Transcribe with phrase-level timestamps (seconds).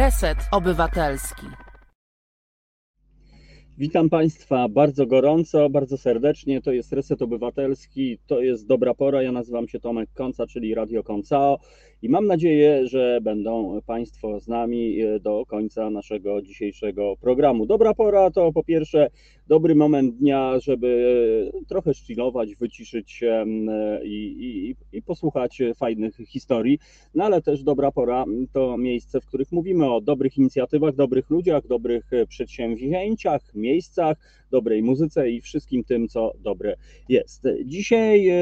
[0.00, 1.46] Reset Obywatelski.
[3.78, 6.62] Witam Państwa bardzo gorąco, bardzo serdecznie.
[6.62, 9.22] To jest Reset Obywatelski, to jest dobra pora.
[9.22, 11.58] Ja nazywam się Tomek Konca, czyli Radio Koncao
[12.02, 17.66] i mam nadzieję, że będą Państwo z nami e, do końca naszego dzisiejszego programu.
[17.66, 19.10] Dobra pora to po pierwsze
[19.48, 26.16] dobry moment dnia, żeby e, trochę szczylować, wyciszyć się e, i, i, i posłuchać fajnych
[26.16, 26.78] historii,
[27.14, 31.66] no ale też dobra pora to miejsce, w których mówimy o dobrych inicjatywach, dobrych ludziach,
[31.66, 34.16] dobrych przedsięwzięciach, miejscach,
[34.50, 36.76] dobrej muzyce i wszystkim tym, co dobre
[37.08, 37.44] jest.
[37.64, 38.34] Dzisiaj e,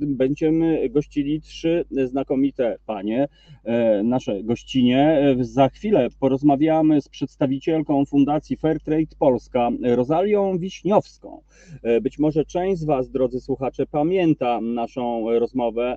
[0.00, 3.28] będziemy gościli trzy znakomite panie,
[3.64, 5.20] e, nasze gościnie.
[5.40, 11.42] Za chwilę porozmawiamy z przedstawicielką Fundacji Fairtrade Polska, Rozalią Wiśniowską.
[11.82, 15.96] E, być może część z Was, drodzy słuchacze, pamięta naszą rozmowę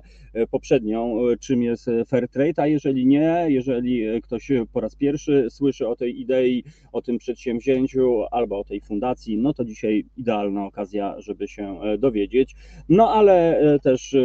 [0.50, 6.20] poprzednią, czym jest Fairtrade, a jeżeli nie, jeżeli ktoś po raz pierwszy słyszy o tej
[6.20, 11.80] idei, o tym przedsięwzięciu albo o tej fundacji, no to dzisiaj idealna okazja, żeby się
[11.82, 12.54] e, dowiedzieć.
[12.88, 14.20] No ale e, też e,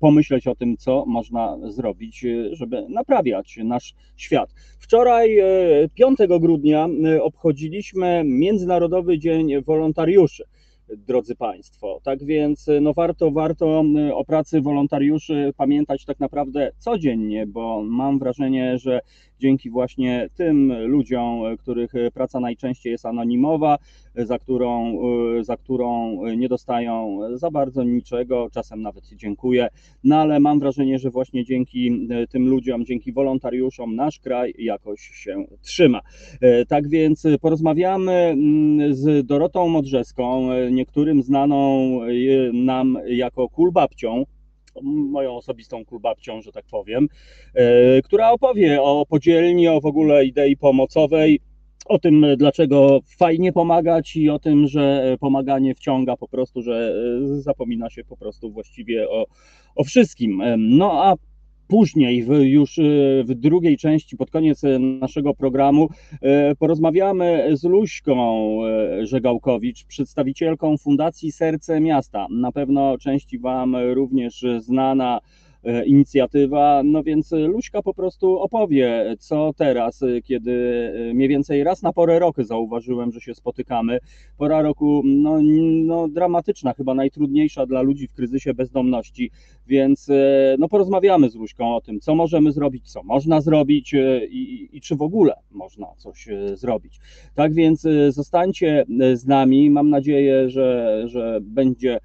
[0.00, 4.54] pomyśleć o tym, co można zrobić, żeby naprawiać nasz świat.
[4.78, 5.36] Wczoraj,
[5.94, 6.88] 5 grudnia,
[7.22, 10.44] obchodziliśmy Międzynarodowy Dzień Wolontariuszy
[10.96, 12.00] drodzy Państwo.
[12.02, 18.78] Tak więc no warto, warto o pracy wolontariuszy pamiętać tak naprawdę codziennie, bo mam wrażenie,
[18.78, 19.00] że
[19.40, 23.78] dzięki właśnie tym ludziom, których praca najczęściej jest anonimowa,
[24.16, 24.98] za którą,
[25.40, 29.68] za którą nie dostają za bardzo niczego, czasem nawet dziękuję,
[30.04, 35.44] no ale mam wrażenie, że właśnie dzięki tym ludziom, dzięki wolontariuszom nasz kraj jakoś się
[35.62, 36.00] trzyma.
[36.68, 41.90] Tak więc porozmawiamy mm, z Dorotą Modrzeską, niektórym znaną
[42.52, 44.24] nam jako kulbabcią,
[44.82, 47.08] moją osobistą klubabcią, że tak powiem,
[48.04, 51.40] która opowie o podzielni, o w ogóle idei pomocowej,
[51.86, 56.94] o tym, dlaczego fajnie pomagać i o tym, że pomaganie wciąga po prostu, że
[57.36, 59.26] e, zapomina się po prostu właściwie o,
[59.76, 60.40] o wszystkim.
[60.40, 61.14] E, no a
[61.72, 62.82] Później, w, już e,
[63.24, 65.88] w drugiej części, pod koniec e, naszego programu,
[66.22, 68.56] e, porozmawiamy z Luśką
[69.02, 72.26] Żegałkowicz, przedstawicielką Fundacji Serce Miasta.
[72.30, 75.41] Na pewno części Wam również znana E,
[75.86, 76.82] inicjatywa.
[76.84, 80.52] No więc Luśka po prostu opowie, co teraz, e, kiedy
[81.10, 83.98] e, mniej więcej raz na porę roku zauważyłem, że się spotykamy.
[84.36, 85.38] Pora roku no,
[85.84, 89.30] no, dramatyczna, chyba najtrudniejsza dla ludzi w kryzysie bezdomności,
[89.66, 90.10] więc
[90.58, 93.94] no, porozmawiamy z Luśką o tym, co możemy zrobić, co można zrobić
[94.30, 96.98] i, i czy w ogóle można coś zrobić.
[97.34, 98.84] Tak więc zostańcie
[99.14, 99.70] z nami.
[99.70, 102.00] Mam nadzieję, że, że będzie E,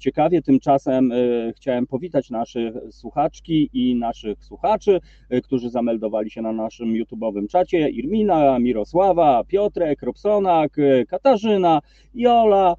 [0.00, 0.42] ciekawie.
[0.42, 1.16] Tymczasem e,
[1.56, 7.88] chciałem powitać naszych słuchaczki i naszych słuchaczy, e, którzy zameldowali się na naszym YouTube'owym czacie.
[7.88, 10.76] Irmina, Mirosława, Piotrek, Robsonak,
[11.08, 11.80] Katarzyna,
[12.14, 12.74] Jola,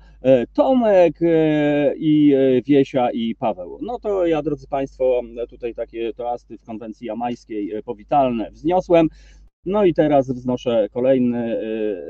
[0.53, 1.19] Tomek
[1.95, 2.35] i
[2.66, 3.79] Wiesia i Paweł.
[3.81, 9.07] No to ja, drodzy Państwo, tutaj takie toasty w konwencji jamańskiej powitalne wzniosłem.
[9.67, 11.61] No i teraz wznoszę kolejny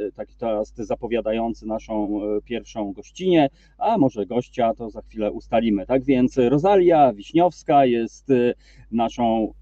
[0.08, 5.86] y, taki toast zapowiadający naszą y, pierwszą gościnę, a może gościa to za chwilę ustalimy.
[5.86, 8.54] Tak więc Rosalia Wiśniowska jest y,
[8.92, 9.54] naszą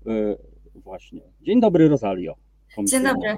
[0.75, 1.21] właśnie.
[1.41, 2.35] Dzień dobry Rosalio.
[2.83, 3.37] Dzień dobry.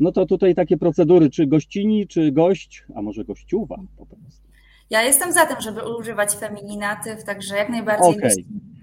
[0.00, 4.48] No to tutaj takie procedury, czy gościni, czy gość, a może gościuwa po prostu.
[4.90, 8.30] Ja jestem za tym, żeby używać femininatyw, także jak najbardziej okay.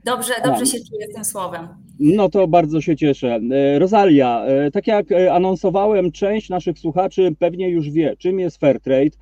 [0.06, 1.68] Dobrze, dobrze się czuję z tym słowem.
[2.00, 3.40] No to bardzo się cieszę.
[3.52, 8.58] E, Rosalia, e, tak jak e, anonsowałem, część naszych słuchaczy pewnie już wie, czym jest
[8.58, 9.18] Fairtrade,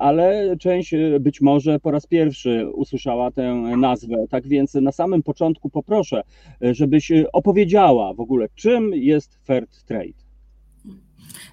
[0.00, 4.16] ale część być może po raz pierwszy usłyszała tę nazwę.
[4.30, 6.22] Tak więc na samym początku poproszę,
[6.60, 10.24] żebyś opowiedziała w ogóle, czym jest Fairtrade.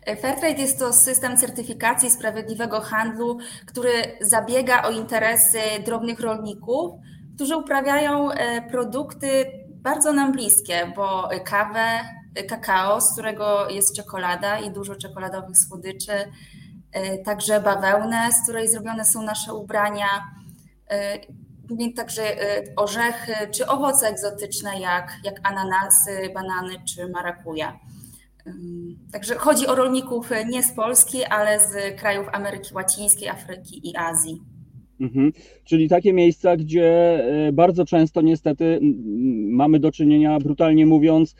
[0.05, 3.91] Fairtrade jest to system certyfikacji sprawiedliwego handlu, który
[4.21, 6.91] zabiega o interesy drobnych rolników,
[7.35, 8.29] którzy uprawiają
[8.71, 9.45] produkty
[9.81, 11.99] bardzo nam bliskie, bo kawę,
[12.49, 16.11] kakao, z którego jest czekolada i dużo czekoladowych słodyczy,
[16.91, 20.07] e, także bawełnę, z której zrobione są nasze ubrania,
[20.87, 21.19] e,
[21.95, 27.79] także e, orzechy czy owoce egzotyczne jak, jak ananasy, banany czy marakuja.
[29.11, 34.50] Także chodzi o rolników nie z Polski, ale z krajów Ameryki Łacińskiej, Afryki i Azji.
[35.01, 35.31] Mhm.
[35.63, 36.85] Czyli takie miejsca, gdzie
[37.47, 38.79] e, bardzo często niestety
[39.49, 41.35] mamy do czynienia, brutalnie mówiąc,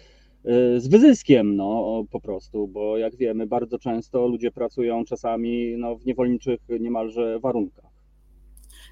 [0.45, 5.95] e, z wyzyskiem, no po prostu, bo jak wiemy, bardzo często ludzie pracują czasami no,
[5.95, 7.91] w niewolniczych niemalże warunkach.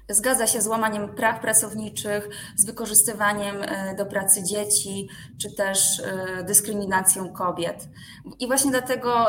[0.08, 3.56] zgadza się z łamaniem praw pracowniczych, z wykorzystywaniem
[3.98, 5.08] do pracy dzieci,
[5.40, 6.02] czy też
[6.46, 7.88] dyskryminacją kobiet.
[8.40, 9.26] I właśnie dlatego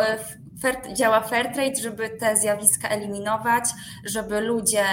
[0.62, 3.64] fair, działa Fairtrade, żeby te zjawiska eliminować,
[4.06, 4.86] żeby ludzie,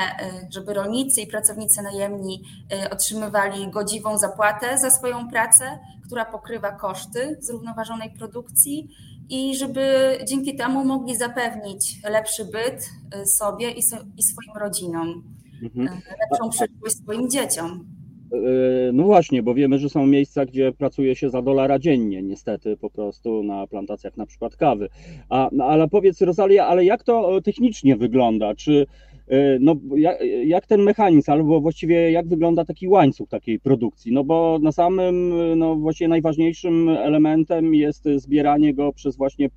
[0.50, 2.42] żeby rolnicy i pracownicy najemni
[2.90, 8.88] otrzymywali godziwą zapłatę za swoją pracę, która pokrywa koszty zrównoważonej produkcji
[9.28, 12.90] i żeby dzięki temu mogli zapewnić lepszy byt
[13.22, 13.82] y, sobie i,
[14.22, 15.22] swoim rodzinom,
[15.62, 15.88] mhm.
[15.88, 17.97] Y, lepszą przyszłość swoim dzieciom.
[18.32, 22.76] Y, no właśnie, bo wiemy, że są miejsca, gdzie pracuje się za dolara dziennie, niestety,
[22.76, 24.88] po prostu na plantacjach na przykład kawy.
[25.28, 28.54] A, no, ale powiedz, Rosalia, ale jak to technicznie wygląda?
[28.54, 28.86] Czy
[29.28, 34.12] E, no, jak, jak, ten mechanizm, albo właściwie jak wygląda taki łańcuch takiej produkcji?
[34.12, 39.48] No bo na samym, no właściwie najważniejszym elementem jest zbieranie go przez właśnie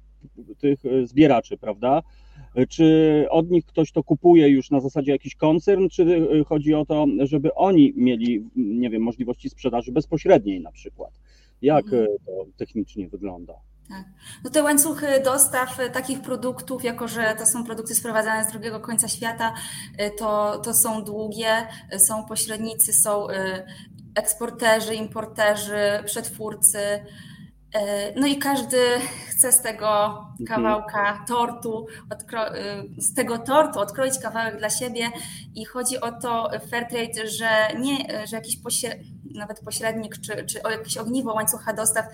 [0.57, 2.01] tych zbieraczy, prawda?
[2.69, 7.05] Czy od nich ktoś to kupuje już na zasadzie jakiś koncern, czy chodzi o to,
[7.19, 11.11] żeby oni mieli, nie wiem, możliwości sprzedaży bezpośredniej na przykład?
[11.61, 12.07] Jak mhm.
[12.25, 13.53] to technicznie wygląda?
[13.89, 14.05] Tak.
[14.43, 18.79] No te łańcuchy dostaw e, takich produktów, jako że to są produkty sprowadzane z drugiego
[18.79, 19.53] końca świata,
[19.97, 23.27] e, to, to są długie, e, są pośrednicy, są
[24.15, 26.79] eksporterzy, importerzy, przetwórcy.
[28.15, 28.77] No i każdy
[29.29, 30.45] chce z tego mhm.
[30.47, 31.87] kawałka tortu,
[32.97, 35.09] z tego tortu odkroić kawałek dla siebie
[35.55, 38.57] i chodzi o to Fairtrade, że nie, że jakiś
[39.35, 42.05] nawet pośrednik czy, czy o jakieś ogniwo łańcucha dostaw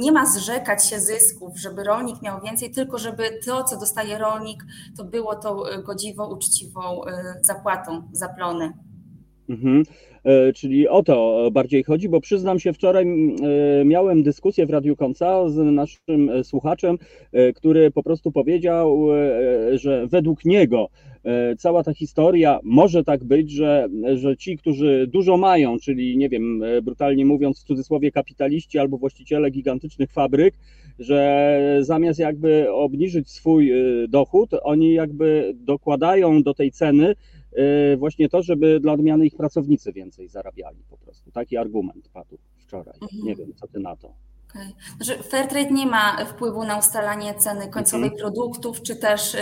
[0.00, 4.64] nie ma zrzekać się zysków, żeby rolnik miał więcej, tylko żeby to, co dostaje rolnik,
[4.96, 7.10] to było tą godziwą, uczciwą y,
[7.42, 8.72] zapłatą za plony.
[9.48, 9.82] Mhm.
[10.24, 14.96] E, czyli o to bardziej chodzi, bo przyznam się, wczoraj e, miałem dyskusję w Radiu
[14.96, 16.98] Konca z naszym e, słuchaczem,
[17.54, 19.08] który po prostu powiedział,
[19.74, 20.88] że według niego
[21.58, 26.64] cała ta historia może tak być, że, że ci, którzy dużo mają, czyli nie wiem,
[26.82, 30.54] brutalnie mówiąc w cudzysłowie kapitaliści albo właściciele gigantycznych fabryk,
[30.98, 33.72] że zamiast jakby obniżyć swój
[34.08, 37.14] dochód, oni jakby dokładają do tej ceny
[37.98, 41.30] właśnie to, żeby dla odmiany ich pracownicy więcej zarabiali po prostu.
[41.30, 42.94] Taki argument padł wczoraj.
[43.02, 43.22] Mhm.
[43.24, 44.14] Nie wiem, co ty na to.
[44.50, 44.72] Okay.
[45.00, 48.20] Znaczy Fairtrade nie ma wpływu na ustalanie ceny końcowej mhm.
[48.20, 49.36] produktów, czy też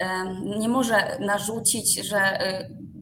[0.00, 2.94] um, nie może narzucić, że um,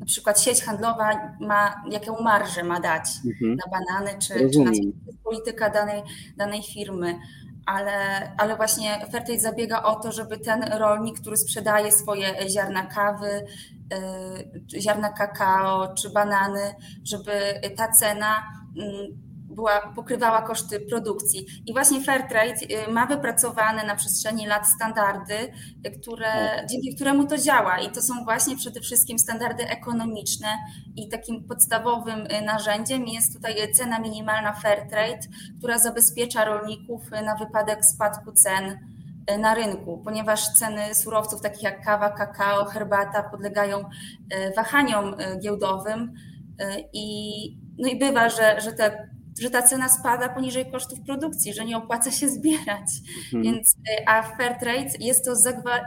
[0.00, 3.56] na przykład sieć handlowa ma, jaką marżę ma dać mhm.
[3.56, 4.70] na banany, czy, czy na
[5.24, 6.02] polityka danej,
[6.36, 7.18] danej firmy
[7.66, 13.46] ale, ale właśnie Fairtrade zabiega o to, żeby ten rolnik, który sprzedaje swoje ziarna kawy,
[14.76, 16.74] y, ziarna kakao czy banany,
[17.04, 18.42] żeby ta cena
[18.78, 21.46] mm, była, pokrywała koszty produkcji.
[21.66, 25.34] I właśnie Fairtrade y, ma wypracowane na przestrzeni lat standardy,
[25.86, 26.66] y, które, tak.
[26.66, 27.78] dzięki któremu to działa.
[27.78, 30.48] I to są właśnie przede wszystkim standardy ekonomiczne
[30.96, 35.20] i takim podstawowym y, narzędziem jest tutaj cena minimalna Fairtrade,
[35.58, 38.78] która zabezpiecza rolników na wypadek spadku cen
[39.38, 43.84] na rynku, ponieważ ceny surowców takich jak kawa, kakao, herbata podlegają
[44.56, 46.12] wahaniom giełdowym
[46.92, 47.06] i,
[47.78, 49.08] no i bywa, że, że te
[49.40, 52.88] że ta cena spada poniżej kosztów produkcji, że nie opłaca się zbierać.
[53.24, 53.42] Mhm.
[53.42, 55.32] Więc, y, a Fairtrade jest to,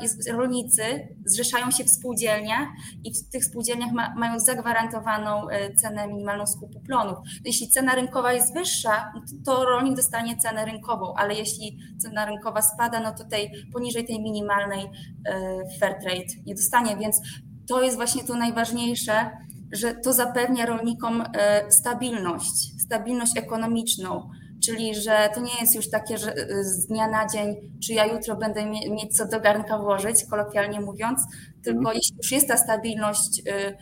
[0.01, 0.83] jest, rolnicy
[1.25, 2.67] zrzeszają się w spółdzielniach
[3.03, 7.17] i w tych spółdzielniach ma, mają zagwarantowaną y, cenę minimalną skupu plonów.
[7.45, 9.11] Jeśli cena rynkowa jest wyższa,
[9.45, 14.05] to, to rolnik dostanie cenę rynkową, ale jeśli cena rynkowa spada, no to tej, poniżej
[14.05, 17.21] tej minimalnej y, Fairtrade nie dostanie, więc
[17.67, 19.31] to jest właśnie to najważniejsze,
[19.71, 21.23] że to zapewnia rolnikom
[21.69, 24.29] stabilność stabilność ekonomiczną,
[24.65, 28.05] czyli że to nie jest już takie, że y, z dnia na dzień, czy ja
[28.05, 31.19] jutro będę mieć co do garnka włożyć, kolokwialnie mówiąc,
[31.63, 31.95] tylko mhm.
[31.95, 33.77] jeśli już jest ta stabilność, y,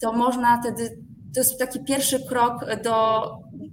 [0.00, 0.98] to można wtedy,
[1.34, 3.22] to jest taki pierwszy krok do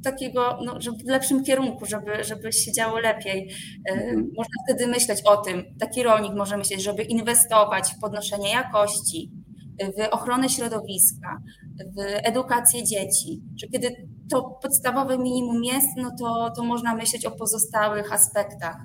[0.04, 3.50] takiego, no, żeby w lepszym kierunku, żeby, żeby się działo lepiej.
[3.90, 4.32] Mhm.
[4.38, 9.32] Można wtedy myśleć o tym, taki rolnik może myśleć, żeby inwestować w podnoszenie jakości,
[9.80, 11.42] w ochronę środowiska,
[11.78, 17.32] w edukację dzieci, że kiedy to podstawowe minimum jest, no to, to można myśleć o
[17.32, 18.78] pozostałych aspektach.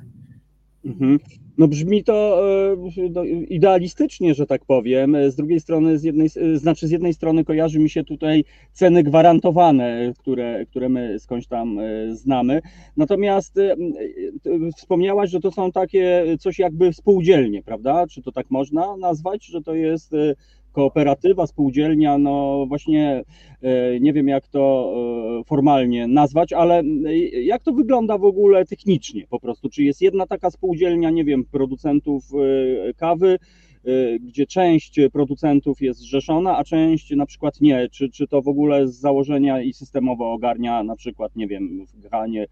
[0.85, 1.19] Mhm.
[1.59, 2.41] No brzmi to
[3.15, 5.17] e, idealistycznie, że tak powiem.
[5.31, 10.13] Z drugiej strony, z jednej, znaczy z jednej strony kojarzy mi się tutaj ceny gwarantowane,
[10.19, 12.61] które, które my skądś tam e, znamy.
[12.97, 13.77] Natomiast e,
[14.77, 18.07] wspomniałaś, że to są takie coś jakby spółdzielnie, prawda?
[18.07, 20.13] Czy to tak można nazwać, że to jest
[20.79, 23.25] kooperatywa, spółdzielnia, no właśnie
[23.63, 24.95] e, nie wiem jak to
[25.41, 29.69] e, formalnie nazwać, ale e, jak to wygląda w ogóle technicznie po prostu?
[29.69, 32.25] Czy jest jedna taka spółdzielnia, nie wiem, producentów
[32.97, 33.39] kawy,
[34.21, 37.89] gdzie część producentów jest zrzeszona, a część na przykład nie?
[37.89, 42.01] Czy, czy to w ogóle z założenia i systemowo ogarnia na przykład, nie wiem, w
[42.01, 42.47] granie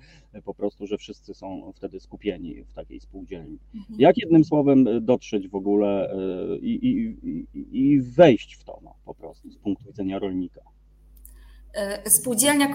[0.44, 3.58] po prostu, że wszyscy są wtedy skupieni w takiej spółdzielni?
[3.74, 4.00] Mhm.
[4.00, 6.16] Jak jednym słowem dotrzeć w ogóle
[6.62, 10.60] i, i, i, i wejść w to no, po prostu z punktu widzenia rolnika?
[11.76, 12.74] E, spółdzielnia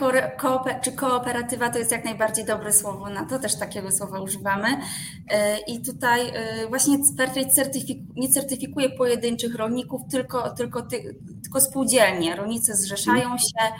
[0.81, 4.67] czy kooperatywa to jest jak najbardziej dobre słowo na to, też takiego słowa używamy.
[5.29, 10.87] E, I tutaj e, właśnie Fairtrade certyfiku, nie certyfikuje pojedynczych rolników, tylko, tylko,
[11.43, 12.35] tylko spółdzielnie.
[12.35, 13.39] Rolnicy zrzeszają mhm.
[13.39, 13.75] się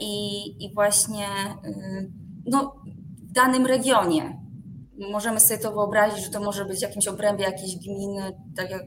[0.00, 1.26] i, i właśnie
[2.46, 2.74] no,
[3.28, 4.40] w danym regionie.
[5.12, 8.82] Możemy sobie to wyobrazić, że to może być w jakimś obrębie jakiejś gminy, tak jak,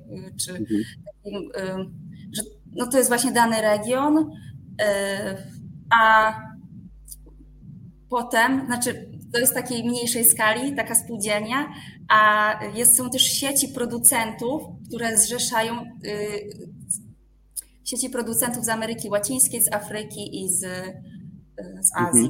[0.46, 0.82] czy mhm.
[1.06, 1.50] takim,
[2.34, 2.42] że
[2.76, 4.32] no to jest właśnie dany region
[5.92, 6.34] a
[8.10, 11.68] potem, znaczy to jest takiej mniejszej skali, taka spółdzielnia,
[12.10, 15.86] a jest, są też sieci producentów, które zrzeszają y,
[17.86, 20.68] sieci producentów z Ameryki Łacińskiej, z Afryki i z, y,
[21.82, 22.30] z Azji.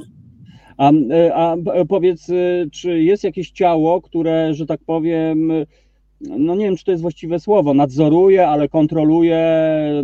[0.78, 1.32] Mhm.
[1.34, 5.52] A, a powiedz, y, czy jest jakieś ciało, które, że tak powiem,
[6.20, 9.40] no nie wiem, czy to jest właściwe słowo, nadzoruje, ale kontroluje,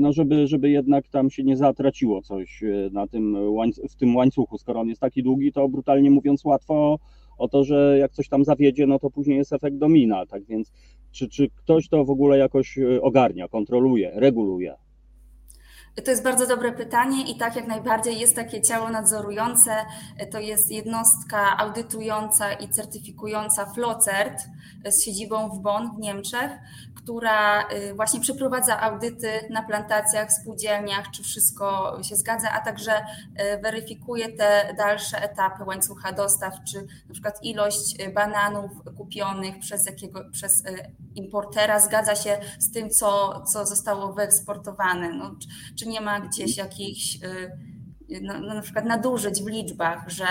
[0.00, 3.36] no żeby, żeby jednak tam się nie zatraciło coś e, na tym
[3.90, 4.58] w tym łańcuchu.
[4.58, 6.98] Skoro on jest taki długi, to brutalnie mówiąc łatwo
[7.38, 10.26] o to, że jak coś tam zawiedzie, no to później jest efekt domina.
[10.26, 10.72] Tak więc,
[11.10, 14.74] czy, czy ktoś to w ogóle jakoś e, ogarnia, kontroluje, reguluje?
[16.04, 19.70] To jest bardzo dobre pytanie i tak jak najbardziej jest takie ciało nadzorujące,
[20.30, 24.42] to jest jednostka audytująca i certyfikująca Flocert
[24.90, 26.50] z siedzibą w Bonn w Niemczech,
[26.94, 33.60] która y, właśnie przeprowadza audyty na plantacjach, spółdzielniach, czy wszystko się zgadza, a także y,
[33.62, 40.20] weryfikuje te dalsze etapy łańcucha dostaw, czy na przykład ilość y, bananów kupionych przez, jakiego,
[40.32, 40.62] przez
[41.14, 45.12] importera zgadza się z tym, co, co zostało wyeksportowane.
[45.12, 45.34] No,
[45.78, 47.18] czy, nie ma gdzieś jakichś
[48.22, 50.26] no, no, na przykład nadużyć w liczbach, że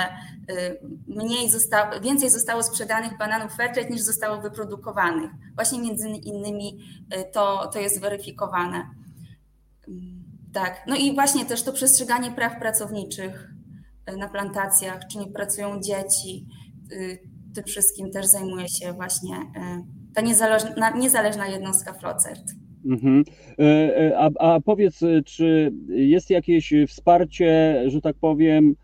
[0.52, 5.32] y, mniej zostało, więcej zostało sprzedanych bananów Fairtrade niż zostało wyprodukowanych.
[5.56, 6.80] Właśnie między innymi
[7.16, 8.90] y, to, to jest weryfikowane.
[10.54, 13.50] Tak, no i właśnie też to przestrzeganie praw pracowniczych
[14.10, 16.48] y, na plantacjach, czy nie pracują dzieci,
[17.56, 19.36] tym wszystkim też zajmuje się właśnie
[20.16, 22.44] ta niezależna, niezależna jednostka Flocert.
[22.86, 23.24] Mhm.
[23.60, 23.64] E,
[23.98, 28.76] e, a, a powiedz, e, czy jest jakieś wsparcie, że tak powiem,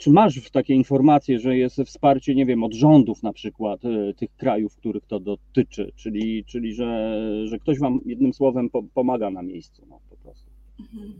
[0.00, 3.80] czy masz takie informacje, że jest wsparcie, nie wiem, od rządów na przykład
[4.16, 9.42] tych krajów, których to dotyczy, czyli, czyli że, że ktoś wam jednym słowem pomaga na
[9.42, 10.50] miejscu no, po prostu?
[10.80, 11.12] Mhm.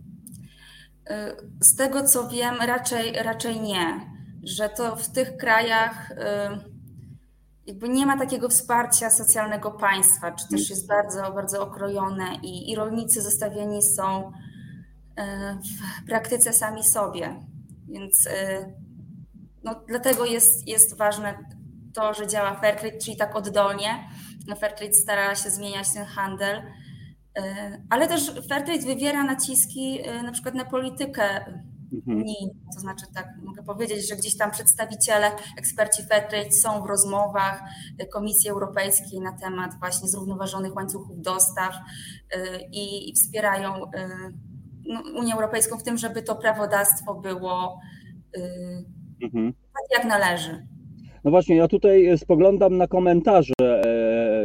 [1.60, 4.00] Z tego co wiem, raczej, raczej nie,
[4.42, 6.12] że to w tych krajach
[7.66, 12.74] jakby nie ma takiego wsparcia socjalnego państwa, czy też jest bardzo, bardzo okrojone i, i
[12.74, 14.32] rolnicy zostawieni są
[15.16, 15.58] e,
[16.02, 17.40] w praktyce sami sobie.
[17.88, 18.72] Więc e,
[19.64, 21.38] no, dlatego jest, jest ważne
[21.94, 24.08] to, że działa Fairtrade, czyli tak oddolnie.
[24.60, 26.62] Fairtrade stara się zmieniać ten handel,
[27.36, 31.44] e, ale też Fairtrade wywiera naciski na przykład na politykę
[32.06, 32.24] Mhm.
[32.74, 37.62] To znaczy, tak mogę powiedzieć, że gdzieś tam przedstawiciele, eksperci Fairtrade są w rozmowach
[38.12, 42.38] Komisji Europejskiej na temat właśnie zrównoważonych łańcuchów dostaw y,
[42.72, 43.88] i, wspierają y,
[44.86, 47.80] no, Unię Europejską w tym, żeby to prawodawstwo było
[48.36, 48.40] y,
[49.22, 49.52] mhm.
[49.52, 50.66] tak jak należy.
[51.24, 53.52] No właśnie, ja tutaj spoglądam na komentarze.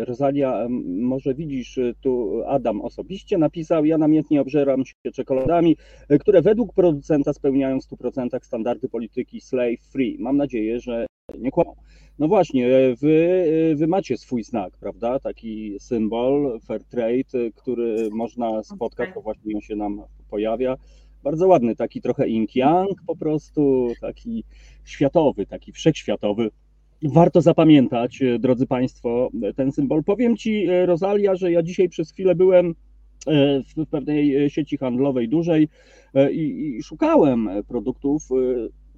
[0.09, 5.75] E, Rosalia, może widzisz, e, tu Adam osobiście napisał, ja namiętnie obżeram się czekoladami,
[6.09, 10.17] e, które według producenta spełniają w 100% standardy polityki slave free.
[10.19, 11.05] Mam nadzieję, że
[11.37, 11.75] nie kłamą.
[12.19, 12.69] No właśnie,
[13.01, 15.19] wy, wy macie swój znak, prawda?
[15.19, 20.75] Taki symbol fair trade, który można spotkać, to właśnie on się nam pojawia.
[21.23, 24.43] Bardzo ładny, taki trochę ink yang po prostu, taki
[24.85, 26.49] światowy, taki wszechświatowy
[27.03, 30.03] warto zapamiętać, e, drodzy Państwo, ten symbol.
[30.03, 32.75] Powiem Ci, e, Rosalia, że ja dzisiaj przez chwilę byłem
[33.27, 35.69] e, w pewnej sieci handlowej dużej
[36.31, 38.29] i, i szukałem produktów,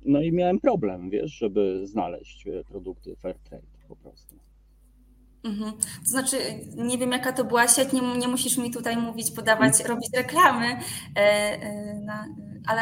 [0.05, 4.35] no i miałem problem, wiesz, żeby znaleźć produkty fair trade po prostu.
[5.43, 5.71] Mhm.
[6.03, 6.37] To znaczy,
[6.77, 9.89] nie wiem jaka to była sieć, nie, nie musisz mi tutaj mówić, podawać, mhm.
[9.89, 10.65] robić reklamy,
[12.67, 12.81] ale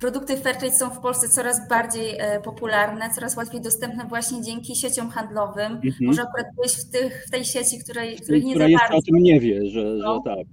[0.00, 5.10] Produkty Fairtrade są w Polsce coraz bardziej e, popularne, coraz łatwiej dostępne właśnie dzięki sieciom
[5.10, 5.72] handlowym.
[5.72, 5.94] Mhm.
[6.00, 9.16] Może akurat byłeś w, tych, w tej sieci, której, której nie Która jeszcze o tym
[9.16, 10.14] nie wie, że, no.
[10.14, 10.46] że tak.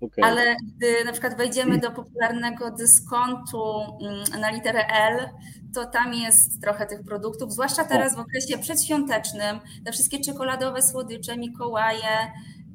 [0.00, 0.24] Okay.
[0.24, 3.62] Ale gdy na przykład wejdziemy do popularnego dyskontu
[4.02, 5.28] mm, na literę L,
[5.74, 9.58] to tam jest trochę tych produktów, zwłaszcza teraz w okresie przedświątecznym.
[9.84, 12.32] Te wszystkie czekoladowe słodycze, Mikołaje,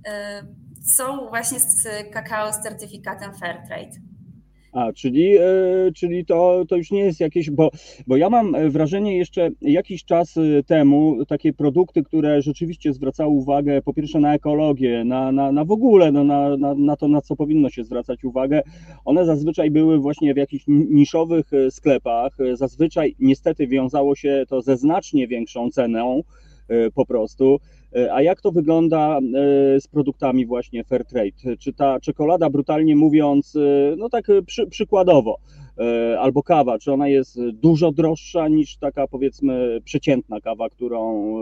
[0.07, 0.43] e,
[0.97, 4.06] są właśnie z kakao z certyfikatem Fairtrade.
[4.77, 5.43] A, czyli, e,
[5.95, 7.71] czyli to, to już nie jest jakieś, bo,
[8.07, 13.81] bo ja mam wrażenie jeszcze jakiś czas e, temu takie produkty, które rzeczywiście zwracały uwagę
[13.81, 17.21] po pierwsze na ekologię, na, na, na w ogóle no, na, na, na to, na
[17.21, 18.61] co powinno się zwracać uwagę,
[19.05, 24.77] one zazwyczaj były właśnie w jakichś niszowych e, sklepach, zazwyczaj niestety wiązało się to ze
[24.77, 26.23] znacznie większą ceną
[26.93, 27.59] po prostu.
[27.97, 29.21] E, a jak to wygląda e,
[29.81, 31.57] z produktami właśnie Fairtrade?
[31.59, 35.37] Czy ta czekolada, brutalnie mówiąc, e, no tak przy, przykładowo,
[36.19, 41.33] albo kawa, czy ona jest dużo droższa niż taka powiedzmy przeciętna kawa, którą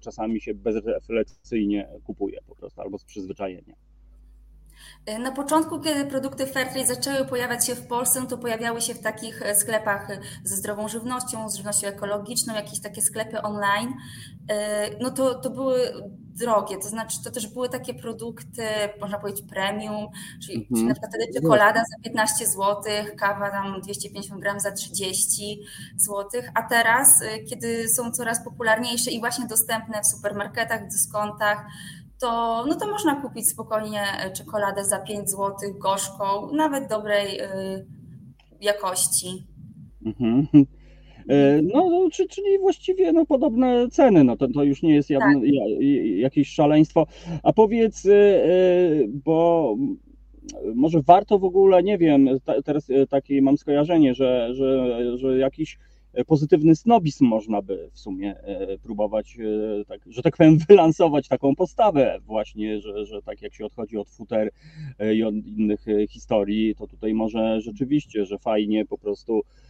[0.00, 3.74] czasami się bezrefleksyjnie kupuje po prostu, albo z przyzwyczajenia?
[5.08, 9.00] E, na początku, kiedy produkty Fairtrade zaczęły pojawiać się w Polsce, to pojawiały się w
[9.00, 13.94] takich e, sklepach e, ze zdrową żywnością, z żywnością ekologiczną, jakieś takie sklepy online.
[15.00, 15.92] No to, to były
[16.38, 18.62] drogie, to znaczy to też były takie produkty,
[19.00, 20.06] można powiedzieć premium,
[20.42, 20.74] czyli, mhm.
[20.74, 22.82] czyli na przykład wtedy czekolada za 15 zł,
[23.16, 25.60] kawa tam 250 gram za 30
[25.96, 27.20] zł, a teraz,
[27.50, 31.66] kiedy są coraz popularniejsze i właśnie dostępne w supermarketach, w dyskontach,
[32.20, 37.46] to, no to można kupić spokojnie e, czekoladę za 5 zł, gorzką, nawet dobrej y,
[38.60, 39.46] jakości.
[40.06, 40.46] Mhm.
[41.28, 45.36] E, no, no czyli właściwie no, podobne ceny, no to, to już nie jest tak.
[46.16, 47.06] jakieś szaleństwo.
[47.42, 48.02] A powiedz,
[49.24, 49.74] bo
[50.74, 52.28] może warto w ogóle, nie wiem,
[52.64, 55.78] teraz takie mam skojarzenie, że, że, że jakiś
[56.26, 61.56] pozytywny snobizm można by w sumie e, próbować, e, tak, że tak powiem, wylansować taką
[61.56, 64.50] postawę właśnie, że, że tak jak się odchodzi od futer
[65.14, 69.67] i od innych historii, to tutaj może rzeczywiście, że fajnie po prostu E,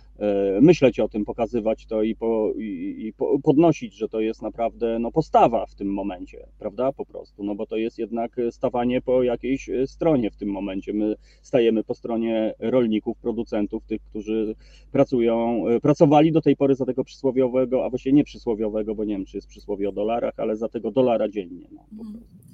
[0.61, 4.99] myśleć o tym, pokazywać to i, po, i, i po, podnosić, że to jest naprawdę
[4.99, 6.93] no, postawa w tym momencie, prawda?
[6.93, 10.93] Po prostu, no bo to jest jednak stawanie po jakiejś stronie w tym momencie.
[10.93, 14.55] My stajemy po stronie rolników, producentów, tych, którzy
[14.93, 19.15] pracują, e, pracowali do tej pory za tego przysłowiowego, a właściwie nie przysłowiowego, bo nie
[19.15, 21.69] wiem, czy jest przysłowie o dolarach, ale za tego dolara dziennie.
[21.73, 22.13] No, po mhm.
[22.13, 22.48] prostu.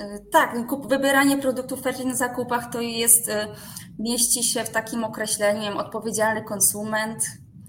[0.00, 0.56] E, tak,
[0.88, 3.46] wybieranie produktów fair na zakupach to jest, e,
[3.98, 7.24] mieści się w takim określeniu, odpowiedzialny konsument.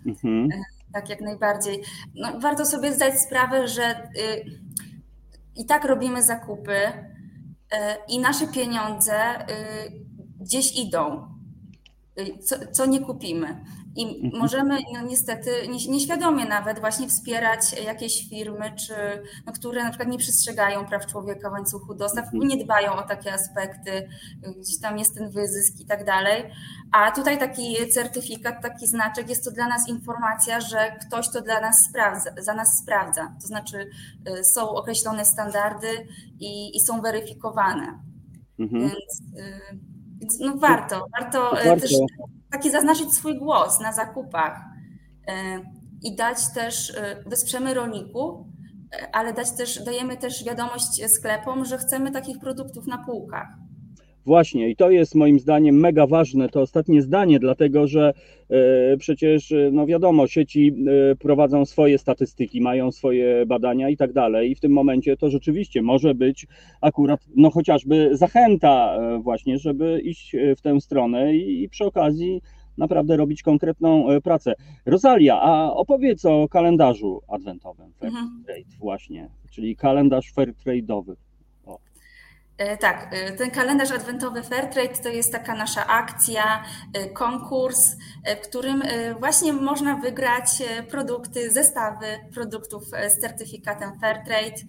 [0.05, 0.49] Mhm.
[0.51, 0.61] E,
[0.93, 1.83] tak, jak najbardziej.
[2.15, 4.09] No, warto sobie zdać sprawę, że
[5.55, 6.77] i tak robimy zakupy
[8.07, 9.13] i nasze pieniądze
[10.39, 11.27] gdzieś idą,
[12.43, 13.65] co, co nie kupimy.
[13.95, 18.93] I możemy no, niestety nieświadomie nawet właśnie wspierać jakieś firmy, czy,
[19.45, 22.47] no, które na przykład nie przestrzegają praw człowieka w łańcuchu dostaw, mhm.
[22.47, 24.09] nie dbają o takie aspekty,
[24.59, 26.43] gdzieś tam jest ten wyzysk i tak dalej.
[26.91, 31.61] A tutaj taki certyfikat, taki znaczek jest to dla nas informacja, że ktoś to dla
[31.61, 33.35] nas sprawdza, za nas sprawdza.
[33.41, 33.89] To znaczy
[34.39, 36.07] y, są określone standardy
[36.39, 37.99] i, i są weryfikowane.
[38.59, 38.81] Mhm.
[38.81, 39.21] Więc,
[40.33, 41.81] y, no warto, warto, y, warto.
[41.81, 41.91] też
[42.51, 44.61] taki zaznaczyć swój głos na zakupach
[45.27, 45.33] e,
[46.03, 48.47] i dać też, e, wesprzemy rolników,
[48.93, 53.47] e, ale dać też, dajemy też wiadomość sklepom, że chcemy takich produktów na półkach.
[54.25, 58.13] Właśnie, i to jest moim zdaniem mega ważne, to ostatnie zdanie, dlatego że
[58.99, 60.75] przecież, no wiadomo, sieci
[61.19, 65.81] prowadzą swoje statystyki, mają swoje badania i tak dalej, i w tym momencie to rzeczywiście
[65.81, 66.47] może być
[66.81, 72.41] akurat, no chociażby zachęta, właśnie, żeby iść w tę stronę i, i przy okazji
[72.77, 74.53] naprawdę robić konkretną e, pracę.
[74.85, 78.79] Rosalia, a opowiedz o kalendarzu adwentowym Fairtrade mhm.
[78.79, 81.15] właśnie, czyli kalendarz Fairtrade'owy.
[82.57, 86.63] E, tak, e, ten kalendarz adwentowy Fairtrade to jest taka nasza akcja,
[87.13, 87.95] konkurs,
[88.43, 88.83] w którym
[89.19, 90.47] właśnie można wygrać
[90.89, 94.61] produkty, zestawy produktów z certyfikatem Fairtrade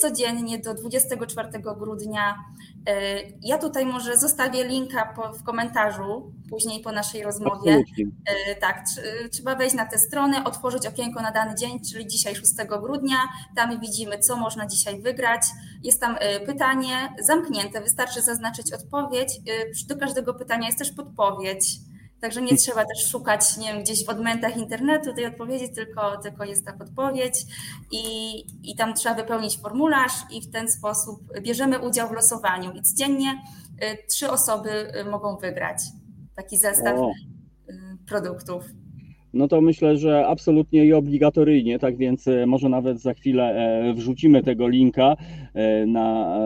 [0.00, 2.34] codziennie do 24 grudnia
[2.86, 7.74] E, ja tutaj może zostawię linka po, w komentarzu później po naszej rozmowie.
[7.74, 8.04] Absolutnie.
[8.60, 8.84] Tak,
[9.32, 13.16] trzeba wejść na tę stronę, otworzyć okienko na dany dzień, czyli dzisiaj 6 grudnia.
[13.56, 15.42] Tam widzimy, co można dzisiaj wygrać.
[15.82, 19.40] Jest tam e, pytanie zamknięte, wystarczy zaznaczyć odpowiedź.
[19.88, 21.78] Do każdego pytania jest też podpowiedź.
[22.26, 26.44] Także nie trzeba też szukać nie wiem, gdzieś w odmętach internetu tej odpowiedzi, tylko, tylko
[26.44, 27.34] jest ta podpowiedź
[27.92, 28.38] i,
[28.70, 32.72] i tam trzeba wypełnić formularz i w ten sposób bierzemy udział w losowaniu.
[32.72, 35.78] I codziennie y, trzy osoby y, mogą wygrać
[36.36, 37.10] taki zestaw o.
[37.10, 37.74] Y,
[38.08, 38.64] produktów
[39.36, 44.42] no to myślę, że absolutnie i obligatoryjnie, tak więc może nawet za chwilę e, wrzucimy
[44.42, 45.16] tego linka
[45.86, 46.38] na,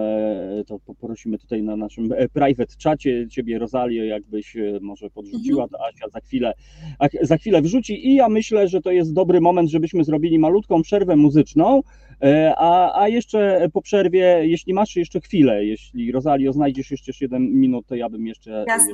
[0.66, 6.20] to poprosimy tutaj na naszym private czacie Ciebie Rozalię, jakbyś może podrzuciła, to Asia za
[6.20, 6.52] chwilę,
[7.22, 11.16] za chwilę wrzuci i ja myślę, że to jest dobry moment, żebyśmy zrobili malutką przerwę
[11.16, 11.82] muzyczną,
[12.22, 17.52] E, a, a jeszcze po przerwie, jeśli masz jeszcze chwilę, jeśli Rosalio znajdziesz jeszcze 7
[17.52, 18.92] minut, to ja bym jeszcze, jeszcze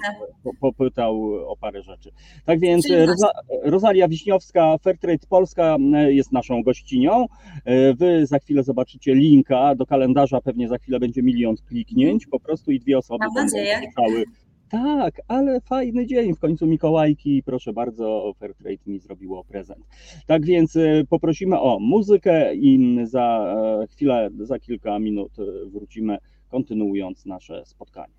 [0.60, 2.10] popytał o parę rzeczy.
[2.44, 2.88] Tak więc.
[2.90, 3.30] Roza,
[3.62, 7.26] Rosalia Wiśniowska, Fairtrade Polska e, jest naszą gościnią.
[7.64, 10.05] E, Wy za chwilę zobaczycie linka do kalendarza,
[10.44, 13.50] pewnie za chwilę będzie milion kliknięć po prostu i dwie osoby Mam będą
[13.82, 14.24] słyszały.
[14.68, 19.84] Tak, ale fajny dzień, w końcu Mikołajki, proszę bardzo, Fairtrade mi zrobiło prezent.
[20.26, 26.18] Tak więc e, poprosimy o muzykę i za e, chwilę, za kilka minut e, wrócimy,
[26.48, 28.14] kontynuując nasze spotkanie.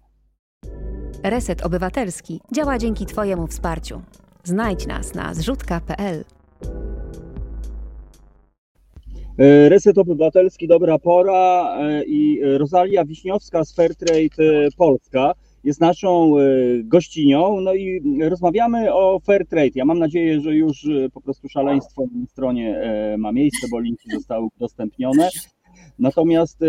[1.23, 4.02] Reset Obywatelski działa dzięki Twojemu wsparciu.
[4.43, 6.23] Znajdź nas na zrzutka.pl.
[9.38, 16.34] E, Reset Obywatelski, dobra pora e, i Rosalia Wiśniowska z Fairtrade e, Polska jest naszą
[16.84, 19.71] gościnią, no i rozmawiamy o Fairtrade.
[19.76, 22.82] Ja mam nadzieję, że już po prostu szaleństwo na stronie
[23.17, 25.30] ma miejsce, bo linki zostały udostępnione.
[26.00, 26.60] Natomiast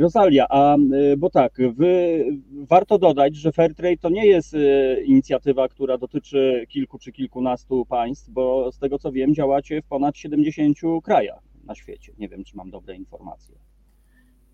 [0.00, 0.76] Rosalia, a
[1.18, 4.56] bo tak, wy, warto dodać, że Fairtrade to nie jest
[5.04, 10.16] inicjatywa, która dotyczy kilku czy kilkunastu państw, bo z tego co wiem, działacie w ponad
[10.16, 12.12] 70 krajach na świecie.
[12.18, 13.54] Nie wiem, czy mam dobre informacje.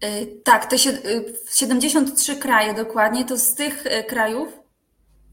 [0.04, 4.48] Y, Tak, te sie- y, 73 kraje dokładnie, to z tych y, krajów,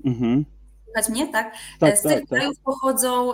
[0.06, 0.46] Mhm.
[0.86, 1.54] słychać mnie, tak?
[1.80, 2.30] Tak, z tak, tych tak.
[2.30, 3.32] krajów pochodzą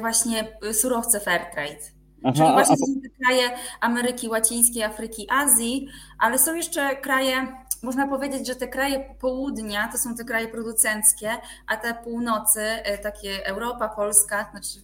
[0.00, 1.76] właśnie surowce Fairtrade.
[1.78, 3.50] Czyli Aha, a, właśnie a, są te kraje
[3.80, 5.86] Ameryki Łacińskiej, Afryki, Azji,
[6.18, 7.46] ale są jeszcze kraje,
[7.82, 11.30] można powiedzieć, że te kraje południa to są te kraje producenckie,
[11.66, 12.60] a te północy,
[13.02, 14.78] takie Europa, Polska, znaczy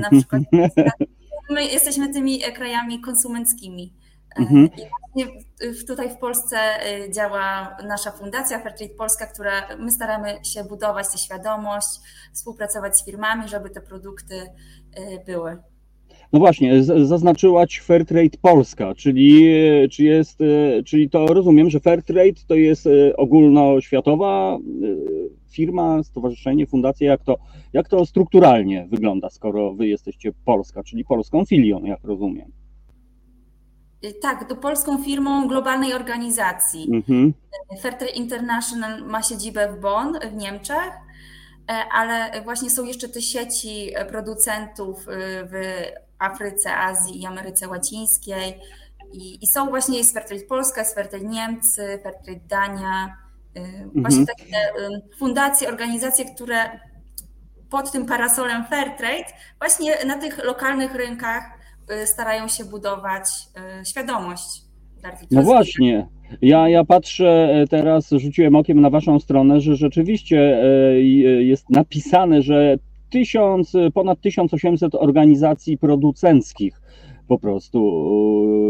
[0.00, 0.92] na przykład Polska,
[1.50, 3.82] my jesteśmy tymi y, krajami konsumenckimi.
[3.84, 4.68] Y, Mhm.
[5.16, 5.24] I
[5.86, 6.56] tutaj w Polsce
[7.06, 11.88] y, działa nasza fundacja Fairtrade Polska, która my staramy się budować tę świadomość,
[12.32, 14.34] współpracować z firmami, żeby te produkty
[15.26, 15.56] były.
[16.32, 19.48] no właśnie, zaznaczyłaś Fairtrade Polska, czyli,
[19.84, 24.58] e, czy jest, e, czyli to rozumiem, że Fairtrade to jest e, ogólnoświatowa e,
[25.50, 27.36] firma, stowarzyszenie, fundacja, jak to,
[27.72, 32.52] jak to strukturalnie wygląda, skoro wy jesteście Polska, czyli polską filią, jak rozumiem.
[34.04, 36.88] Y, Tak, to polską firmą globalnej organizacji.
[36.92, 37.34] Mhm.
[37.82, 40.92] Fairtrade International ma siedzibę w Bonn w Niemczech,
[41.70, 45.10] e, ale właśnie są jeszcze te sieci producentów y,
[45.46, 45.52] w
[46.18, 48.54] Afryce, Azji i Ameryce Łacińskiej.
[49.12, 53.16] I, i są właśnie jest Fairtrade Polska, jest Fairtrade Niemcy, Fairtrade Dania.
[53.56, 53.60] Y,
[53.94, 56.80] Właśnie takie y, fundacje, organizacje, które
[57.70, 61.44] pod tym parasolem Fairtrade właśnie na tych lokalnych rynkach
[62.02, 63.26] y, starają się budować
[63.80, 64.70] y, świadomość.
[65.30, 66.06] No właśnie.
[66.42, 70.62] Ja, ja patrzę e, teraz, rzuciłem okiem na waszą stronę, że rzeczywiście e,
[70.94, 71.00] e,
[71.42, 72.76] jest napisane, że
[73.10, 76.79] tysiąc, ponad 1800 organizacji producenckich
[77.30, 77.78] po prostu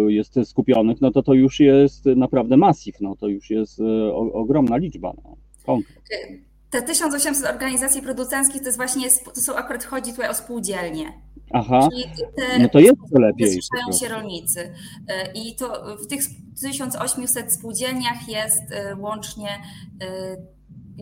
[0.09, 3.85] e, jest skupionych, no to to już jest naprawdę masyw, no to już jest e,
[4.15, 5.13] o, ogromna liczba.
[5.25, 5.37] No.
[5.67, 6.01] Konkret.
[6.71, 11.13] Te 1800 organizacji producenckich to jest właśnie, to są akurat chodzi tutaj o spółdzielnie.
[11.53, 11.89] Aha,
[12.37, 13.59] te, no to jest to lepiej.
[13.85, 14.05] prostu.
[14.05, 14.61] się rolnicy.
[14.61, 14.73] Y,
[15.35, 16.21] I to w tych
[16.63, 18.63] 1800 spółdzielniach jest
[18.99, 19.49] łącznie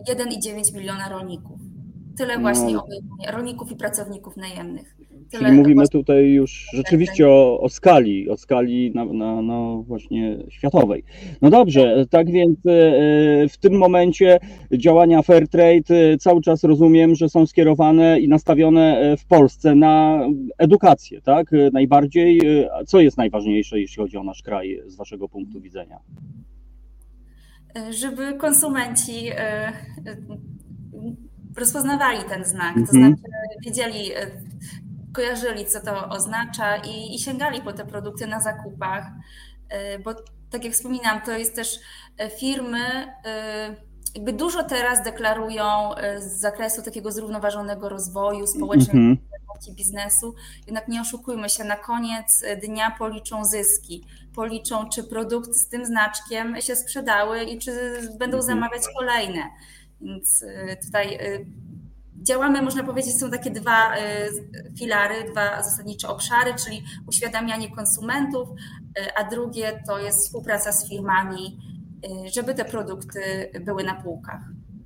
[0.07, 1.59] y, 1,9 miliona rolników.
[2.17, 2.41] Tyle No.
[2.41, 4.98] właśnie obejmuje rolników i pracowników najemnych.
[5.31, 9.83] Tyle Czyli mówimy właśnie- tutaj już rzeczywiście o, o skali, o skali na, na, no
[9.87, 11.03] właśnie światowej.
[11.41, 12.71] No dobrze, tak więc e,
[13.49, 14.39] w tym momencie
[14.71, 20.19] działania Fairtrade e, cały czas rozumiem, że są skierowane i nastawione e, w Polsce na
[20.57, 21.51] edukację, tak?
[21.73, 22.41] Najbardziej,
[22.79, 25.99] a co jest najważniejsze, jeśli chodzi o nasz kraj z waszego punktu widzenia?
[27.89, 29.11] żeby konsumenci
[31.57, 33.15] rozpoznawali ten znak, to Mhm.
[33.15, 33.21] znaczy
[33.65, 34.09] wiedzieli,
[35.13, 39.05] kojarzyli, co to oznacza i, i sięgali po te produkty na zakupach,
[39.95, 40.13] y, bo
[40.49, 46.39] tak jak wspominam, to jest też y, firmy, y, jakby dużo teraz deklarują y, z
[46.39, 49.17] zakresu takiego zrównoważonego rozwoju społecznego Mhm.
[49.17, 50.35] działalności biznesu.
[50.67, 56.61] Jednak nie oszukujmy się, na koniec dnia policzą zyski, policzą, czy produkty z tym znaczkiem
[56.61, 57.71] się sprzedały i czy
[58.19, 58.41] będą Mhm.
[58.43, 59.41] zamawiać kolejne.
[60.01, 60.45] Więc
[60.85, 61.19] tutaj
[62.23, 64.01] działamy, można powiedzieć, są takie dwa y,
[64.79, 71.59] filary, dwa zasadnicze obszary, czyli uświadamianie konsumentów, y, a drugie to jest współpraca z firmami,
[72.27, 74.41] y, żeby te produkty były na półkach.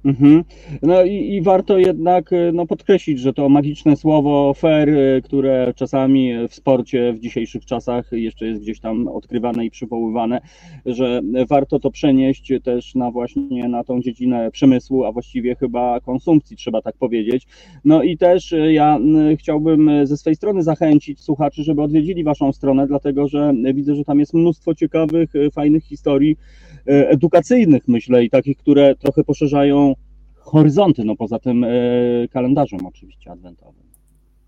[0.06, 0.44] Mhm.
[0.82, 5.74] No i, i, warto jednak e, no, podkreślić, że to magiczne słowo fair, e, które
[5.76, 10.42] czasami w sporcie w dzisiejszych czasach jeszcze jest gdzieś tam odkrywane i przywoływane,
[10.86, 16.58] że warto to przenieść też na właśnie na tą dziedzinę przemysłu, a właściwie chyba konsumpcji,
[16.58, 17.48] trzeba tak powiedzieć.
[17.86, 19.00] No i też e, ja
[19.38, 24.20] chciałbym ze swojej strony zachęcić słuchaczy, żeby odwiedzili Waszą stronę, dlatego że widzę, że tam
[24.20, 26.38] jest mnóstwo ciekawych, fajnych historii
[26.86, 29.94] edukacyjnych, myślę, i takich, które trochę poszerzają
[30.44, 31.70] horyzonty, no poza tym e,
[32.32, 33.84] kalendarzem oczywiście adwentowym.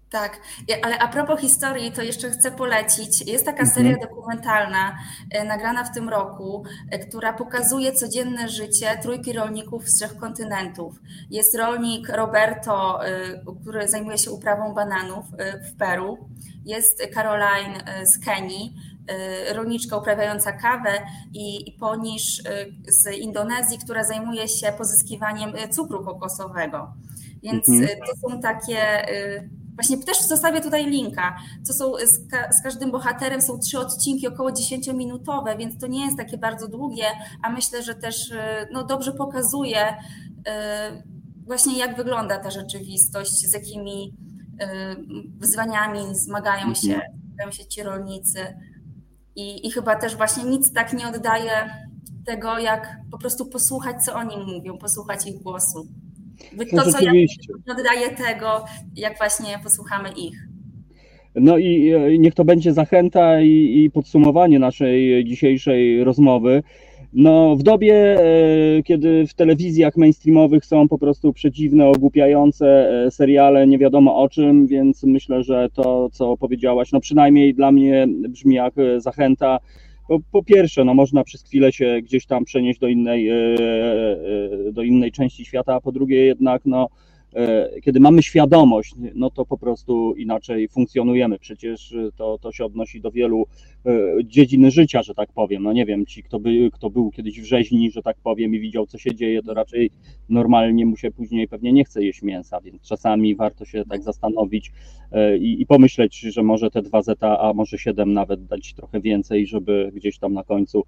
[0.09, 0.41] Tak,
[0.81, 3.27] ale a propos historii, to jeszcze chcę polecić.
[3.27, 3.75] Jest taka mhm.
[3.75, 4.97] seria dokumentalna
[5.31, 10.95] e, nagrana w tym roku, e, która pokazuje codzienne życie trójki rolników z trzech kontynentów.
[11.29, 12.99] Jest rolnik Roberto,
[13.61, 15.25] który zajmuje się uprawą bananów
[15.69, 16.17] w Peru.
[16.65, 18.73] Jest Caroline z Kenii,
[19.53, 20.91] rolniczka uprawiająca kawę
[21.33, 22.43] i, i Ponisz y,
[22.87, 26.93] z Indonezji, która zajmuje się pozyskiwaniem y, cukru kokosowego.
[27.43, 27.99] Więc mhm.
[27.99, 29.05] to są takie.
[29.75, 31.35] Właśnie też zostawię tutaj linka.
[31.63, 36.05] Co są z, ka z, każdym bohaterem są trzy odcinki około 10-minutowe, więc to nie
[36.05, 37.05] jest takie bardzo długie,
[37.43, 38.31] a myślę, że też
[38.71, 39.95] no, dobrze pokazuje
[41.45, 44.13] właśnie jak wygląda ta rzeczywistość, z jakimi
[45.37, 47.11] wyzwaniami zmagają się, mhm.
[47.27, 48.39] zmagają się ci rolnicy.
[49.35, 51.69] I, I chyba też właśnie nic tak nie oddaje
[52.25, 55.87] tego, jak po prostu posłuchać, co oni mówią, posłuchać ich głosu.
[56.75, 57.11] To, co ja
[57.71, 60.47] oddaje tego, jak właśnie posłuchamy ich.
[61.35, 66.63] No i niech to będzie zachęta i, i podsumowanie naszej dzisiejszej rozmowy.
[67.17, 73.67] No, w dobie, e, kiedy w telewizjach mainstreamowych są po prostu przedziwne, ogłupiające e, seriale,
[73.67, 78.56] nie wiadomo o czym, więc myślę, że to, co powiedziałaś, no przynajmniej dla mnie brzmi
[78.56, 79.60] jak e, zachęta.
[80.08, 83.30] Po, po pierwsze, no można przez chwilę się gdzieś tam przenieść do innej,
[84.71, 86.88] do innej części świata, a po drugie jednak, no,
[87.83, 91.39] kiedy mamy świadomość, no to po prostu inaczej funkcjonujemy.
[91.39, 93.45] Przecież to, to się odnosi do wielu
[93.85, 93.91] e,
[94.23, 95.63] dziedzin życia, że tak powiem.
[95.63, 98.59] No nie wiem, ci, kto, by, kto był kiedyś w rzeźni, że tak powiem, i
[98.59, 99.91] widział, co się dzieje, to raczej
[100.29, 104.71] normalnie mu się później pewnie nie chce jeść mięsa, więc czasami warto się tak zastanowić
[105.11, 109.01] e, i, i pomyśleć, że może te dwa zeta, a może siedem nawet dać trochę
[109.01, 110.83] więcej, żeby gdzieś tam na końcu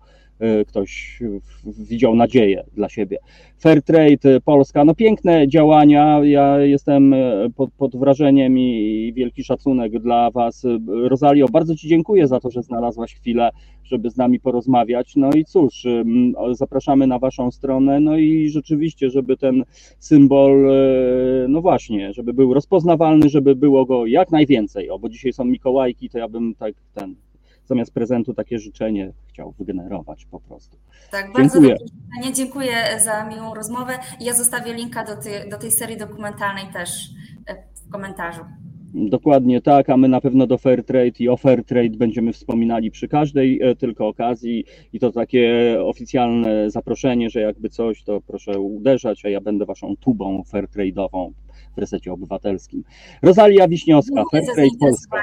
[0.68, 1.20] ktoś
[1.66, 3.18] widział nadzieję dla siebie.
[3.60, 10.00] Fair Trade Polska, no piękne działania ja jestem e, pod, pod wrażeniem i, wielki szacunek
[10.00, 10.66] dla Was.
[10.88, 13.50] Rosalio, bardzo Ci dziękuję za to, że znalazłaś chwilę,
[13.84, 15.16] żeby z nami porozmawiać.
[15.16, 15.86] No i cóż,
[16.52, 19.64] zapraszamy na Waszą stronę, no i rzeczywiście, żeby ten
[20.00, 20.72] symbol,
[21.50, 24.90] no właśnie, żeby był rozpoznawalny, żeby było go jak najwięcej.
[24.90, 27.16] O, bo dzisiaj są Mikołajki, to ja bym tak ten
[27.68, 30.78] zamiast prezentu takie życzenie chciał wygenerować po prostu.
[31.12, 31.78] Tak, bardzo dziękuję.
[32.34, 33.94] Dziękuję za miłą rozmowę.
[34.20, 37.10] Ja zostawię linka do, tej, do tej serii dokumentalnej też
[37.48, 37.56] e,
[37.88, 38.42] w komentarzu.
[38.94, 43.62] Dokładnie tak, a my na pewno do Fairtrade i o Fairtrade będziemy wspominali przy każdej
[43.62, 49.30] e, tylko okazji i to takie oficjalne zaproszenie, że jakby coś, to proszę uderzać, a
[49.30, 51.32] ja będę waszą tubą Fairtrade'ową
[51.76, 52.84] w resecie obywatelskim.
[53.22, 55.22] Rosalia Wiśniowska, Fairtrade Polska.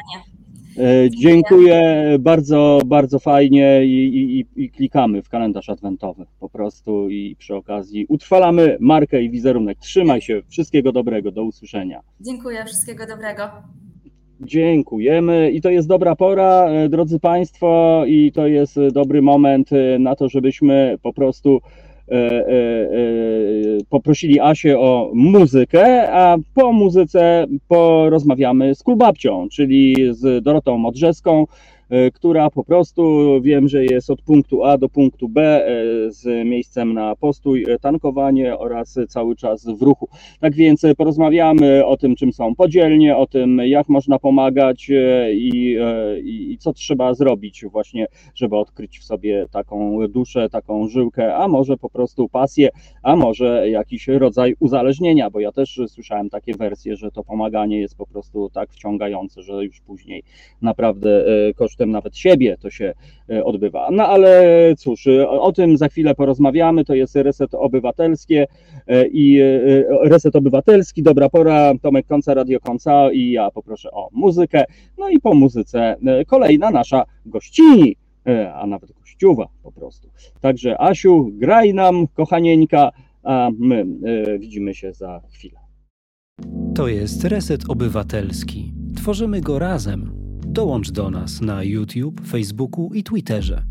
[0.79, 7.37] E, dziękuję, bardzo, bardzo fajnie i, i, i, klikamy w kalendarz adwentowy po prostu i
[7.39, 9.79] przy okazji utrwalamy markę i wizerunek.
[9.79, 12.01] Trzymaj się, wszystkiego dobrego, do usłyszenia.
[12.21, 13.43] Dziękuję, wszystkiego dobrego.
[14.41, 19.99] Dziękujemy i to jest dobra pora, e, drodzy Państwo, i to jest dobry moment e,
[19.99, 21.61] na to, żebyśmy po prostu
[23.89, 31.74] poprosili Asię o muzykę, a po muzyce porozmawiamy z Kulbabcią, czyli z Dorotą Modrzeską, E,
[32.15, 33.03] która po prostu
[33.43, 35.71] wiem, że jest od punktu A do punktu B e,
[36.11, 40.09] z miejscem na postój, e, tankowanie oraz cały czas w ruchu.
[40.41, 44.91] Tak więc porozmawiamy o tym, czym są podzielnie, o tym, jak można pomagać
[45.33, 45.77] i,
[46.25, 51.49] i, i co trzeba zrobić właśnie, żeby odkryć w sobie taką duszę, taką żyłkę, a
[51.49, 52.69] może po prostu pasję,
[53.03, 57.97] a może jakiś rodzaj uzależnienia, bo ja też słyszałem takie wersje, że to pomaganie jest
[57.97, 60.23] po prostu tak wciągające, że już później
[60.63, 61.25] naprawdę
[61.57, 62.95] kosztem kosztem nawet siebie to się
[63.31, 63.89] e, odbywa.
[63.93, 66.85] No ale cóż, e, o tym za chwilę porozmawiamy.
[66.85, 68.47] To jest reset obywatelskie
[68.87, 69.41] e, i
[70.05, 74.65] reset obywatelski, dobra pora, Tomek Konca, Radio Konca i ja poproszę o muzykę.
[74.99, 77.97] No i po muzyce kolejna nasza gościni,
[78.55, 80.09] a nawet gościuwa po prostu.
[80.41, 82.91] Także Asiu, graj nam, kochanieńka,
[83.23, 83.87] a my
[84.39, 85.59] widzimy się za chwilę.
[86.75, 88.73] To jest Reset Obywatelski.
[88.97, 90.24] Tworzymy go razem
[90.55, 93.63] Dołącz do nas na YouTube, Facebooku i Twitterze.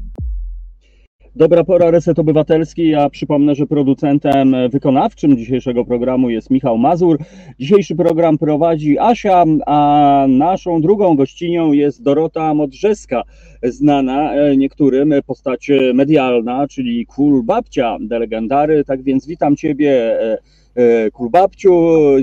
[1.35, 2.89] Dobra pora, Reset Obywatelski.
[2.89, 7.17] Ja przypomnę, że producentem wykonawczym dzisiejszego programu jest Michał Mazur.
[7.59, 13.23] Dzisiejszy program prowadzi Asia, a naszą drugą gościnią jest Dorota Modrzeska,
[13.63, 18.83] znana e, niektórym postać medialna, czyli Król Babcia legendary.
[18.83, 20.37] Tak więc witam Ciebie, e,
[20.75, 21.71] e, Król Babciu.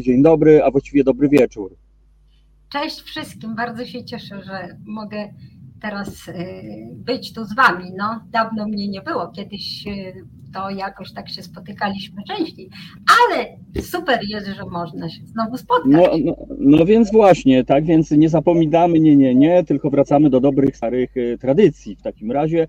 [0.01, 1.79] Dzień dobry, a właściwie dobry wieczór.
[2.72, 5.28] Cześć wszystkim, bardzo się cieszę, że mogę
[5.83, 6.35] teraz y,
[6.92, 7.85] być tu z wami.
[7.96, 12.70] No, dawno mnie nie było, kiedyś y, to jakoś tak się spotykaliśmy częściej,
[13.22, 13.46] ale
[13.83, 15.92] super jest, że można się znowu spotkać.
[15.92, 20.40] No, no, no więc właśnie, tak więc nie zapominamy, nie, nie, nie, tylko wracamy do
[20.40, 22.66] dobrych, starych y, tradycji w takim razie,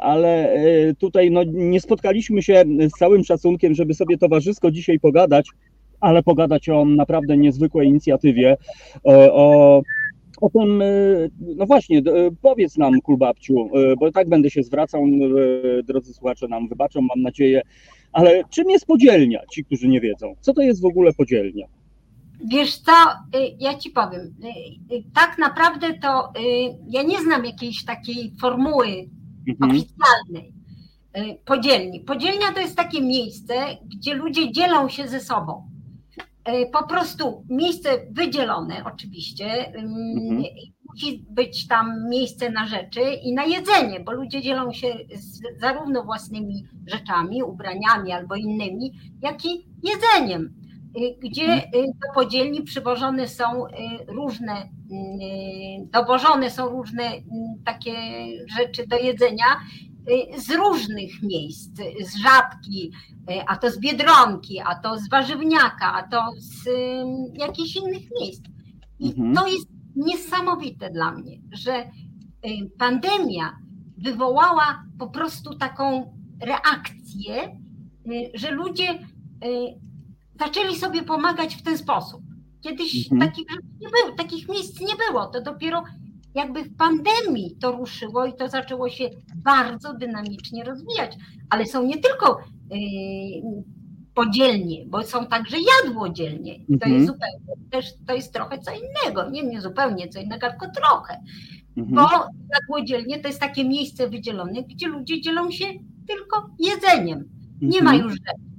[0.00, 0.56] ale
[0.98, 5.50] tutaj no, nie spotkaliśmy się z całym szacunkiem, żeby sobie towarzysko dzisiaj pogadać,
[6.00, 8.56] ale pogadać o naprawdę niezwykłej inicjatywie,
[9.04, 9.82] o, o
[10.40, 10.82] o tym,
[11.40, 12.02] no właśnie,
[12.42, 15.02] powiedz nam, Kulbabciu, bo tak będę się zwracał,
[15.84, 17.62] drodzy słuchacze nam wybaczą, mam nadzieję,
[18.12, 20.34] ale czym jest podzielnia, ci, którzy nie wiedzą?
[20.40, 21.66] Co to jest w ogóle podzielnia?
[22.44, 22.92] Wiesz co,
[23.58, 24.34] ja ci powiem,
[25.14, 26.32] tak naprawdę to
[26.88, 28.86] ja nie znam jakiejś takiej formuły
[29.48, 29.70] mhm.
[29.70, 30.52] oficjalnej
[31.44, 32.00] podzielni.
[32.00, 33.54] Podzielnia to jest takie miejsce,
[33.96, 35.69] gdzie ludzie dzielą się ze sobą.
[36.50, 39.66] E, po prostu miejsce wydzielone oczywiście.
[39.74, 40.42] Mhm.
[40.88, 44.88] Musi być tam miejsce na rzeczy i na jedzenie, bo ludzie dzielą się
[45.60, 50.54] zarówno własnymi rzeczami, ubraniami albo innymi, jak i jedzeniem,
[50.96, 51.70] e, gdzie mhm.
[51.74, 53.64] e, do podzielni przywożone są
[54.08, 54.68] różne,
[55.92, 57.10] dowożone są różne
[57.64, 57.92] takie
[58.58, 59.44] rzeczy do jedzenia
[60.36, 62.92] z różnych miejsc, z żabki,
[63.30, 66.68] E, a to z Biedronki, a to z Warzywniaka, a to z
[67.34, 68.42] jakichś innych miejsc.
[68.98, 69.34] I mhm.
[69.34, 71.88] to jest niesamowite dla mnie, że e,
[72.78, 73.58] pandemia
[73.98, 77.60] wywołała po prostu taką reakcję,
[78.34, 78.98] że ludzie
[80.40, 82.22] zaczęli sobie pomagać w ten sposób.
[82.60, 83.30] Kiedyś mhm.
[83.30, 83.46] takich,
[83.80, 85.26] nie było, takich miejsc nie było.
[85.26, 85.84] To dopiero
[86.34, 91.16] jakby w pandemii to ruszyło i to zaczęło się bardzo dynamicznie rozwijać.
[91.50, 92.76] Ale są nie tylko y,
[94.14, 96.54] podzielnie, bo są także jadłodzielnie.
[96.54, 97.06] To jest mhm.
[97.06, 99.30] zupełnie też to jest trochę co innego.
[99.30, 101.20] Nie, nie zupełnie co innego, tylko trochę.
[101.76, 101.94] Mhm.
[101.94, 105.64] Bo jadłodzielnie to jest takie miejsce wydzielone, gdzie ludzie dzielą się
[106.08, 107.24] tylko jedzeniem.
[107.60, 107.84] Nie mhm.
[107.84, 108.50] ma już rzeczy.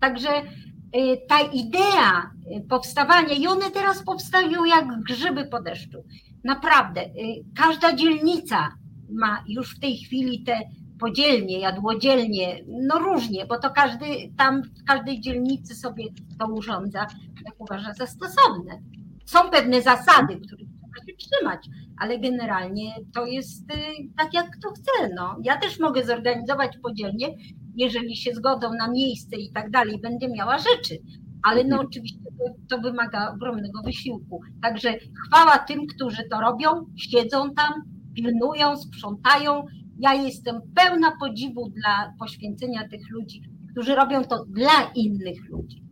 [0.00, 2.30] Także y, ta idea
[2.68, 6.04] powstawania, i one teraz powstają jak grzyby po deszczu.
[6.46, 8.68] Naprawdę, y, każda dzielnica
[9.10, 10.60] ma już w tej chwili te
[10.98, 14.06] podzielnie, jadłodzielnie, no różnie, bo to każdy
[14.36, 16.04] tam w każdej dzielnicy sobie
[16.38, 17.06] to urządza,
[17.44, 18.82] jak uważa za stosowne.
[19.24, 23.74] Są pewne zasady, których trzeba się trzymać, ale generalnie to jest y,
[24.18, 25.14] tak, jak kto chce.
[25.14, 25.36] No.
[25.42, 27.34] Ja też mogę zorganizować podzielnie,
[27.76, 30.98] jeżeli się zgodzą na miejsce i tak dalej, będę miała rzeczy,
[31.42, 31.86] ale no mhm.
[31.86, 34.40] oczywiście to, to, wymaga ogromnego wysiłku.
[34.62, 34.94] Także
[35.26, 37.72] chwała tym, którzy to robią, siedzą tam,
[38.14, 39.64] pilnują, sprzątają.
[39.98, 45.85] Ja jestem pełna podziwu dla poświęcenia tych ludzi, którzy robią to dla innych ludzi.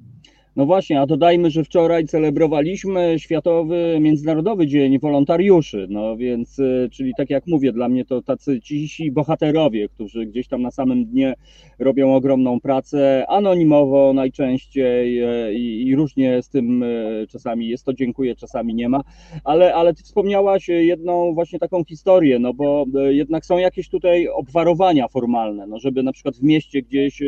[0.57, 7.12] No właśnie, a dodajmy, że wczoraj celebrowaliśmy Światowy Międzynarodowy Dzień Wolontariuszy, no więc, y, czyli
[7.17, 11.35] tak jak mówię, dla mnie to tacy cisi bohaterowie, którzy gdzieś tam na samym dnie
[11.79, 17.93] robią ogromną pracę, anonimowo najczęściej y, i, i różnie z tym y, czasami jest to
[17.93, 19.01] dziękuję, czasami nie ma,
[19.45, 25.09] ale, ale ty wspomniałaś jedną właśnie taką historię, no bo jednak są jakieś tutaj obwarowania
[25.09, 27.23] formalne, no żeby na przykład w mieście gdzieś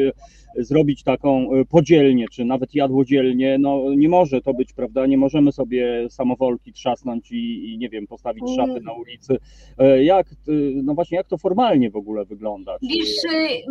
[0.59, 5.07] zrobić taką podzielnię, czy nawet jadłodzielnię, samodzielnie, no nie może to być, prawda?
[5.07, 8.57] Nie możemy sobie samowolki trzasnąć i, i nie wiem, postawić mm.
[8.57, 9.39] szafy na ulicy.
[9.79, 10.27] E, jak,
[10.83, 12.77] no właśnie, jak to formalnie w ogóle wygląda?
[12.83, 13.65] Wiesz, y,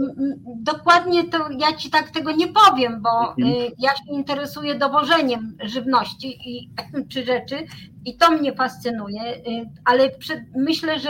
[0.46, 3.48] dokładnie to ja ci tak tego nie powiem, bo mhm.
[3.48, 6.70] Y, ja się interesuję dowożeniem żywności i,
[7.12, 7.56] czy rzeczy
[8.06, 11.10] i to mnie fascynuje, y, ale przed, myślę, że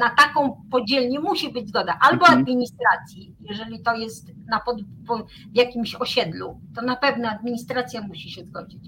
[0.00, 2.38] na taką podzielnię musi być zgoda albo mhm.
[2.38, 4.76] administracji, jeżeli to jest na pod,
[5.06, 5.07] po,
[5.52, 8.82] w jakimś osiedlu, to na pewno administracja musi się zgodzić.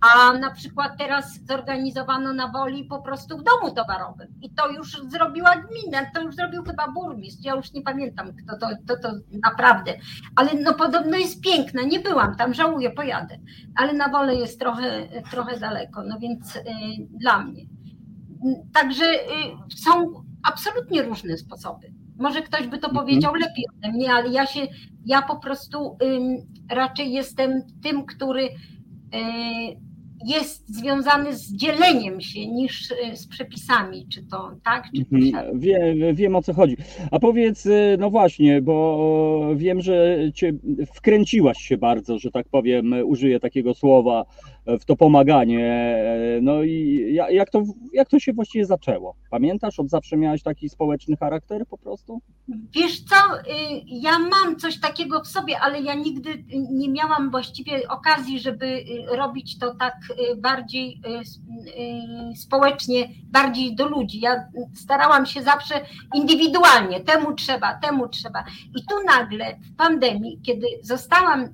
[0.00, 4.28] A na przykład teraz zorganizowano na woli po prostu w domu towarowym.
[4.40, 8.56] I to już zrobiła gmina, to już zrobił chyba burmistrz, ja już nie pamiętam kto
[8.56, 9.94] to, to, to naprawdę,
[10.36, 13.38] ale no podobno jest piękna, nie byłam tam, żałuję, pojadę,
[13.76, 16.62] ale na wolę jest trochę, trochę daleko, no więc y,
[17.10, 17.62] dla mnie.
[18.72, 22.01] Także y, są absolutnie różne sposoby.
[22.22, 22.94] Może ktoś by to mhm.
[22.94, 24.60] powiedział lepiej ode mnie, ale ja się,
[25.06, 25.96] ja po prostu
[26.70, 28.48] raczej jestem tym, który y,
[30.26, 35.60] jest związany z dzieleniem się niż y, z przepisami, czy to tak, czy to Mhm,
[35.60, 36.76] Wiem, wiem o co chodzi.
[37.10, 40.52] A powiedz, y, no właśnie, bo wiem, że cię
[40.94, 44.24] wkręciłaś się bardzo, że tak powiem, użyję takiego słowa,
[44.66, 45.96] w to pomaganie.
[46.42, 49.16] No i ja- jak to, jak to się właściwie zaczęło?
[49.30, 52.20] Pamiętasz, od zawsze miałaś taki społeczny charakter po prostu?
[52.74, 53.42] Wiesz co, y,
[53.86, 59.16] ja mam coś takiego w sobie, ale ja nigdy nie miałam właściwie okazji, żeby y,
[59.16, 59.94] robić to tak
[60.32, 61.00] y, bardziej
[62.36, 64.20] społecznie, bardziej do ludzi.
[64.20, 65.74] Ja starałam się zawsze
[66.14, 68.44] indywidualnie, temu trzeba, temu trzeba.
[68.78, 71.48] I tu nagle w pandemii, kiedy zostałam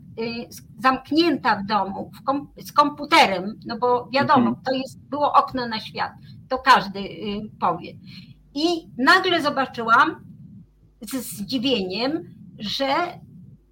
[0.79, 4.57] zamknięta w domu kom, z komputerem, no bo wiadomo, Mhm.
[4.65, 6.13] to jest, było okno na świat,
[6.49, 7.93] to każdy y, powie.
[8.55, 10.25] I nagle zobaczyłam,
[11.01, 12.87] ze zdziwieniem, że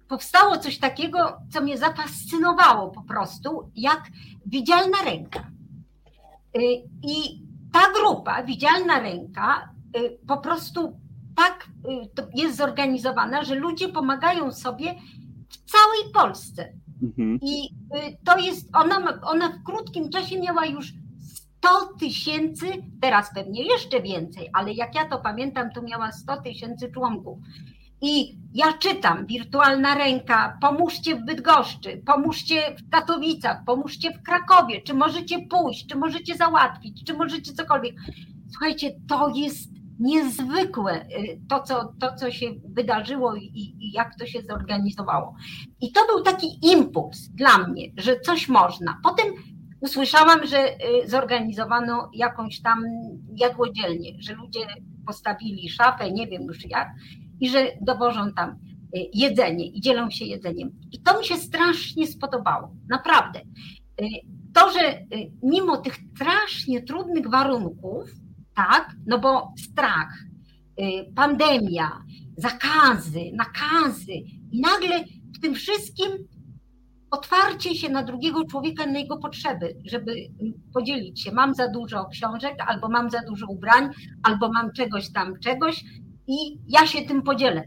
[0.07, 4.03] powstało coś takiego, co mnie zafascynowało po prostu, jak
[4.45, 5.39] widzialna ręka.
[6.57, 6.61] Y,
[7.03, 7.41] I
[7.73, 10.97] ta grupa, widzialna ręka, y, po prostu
[11.35, 11.67] tak
[12.19, 14.95] y, jest zorganizowana, że ludzie pomagają sobie
[15.49, 16.73] w całej Polsce.
[17.03, 17.39] Mhm.
[17.41, 20.93] I y, to jest, ona, ona w krótkim czasie miała już
[21.57, 21.69] 100
[21.99, 22.65] tysięcy,
[23.01, 27.39] teraz pewnie jeszcze więcej, ale jak ja to pamiętam, to miała 100 tysięcy członków.
[28.01, 34.93] I ja czytam, wirtualna ręka, pomóżcie w Bydgoszczy, pomóżcie w Katowicach, pomóżcie w Krakowie, czy
[34.93, 37.95] możecie pójść, czy możecie załatwić, czy możecie cokolwiek.
[38.51, 44.25] Słuchajcie, to jest niezwykłe y, to, co, to, co się wydarzyło i, i jak to
[44.25, 45.35] się zorganizowało.
[45.81, 48.99] I to był taki impuls dla mnie, że coś można.
[49.03, 49.25] Potem
[49.81, 52.83] usłyszałam, że y, zorganizowano jakąś tam
[53.35, 54.59] jadłodzielnię, że ludzie
[55.05, 56.89] postawili szafę, nie wiem już jak,
[57.39, 58.55] i że dowożą tam y,
[59.13, 60.71] jedzenie i dzielą się jedzeniem.
[60.91, 63.41] I to mi się strasznie spodobało, naprawdę.
[64.53, 65.05] To, że
[65.43, 68.09] mimo tych strasznie trudnych warunków,
[68.57, 70.13] tak, no bo strach,
[70.81, 72.03] y, pandemia,
[72.37, 74.13] zakazy, nakazy
[74.51, 75.03] i nagle
[75.37, 76.07] w tym wszystkim
[77.11, 80.15] otwarcie się na drugiego człowieka, na jego potrzeby, żeby
[80.73, 81.31] podzielić się.
[81.31, 83.89] Mam za dużo książek, albo mam za dużo ubrań,
[84.23, 85.83] albo mam czegoś tam, czegoś
[86.27, 87.63] i ja się tym podzielę.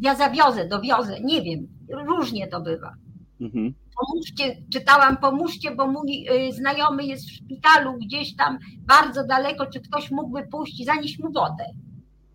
[0.00, 1.68] Ja zawiozę, dowiozę, nie wiem,
[2.06, 2.94] różnie to bywa.
[3.40, 3.74] Mhm.
[4.00, 9.80] Pomóżcie, czytałam, pomóżcie, bo mój y, znajomy jest w szpitalu gdzieś tam bardzo daleko, czy
[9.80, 11.64] ktoś mógłby pójść i zanieść mu wodę,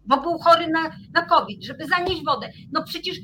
[0.05, 2.49] bo był chory na, na COVID, żeby zanieść wodę.
[2.71, 3.17] No przecież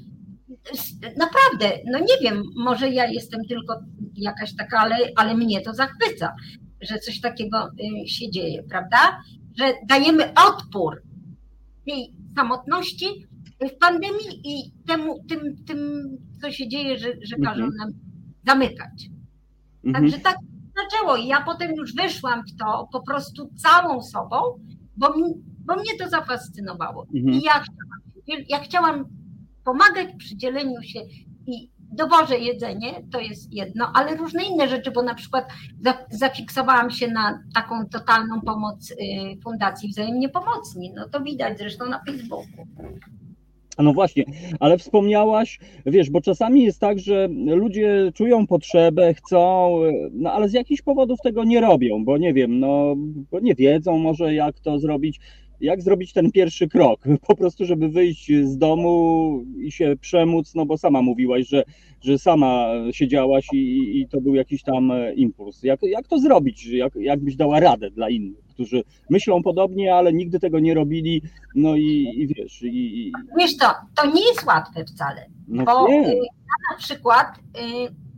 [1.18, 3.80] naprawdę, no nie wiem, może ja jestem tylko
[4.16, 6.34] jakaś taka, ale, ale mnie to zachwyca,
[6.82, 7.70] że coś takiego
[8.04, 9.22] y, się dzieje, prawda?
[9.58, 11.02] Że dajemy odpór
[11.86, 13.28] tej samotności
[13.62, 15.78] w pandemii i temu, tym, tym
[16.42, 17.74] co się dzieje, że, że każą Mhm.
[17.78, 17.90] nam
[18.48, 19.10] zamykać.
[19.86, 19.94] Mhm.
[20.04, 20.36] Także tak
[20.84, 24.38] zaczęło i ja potem już wyszłam w to po prostu całą sobą,
[24.98, 25.24] bo, mi,
[25.66, 27.06] bo mnie to zafascynowało.
[27.16, 27.34] Mhm.
[27.34, 29.06] I ja chciałam, ja chciałam
[29.66, 31.00] pomagać przy dzieleniu się
[31.48, 35.46] i dowożę jedzenie, to jest jedno, ale różne inne rzeczy, bo na przykład
[35.82, 38.96] za- zafiksowałam się na taką totalną pomoc y,
[39.44, 40.94] Fundacji Wzajemnie Pomocni.
[40.96, 42.68] No to widać zresztą na Facebooku.
[43.80, 44.24] No właśnie,
[44.60, 49.76] ale wspomniałaś, wiesz, bo czasami jest tak, że ludzie czują potrzebę, chcą,
[50.12, 52.96] no ale z jakichś powodów tego nie robią, bo nie wiem, no,
[53.32, 55.20] bo nie wiedzą może jak to zrobić,
[55.62, 60.66] jak zrobić ten pierwszy krok, po prostu, żeby wyjść z domu i się przemóc, no
[60.66, 61.64] bo sama mówiłaś, że,
[62.02, 65.64] że sama siedziałaś i, i- to był jakiś tam e, impuls.
[65.64, 66.66] Jak, jak to zrobić?
[66.66, 71.22] Jak, jak byś dała radę dla innych, którzy myślą podobnie, ale nigdy tego nie robili,
[71.56, 72.68] no i, i wiesz, i,
[73.08, 75.26] i Wiesz to, to nie jest łatwe wcale.
[75.48, 76.02] no Bo nie.
[76.08, 76.14] ja
[76.72, 78.09] na przykład, y,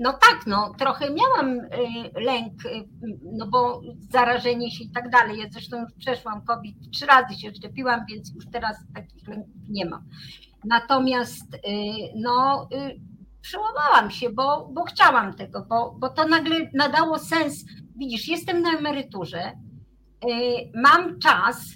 [0.00, 2.88] no tak, no trochę miałam y, lęk, y,
[3.32, 5.38] no bo zarażenie się i tak dalej.
[5.38, 9.86] Ja zresztą już przeszłam COVID, trzy razy się szczepiłam, więc już teraz takich lęków nie
[9.86, 10.04] mam.
[10.64, 11.58] Natomiast y,
[12.16, 12.68] no
[13.40, 17.64] przełamałam się, bo, bo chciałam tego, bo, bo to nagle nadało sens.
[17.96, 19.52] Widzisz, jestem na emeryturze,
[20.74, 21.74] mam czas,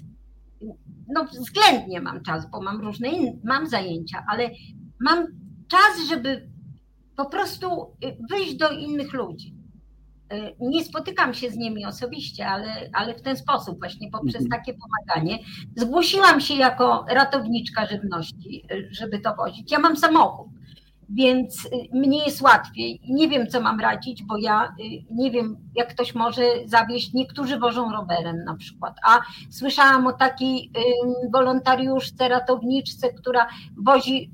[1.07, 4.49] no względnie mam czas, bo mam różne in, mam zajęcia, ale
[4.99, 5.25] mam
[5.67, 6.54] czas, żeby
[7.17, 7.67] po prostu
[8.05, 9.53] y, wyjść do innych ludzi.
[10.33, 14.49] Y, Nie spotykam się z nimi osobiście, ale, ale w ten sposób, właśnie poprzez Mhm.
[14.61, 15.39] takie pomaganie.
[15.75, 19.71] Zgłosiłam się jako ratowniczka żywności, y, żeby to wozić.
[19.71, 20.47] Ja mam samochód,
[21.09, 23.01] więc mnie jest łatwiej.
[23.09, 24.75] Nie wiem, co mam radzić, bo ja
[25.11, 27.13] nie wiem, jak ktoś może zawieźć.
[27.13, 30.71] Niektórzy wożą rowerem na przykład, a słyszałam o takiej
[31.33, 33.47] wolontariuszce, ratowniczce, która
[33.77, 34.31] wozi,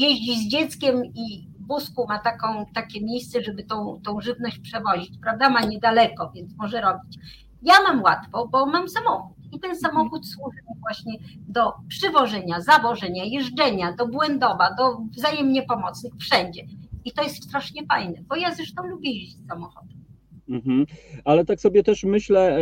[0.00, 5.50] jeździ z dzieckiem i Busku ma taką, takie miejsce, żeby tą, tą żywność przewozić, prawda?
[5.50, 7.18] Ma niedaleko, więc może robić.
[7.62, 11.12] Ja mam łatwo, bo mam samochód i ten samochód służy mi właśnie
[11.48, 16.62] do przywożenia, zawożenia, jeżdżenia, do Błędowa, do wzajemnie pomocnych, wszędzie.
[17.04, 20.04] I to jest strasznie fajne, bo ja zresztą lubię jeździć samochodem.
[20.48, 20.86] Mhm.
[21.24, 22.58] Ale tak sobie też myślę, e,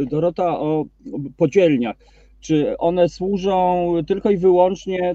[0.00, 0.84] e, Dorota, o
[1.36, 1.96] podzielniach.
[2.42, 5.14] Czy one służą tylko i wyłącznie,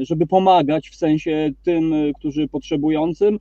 [0.00, 3.38] żeby pomagać w sensie tym, którzy potrzebującym,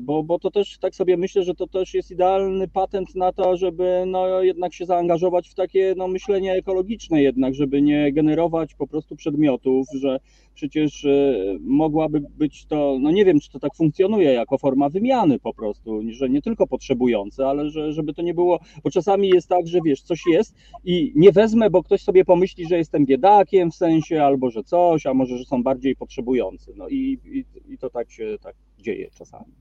[0.00, 3.56] bo, bo to też tak sobie myślę, że to też jest idealny patent na to,
[3.56, 8.86] żeby no jednak się zaangażować w takie no myślenie ekologiczne jednak, żeby nie generować po
[8.86, 10.20] prostu przedmiotów, że
[10.54, 15.38] przecież e, mogłaby być to, no nie wiem, czy to tak funkcjonuje jako forma wymiany
[15.38, 19.48] po prostu, że nie tylko potrzebujące, ale że, żeby to nie było, bo czasami jest
[19.48, 23.70] tak, że wiesz, coś jest i nie wezmę, bo ktoś sobie pomyśli, że jestem biedakiem
[23.70, 27.78] w sensie, albo że coś, a może, że są bardziej potrzebujący, no i, i, i
[27.78, 29.52] to tak się tak dzieje czasami.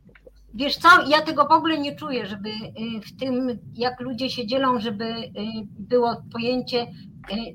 [0.55, 4.47] Wiesz co, ja tego w ogóle nie czuję, żeby y, w tym, jak ludzie się
[4.47, 5.31] dzielą, żeby y,
[5.79, 6.87] było pojęcie y,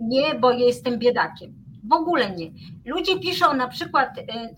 [0.00, 1.60] nie, bo jestem biedakiem.
[1.84, 2.50] W ogóle nie.
[2.84, 4.08] Ludzie piszą na przykład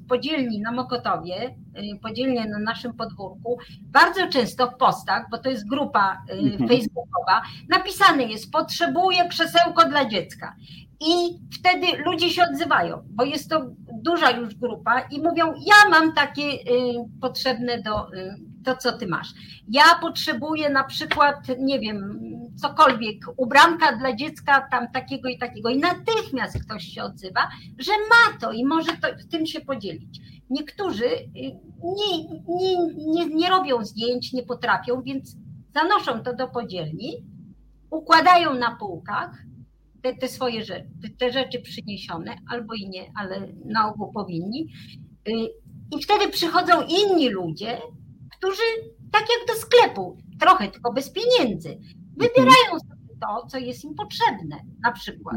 [0.08, 1.54] podzielni na Mokotowie,
[2.02, 6.68] podzielnie na naszym podwórku, bardzo często w postach, bo to jest grupa mhm.
[6.68, 10.56] facebookowa, napisane jest potrzebuję krzesełko dla dziecka.
[11.06, 13.66] I wtedy ludzie się odzywają, bo jest to
[14.02, 16.58] duża już grupa i mówią: Ja mam takie y,
[17.20, 18.34] potrzebne do y,
[18.64, 19.28] to, co ty masz.
[19.68, 22.20] Ja potrzebuję na przykład, nie wiem,
[22.56, 25.68] cokolwiek, ubranka dla dziecka tam takiego i takiego.
[25.68, 27.48] I natychmiast ktoś się odzywa,
[27.78, 30.20] że ma to i może to, tym się podzielić.
[30.50, 31.30] Niektórzy y,
[31.82, 35.36] nie, nie, nie, nie robią zdjęć, nie potrafią, więc
[35.74, 37.12] zanoszą to do podzielni,
[37.90, 39.42] układają na półkach
[40.02, 40.88] te, te swoje rzeczy,
[41.18, 44.66] te rzeczy przyniesione, albo i nie, ale na ogół powinni.
[45.28, 45.32] Y,
[45.96, 47.78] I wtedy przychodzą inni ludzie,
[48.38, 48.62] którzy
[49.12, 51.78] tak jak do sklepu, trochę tylko bez pieniędzy,
[52.16, 55.36] wybierają sobie to, co jest im potrzebne, na przykład.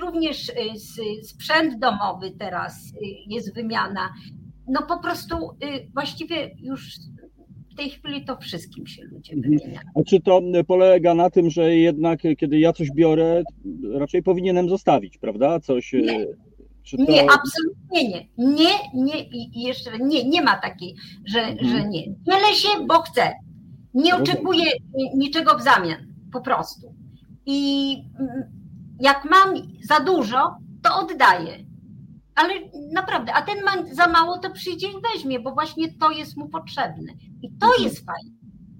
[0.00, 2.96] Również y, sprzęt domowy teraz y,
[3.26, 4.14] jest wymiana.
[4.68, 5.36] No po prostu
[5.94, 6.92] właściwie już
[7.78, 9.58] tej chwili to wszystkim się ludzie mhm.
[9.58, 9.88] wymieniają.
[9.94, 13.42] A czy to polega na tym, że jednak kiedy ja coś biorę,
[13.92, 15.60] raczej powinienem zostawić, prawda?
[15.60, 15.94] Coś.
[15.94, 16.26] E, nie.
[16.26, 17.12] To...
[17.12, 18.28] Nie, absolutnie nie.
[18.38, 21.70] Nie, nie i jeszcze nie, nie ma takiej, że, mhm.
[21.70, 22.02] że nie.
[22.02, 23.32] Dzielę się, bo chcę.
[23.94, 24.64] Nie oczekuję
[25.14, 26.94] niczego w zamian, po prostu.
[27.46, 28.42] I mm,
[29.00, 29.54] jak mam
[29.88, 31.67] za dużo, to oddaję
[32.38, 32.54] ale
[32.92, 36.48] naprawdę, a ten ma za mało, to przyjdzie i weźmie, bo właśnie to jest mu
[36.48, 37.12] potrzebne.
[37.42, 37.84] I to mhm.
[37.84, 38.38] jest fajne.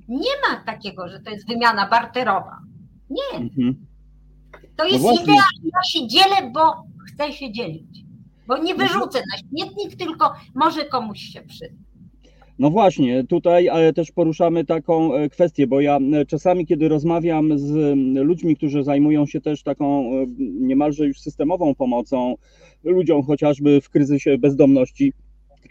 [0.09, 2.59] Nie ma takiego, że to jest wymiana barterowa.
[3.11, 3.39] Nie.
[3.39, 3.87] Mhm.
[4.77, 8.05] To no jest no idea, ja się dzielę, bo chcę się dzielić.
[8.47, 8.89] Bo nie mhm.
[8.89, 11.88] wyrzucę na śmietnik, tylko może komuś się przyda.
[12.59, 17.97] No właśnie, tutaj też poruszamy taką e, kwestię, bo ja e, czasami, kiedy rozmawiam z
[18.15, 20.27] ludźmi, którzy zajmują się też taką e,
[20.61, 22.35] niemalże już systemową pomocą
[22.85, 25.13] ludziom chociażby w kryzysie bezdomności,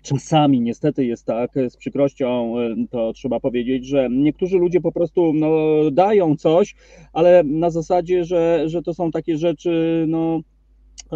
[0.02, 2.56] czasami niestety jest tak, z przykrością
[2.90, 5.52] to trzeba powiedzieć, że niektórzy ludzie po prostu no,
[5.92, 6.76] dają coś,
[7.14, 10.42] ale na zasadzie, że, że to są takie rzeczy, no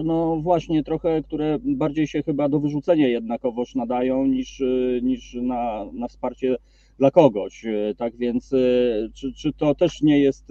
[0.04, 4.64] no właśnie trochę, które bardziej się chyba do wyrzucenia jednakowoż nadają niż,
[5.02, 6.56] niż na, na wsparcie
[7.00, 7.66] dla kogoś.
[7.98, 8.50] Tak więc
[9.14, 10.50] czy, czy to też nie jest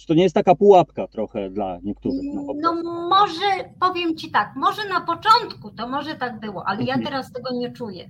[0.00, 2.20] czy to nie jest taka pułapka trochę dla niektórych?
[2.34, 6.94] No, no może, powiem Ci tak, może na początku to może tak było, ale ja
[6.94, 7.04] mhm.
[7.04, 8.08] teraz tego nie czuję.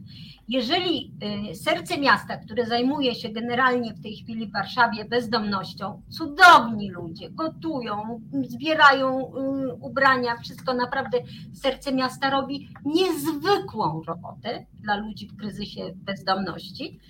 [0.49, 1.13] Jeżeli
[1.51, 7.31] y, serce miasta, które zajmuje się generalnie w tej chwili w Warszawie bezdomnością, cudowni ludzie,
[7.31, 11.19] gotują, zbierają y, ubrania, wszystko naprawdę
[11.53, 17.01] serce miasta robi niezwykłą robotę dla ludzi w kryzysie bezdomności,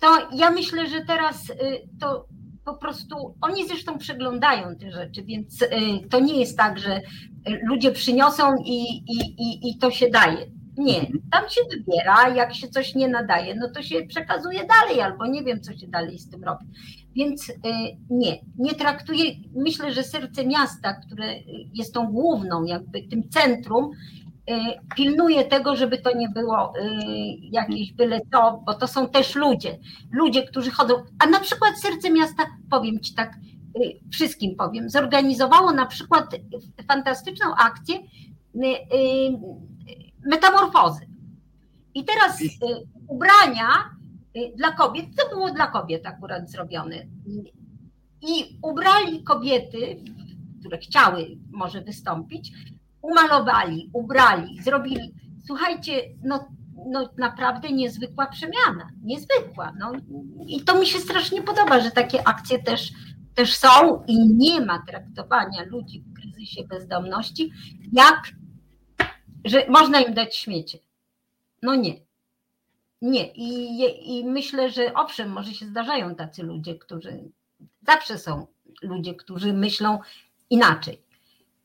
[0.00, 1.54] to ja myślę, że teraz y,
[2.00, 2.26] to
[2.68, 5.68] po prostu oni zresztą przeglądają te rzeczy, więc y,
[6.10, 7.00] to nie jest tak, że
[7.62, 10.46] ludzie przyniosą i, i, i, i to się daje.
[10.78, 11.20] Nie, mhm.
[11.30, 15.44] tam się wybiera, jak się coś nie nadaje, no to się przekazuje dalej, albo nie
[15.44, 16.66] wiem, co się dalej z tym robi.
[17.16, 17.54] Więc y,
[18.10, 21.34] nie, nie traktuję, myślę, że serce miasta, które
[21.74, 23.90] jest tą główną, jakby tym centrum,
[24.50, 26.80] Y, pilnuje tego, żeby to nie było y,
[27.42, 29.78] jakieś byle to, bo to są też ludzie,
[30.12, 33.36] ludzie, którzy chodzą, a na przykład Serce Miasta, powiem Ci tak,
[33.76, 36.24] y, wszystkim powiem, zorganizowało na przykład
[36.88, 37.98] fantastyczną akcję
[40.26, 41.08] metamorfozy.
[41.94, 42.42] I teraz
[43.08, 43.68] ubrania
[44.56, 46.96] dla kobiet, to było dla kobiet akurat zrobione.
[48.22, 49.96] I ubrali kobiety,
[50.60, 52.52] które chciały może wystąpić,
[53.02, 55.14] umalowali, ubrali, zrobili.
[55.46, 56.48] Słuchajcie, no
[56.86, 58.90] no, naprawdę niezwykła przemiana.
[59.02, 59.72] Niezwykła.
[59.78, 59.92] No.
[60.46, 62.92] I to mi się strasznie podoba, że takie akcje też,
[63.34, 67.52] też są i nie ma traktowania ludzi w kryzysie bezdomności,
[67.92, 68.32] jak
[69.44, 70.78] że można im dać śmiecie.
[71.62, 71.94] No nie.
[73.02, 73.32] Nie.
[73.32, 77.30] I, I myślę, że owszem, może się zdarzają tacy ludzie, którzy
[77.82, 78.46] zawsze są
[78.82, 79.98] ludzie, którzy myślą
[80.50, 81.02] inaczej.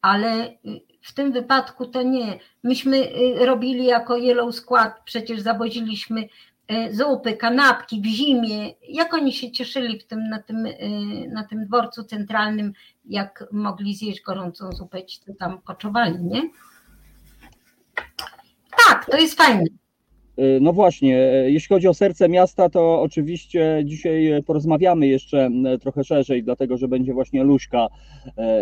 [0.04, 0.58] Ale
[1.02, 2.40] w tym wypadku to nie.
[2.64, 8.74] Myśmy y, robili jako Yellow Skład, przecież zawoziliśmy y, zupy, kanapki w zimie.
[8.90, 12.74] Jak oni się cieszyli w tym, na, tym, y, na tym dworcu centralnym,
[13.06, 16.42] jak mogli zjeść gorącą zupę, ci to tam koczowali, nie?
[18.88, 19.83] Tak, to jest fajne.
[20.62, 21.16] No właśnie,
[21.48, 25.50] jeśli chodzi o serce miasta, to oczywiście dzisiaj porozmawiamy jeszcze
[25.82, 27.88] trochę szerzej, dlatego że będzie właśnie Luśka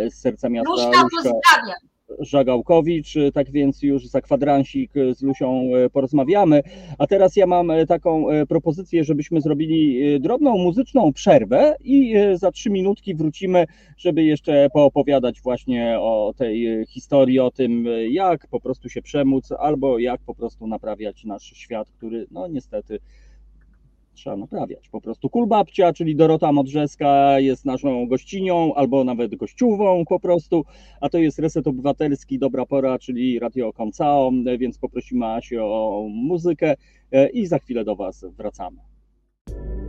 [0.09, 0.71] z serca miasta.
[0.71, 1.90] Luśka, Luśka pozdrawiam.
[2.19, 6.63] Żagałkowicz, tak więc już za kwadransik z Lusią e, porozmawiamy.
[6.97, 12.51] A teraz ja mam e, taką e, propozycję, żebyśmy zrobili drobną muzyczną przerwę i za
[12.51, 13.65] trzy minutki wrócimy,
[13.97, 19.99] żeby jeszcze poopowiadać właśnie o tej historii, o tym, jak po prostu się przemóc, albo
[19.99, 22.99] jak po prostu naprawiać nasz świat, który no niestety
[24.13, 24.89] trzeba naprawiać.
[24.89, 30.65] Po prostu Kulbabcia, czyli Dorota Modrzeska jest naszą gościnią, albo nawet gościową po prostu,
[31.01, 36.75] a to jest Reset Obywatelski, Dobra Pora, czyli Radio Koncao, więc poprosimy Asię o muzykę
[37.11, 38.77] e, i za chwilę do Was wracamy.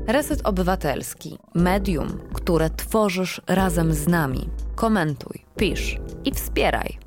[0.07, 4.41] Reset Obywatelski, medium, które tworzysz razem z nami.
[4.75, 7.02] Komentuj, pisz i wspieraj.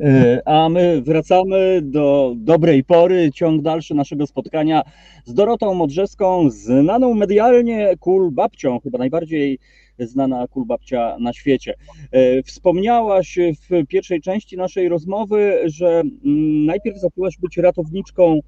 [0.00, 4.82] E, a my wracamy do dobrej pory, ciąg dalszy naszego spotkania
[5.24, 9.58] z Dorotą Modrzewską, znaną medialnie kul babcią, chyba najbardziej
[9.98, 11.74] znana kul babcia na świecie.
[12.10, 13.38] E, wspomniałaś
[13.70, 18.40] w pierwszej części naszej rozmowy, że mm, najpierw zaczęłaś być ratowniczką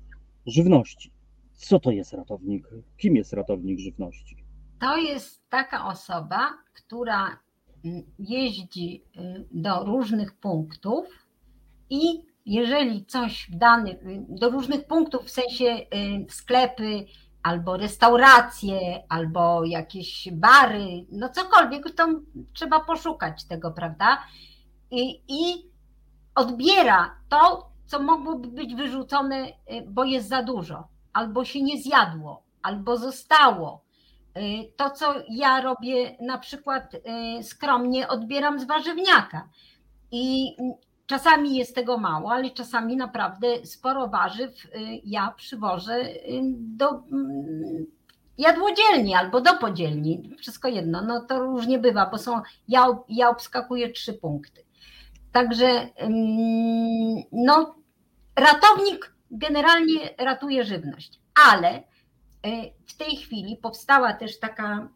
[0.47, 1.11] żywności.
[1.53, 2.69] Co to jest ratownik?
[2.97, 4.37] Kim jest ratownik żywności?
[4.81, 7.39] To jest taka osoba, która
[7.85, 11.30] mm, jeździ y, do różnych punktów
[11.91, 15.87] i jeżeli coś dany do różnych punktów, w sensie y,
[16.31, 17.07] sklepy,
[17.43, 22.09] albo restauracje, albo jakieś bary, no cokolwiek, to
[22.53, 24.23] trzeba poszukać tego, prawda?
[24.91, 25.71] I, i
[26.35, 29.53] odbiera to, co mogłoby być wyrzucone, y,
[29.89, 33.85] bo jest za dużo, albo się nie zjadło, albo zostało.
[34.37, 36.93] Y, to, co ja robię, na przykład
[37.43, 39.49] skromnie odbieram z warzywniaka.
[40.13, 40.57] I
[41.11, 44.69] Czasami jest tego mało, ale czasami naprawdę sporo warzyw y,
[45.05, 47.87] ja przywożę y, do mm,
[48.39, 53.93] jadłodzielni albo do podzielni, wszystko jedno, no to różnie bywa, bo są, ja, ja obskakuję
[53.93, 54.65] trzy punkty.
[55.33, 55.89] Także
[57.33, 57.75] no,
[58.37, 61.83] ratownik generalnie ratuje żywność, ale y,
[62.87, 64.89] w tej chwili powstała też taka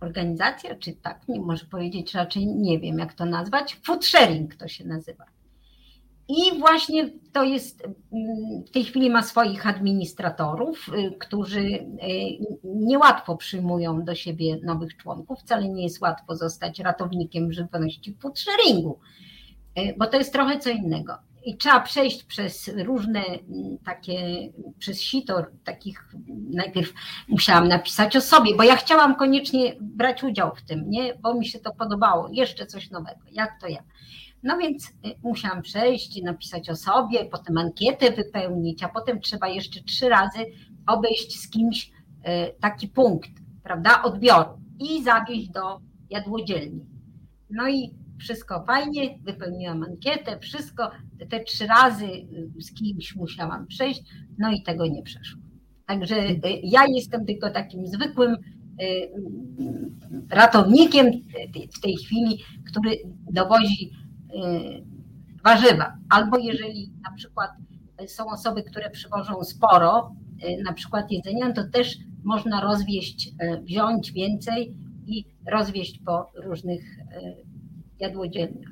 [0.00, 4.68] organizacja, czy tak, nie może powiedzieć, raczej nie wiem jak to nazwać, food sharing to
[4.68, 5.24] się nazywa.
[6.28, 7.82] I właśnie to jest,
[8.66, 11.88] w tej chwili ma swoich administratorów, y, którzy y,
[12.64, 15.40] niełatwo przyjmują do siebie nowych członków.
[15.40, 18.98] Wcale nie jest łatwo zostać ratownikiem żywności w sharingu,
[19.78, 24.18] y, bo to jest trochę co innego i trzeba przejść przez różne mm, takie,
[24.78, 26.08] przez sito takich,
[26.50, 26.92] najpierw
[27.28, 31.46] musiałam napisać o sobie, bo ja chciałam koniecznie brać udział w tym, nie, bo mi
[31.46, 33.82] się to podobało, jeszcze coś nowego, jak to ja.
[34.42, 34.92] No więc y,
[35.22, 40.38] musiałam przejść, napisać o sobie, potem ankietę wypełnić, a potem trzeba jeszcze trzy razy
[40.86, 41.90] obejść z kimś y,
[42.60, 43.30] taki punkt,
[43.62, 44.50] prawda, odbioru.
[44.78, 45.80] I zawieźć do
[46.10, 46.86] jadłodzielni.
[47.50, 50.90] No i wszystko fajnie, wypełniłam ankietę, wszystko,
[51.30, 54.02] te trzy razy y, z kimś musiałam przejść,
[54.38, 55.40] no i tego nie przeszło.
[55.86, 58.38] Także y, ja jestem tylko takim zwykłym y,
[60.30, 61.06] ratownikiem
[61.76, 62.38] w tej chwili,
[62.70, 62.96] który
[63.32, 63.90] dowozi
[65.44, 65.96] warzywa.
[66.08, 67.50] Albo jeżeli na przykład
[68.06, 70.14] są osoby, które przywożą sporo,
[70.64, 74.74] na przykład jedzenia, to też można rozwieść, wziąć więcej
[75.06, 76.82] i rozwieść po różnych
[78.00, 78.68] jadłodziennych.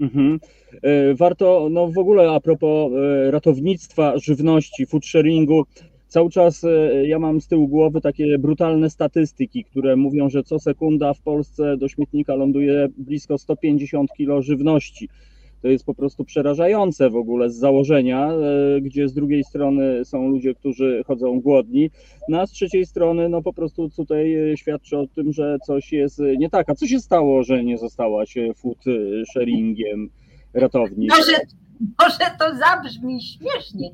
[0.00, 0.40] Mhm.
[0.82, 5.64] E, warto, no w ogóle a propos e, ratownictwa żywności, food sharingu,
[6.08, 10.58] cały czas e, ja mam z tyłu głowy takie brutalne statystyki, które mówią, że co
[10.58, 15.08] sekunda w Polsce do śmietnika ląduje blisko 150 kg żywności
[15.62, 20.28] to jest po prostu przerażające w ogóle z założenia, e, gdzie z drugiej strony są
[20.28, 21.90] ludzie, którzy chodzą głodni,
[22.28, 25.92] no a z trzeciej strony no po prostu tutaj e, świadczy o tym, że coś
[25.92, 26.70] jest nie tak.
[26.70, 28.84] A co się stało, że nie zostałaś food
[29.32, 30.10] sharingiem
[30.54, 31.10] ratownik?
[31.10, 31.32] No, że,
[31.80, 33.90] może to zabrzmi śmiesznie,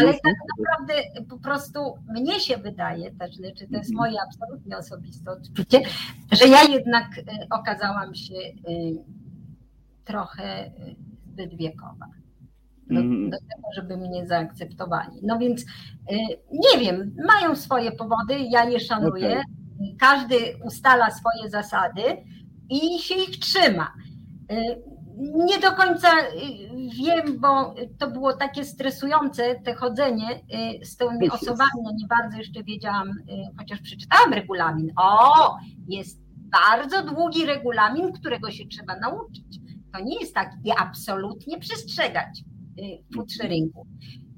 [0.00, 0.94] ale tak naprawdę
[1.28, 5.80] po prostu mnie się wydaje, też, czy to jest moje absolutnie osobiste odczucie,
[6.32, 7.06] że ja jednak
[7.50, 8.34] okazałam się
[10.04, 10.70] trochę
[11.26, 12.06] zbyt wiekowa
[12.90, 13.30] do, mm.
[13.30, 15.18] do, tego, żeby mnie zaakceptowali.
[15.22, 15.66] No więc y,
[16.52, 19.30] nie wiem, mają swoje powody, ja je szanuję.
[19.30, 19.96] Okay.
[20.00, 22.02] Każdy ustala swoje zasady
[22.70, 23.92] i się ich trzyma.
[24.52, 24.82] Y,
[25.34, 26.24] nie do końca y,
[27.04, 30.26] wiem, bo to było takie stresujące, te chodzenie
[30.82, 31.70] z tymi osobami.
[31.84, 33.08] Ja nie bardzo jeszcze wiedziałam,
[33.58, 34.92] chociaż przeczytałam regulamin.
[34.96, 35.56] O,
[35.88, 39.63] jest bardzo długi regulamin, którego się trzeba nauczyć.
[39.94, 42.44] To nie jest tak, je absolutnie przestrzegać.
[42.78, 43.86] Y, food sharingu.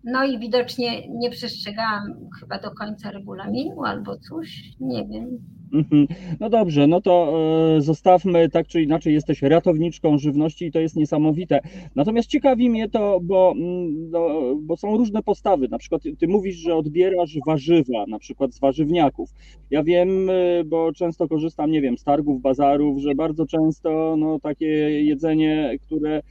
[0.05, 5.56] No i widocznie nie przestrzegałam chyba do końca regulaminu albo coś, nie wiem.
[5.73, 6.07] Mhm.
[6.41, 7.33] No dobrze, no to
[7.77, 11.61] e, zostawmy, tak czy inaczej jesteś ratowniczką żywności i to jest niesamowite.
[11.95, 14.29] Natomiast ciekawi mnie to, bo, mm, no,
[14.63, 15.69] bo są różne postawy.
[15.69, 19.31] Na przykład ty mówisz, że odbierasz warzywa, na przykład z warzywniaków.
[19.71, 24.41] Ja wiem, e, bo często korzystam, nie wiem, z targów, bazarów, że bardzo często no,
[24.41, 24.67] takie
[25.05, 26.23] jedzenie, które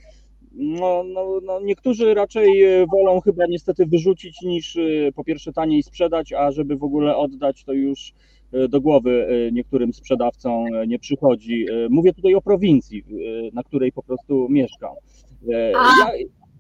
[0.58, 4.78] no, no, no, niektórzy raczej e, wolą chyba niestety wyrzucić niż
[5.16, 8.14] po pierwsze taniej sprzedać, a żeby w ogóle oddać to już
[8.70, 11.66] do głowy niektórym sprzedawcom nie przychodzi.
[11.90, 13.04] Mówię tutaj o prowincji,
[13.54, 14.94] na której po prostu mieszkam.
[15.48, 16.12] Ja,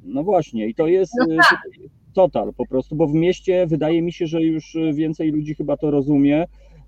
[0.03, 1.61] no właśnie, i to jest no tak.
[2.13, 5.91] total po prostu, bo w mieście wydaje mi się, że już więcej ludzi chyba to
[5.91, 6.45] rozumie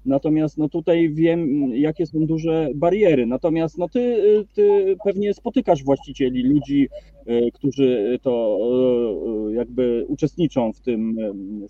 [0.08, 3.26] Natomiast no tutaj wiem, jakie są duże bariery.
[3.26, 6.90] Natomiast no ty, ty pewnie spotykasz właścicieli, ludzi,
[7.26, 8.58] e, którzy to
[9.50, 11.18] e, jakby uczestniczą w tym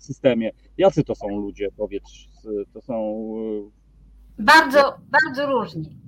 [0.00, 0.50] systemie.
[0.78, 2.28] Jacy to są ludzie, powiedz,
[2.72, 3.24] to są...
[4.38, 5.98] E, bardzo, bardzo różni.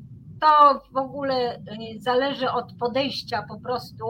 [0.40, 1.62] To w ogóle
[1.98, 4.04] zależy od podejścia po prostu,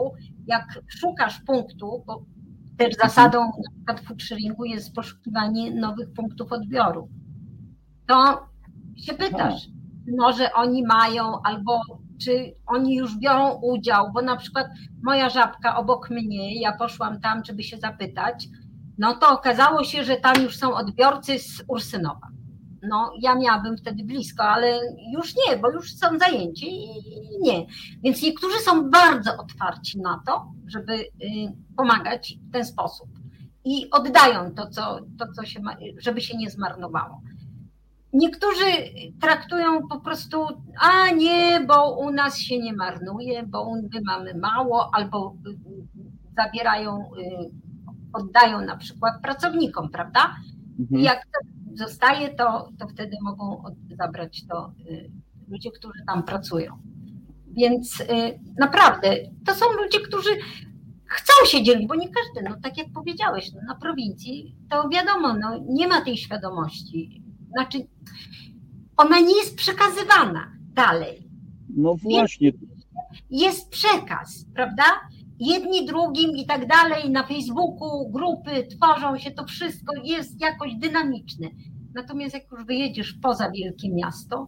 [0.47, 2.25] jak szukasz punktu, bo
[2.77, 3.39] też zasadą
[3.87, 4.19] na przykład
[4.65, 7.09] jest poszukiwanie nowych punktów odbioru
[8.11, 8.47] to
[8.97, 9.67] się pytasz,
[10.17, 11.81] może oni mają albo
[12.23, 14.67] czy oni już biorą udział, bo na przykład
[15.03, 18.47] moja żabka obok mnie, ja poszłam tam, żeby się zapytać,
[18.97, 22.27] no to okazało się, że tam już są odbiorcy z Ursynowa.
[22.83, 24.79] No, ja miałabym wtedy blisko, ale
[25.13, 27.65] już nie, bo już są zajęci i nie.
[28.03, 31.07] Więc niektórzy są bardzo otwarci na to, żeby y,
[31.77, 33.07] pomagać w ten sposób.
[33.65, 37.21] I oddają to, co, to, co się ma, żeby się nie zmarnowało.
[38.13, 38.65] Niektórzy
[39.21, 40.45] traktują po prostu,
[40.79, 45.35] a nie, bo u nas się nie marnuje, bo my mamy mało, albo
[46.37, 47.51] zabierają, y,
[48.13, 50.35] oddają na przykład pracownikom, prawda?
[50.79, 51.01] Mhm.
[51.01, 51.39] Jak to
[51.85, 53.63] zostaje, to, to wtedy mogą
[53.97, 55.11] zabrać to y,
[55.47, 56.77] ludzie, którzy tam pracują.
[57.47, 58.05] Więc y,
[58.59, 60.29] naprawdę to są ludzie, którzy
[61.05, 65.33] chcą się dzielić, bo nie każdy, no tak jak powiedziałeś, no, na prowincji to wiadomo,
[65.33, 67.87] no, nie ma tej świadomości znaczy
[68.97, 71.27] ona nie jest przekazywana dalej.
[71.69, 72.51] No właśnie.
[73.29, 74.83] Jest przekaz, prawda?
[75.39, 81.47] Jedni drugim i tak dalej, na Facebooku grupy tworzą się, to wszystko jest jakoś dynamiczne.
[81.93, 84.47] Natomiast jak już wyjedziesz poza wielkie miasto,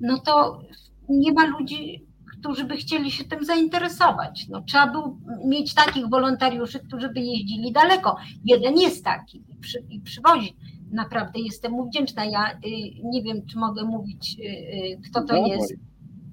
[0.00, 0.60] no to
[1.08, 2.06] nie ma ludzi,
[2.38, 4.46] którzy by chcieli się tym zainteresować.
[4.48, 8.16] No, trzeba było mieć takich wolontariuszy, którzy by jeździli daleko.
[8.44, 10.56] Jeden jest taki i, przy, i przywozi
[10.96, 12.24] naprawdę jestem mu wdzięczna.
[12.24, 12.58] Ja y,
[13.04, 15.74] nie wiem, czy mogę mówić, y, y, kto to no, jest.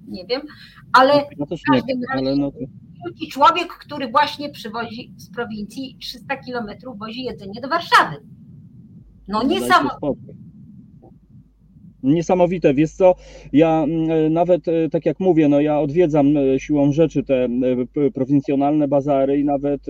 [0.07, 0.41] Nie wiem,
[0.93, 2.57] ale no, w każdym razie no to...
[3.31, 8.15] człowiek, który właśnie przywozi z prowincji 300 kilometrów, wozi jedzenie do Warszawy.
[9.27, 10.33] No niesamowite.
[12.03, 13.15] Niesamowite, wiesz co,
[13.53, 17.47] ja mm, nawet, tak jak mówię, no ja odwiedzam siłą rzeczy te
[18.13, 19.85] prowincjonalne bazary i nawet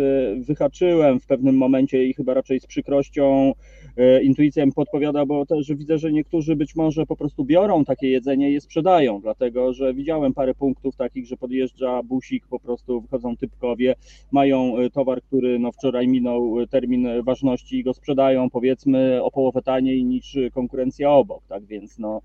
[0.47, 3.82] wyhaczyłem w pewnym momencie i chyba raczej z przykrością E,
[4.23, 8.49] intuicja mi podpowiada, bo też widzę, że niektórzy być może po prostu biorą takie jedzenie
[8.49, 13.37] i je sprzedają, dlatego że widziałem parę punktów takich, że podjeżdża busik, po prostu wychodzą
[13.37, 13.95] typkowie,
[14.31, 19.31] mają e, towar, który no wczoraj minął e, termin ważności i go sprzedają powiedzmy o
[19.31, 22.21] połowę taniej niż konkurencja obok, tak więc no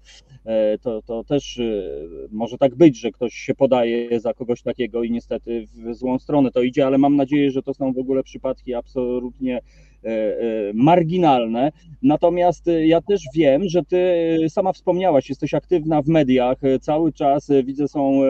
[0.82, 1.60] to, to też
[2.30, 6.50] może tak być, że ktoś się podaje za kogoś takiego i niestety w złą stronę
[6.50, 9.60] to idzie, ale mam nadzieję, że to są w ogóle przypadki absolutnie
[9.97, 9.97] E, e,
[10.74, 11.72] marginalne.
[12.02, 17.50] Natomiast e, ja też wiem, że ty sama wspomniałaś, jesteś aktywna w mediach, cały czas
[17.64, 18.20] widzę są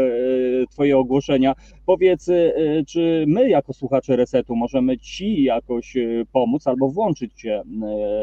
[0.70, 1.54] twoje ogłoszenia.
[1.86, 2.26] Powiedz,
[2.88, 5.96] czy my jako słuchacze Resetu możemy ci jakoś
[6.32, 7.62] pomóc albo włączyć cię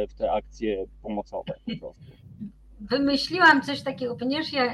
[0.09, 2.24] w te akcje pomocowe po prostu?
[2.89, 4.63] Wymyśliłam coś takiego, ponieważ ja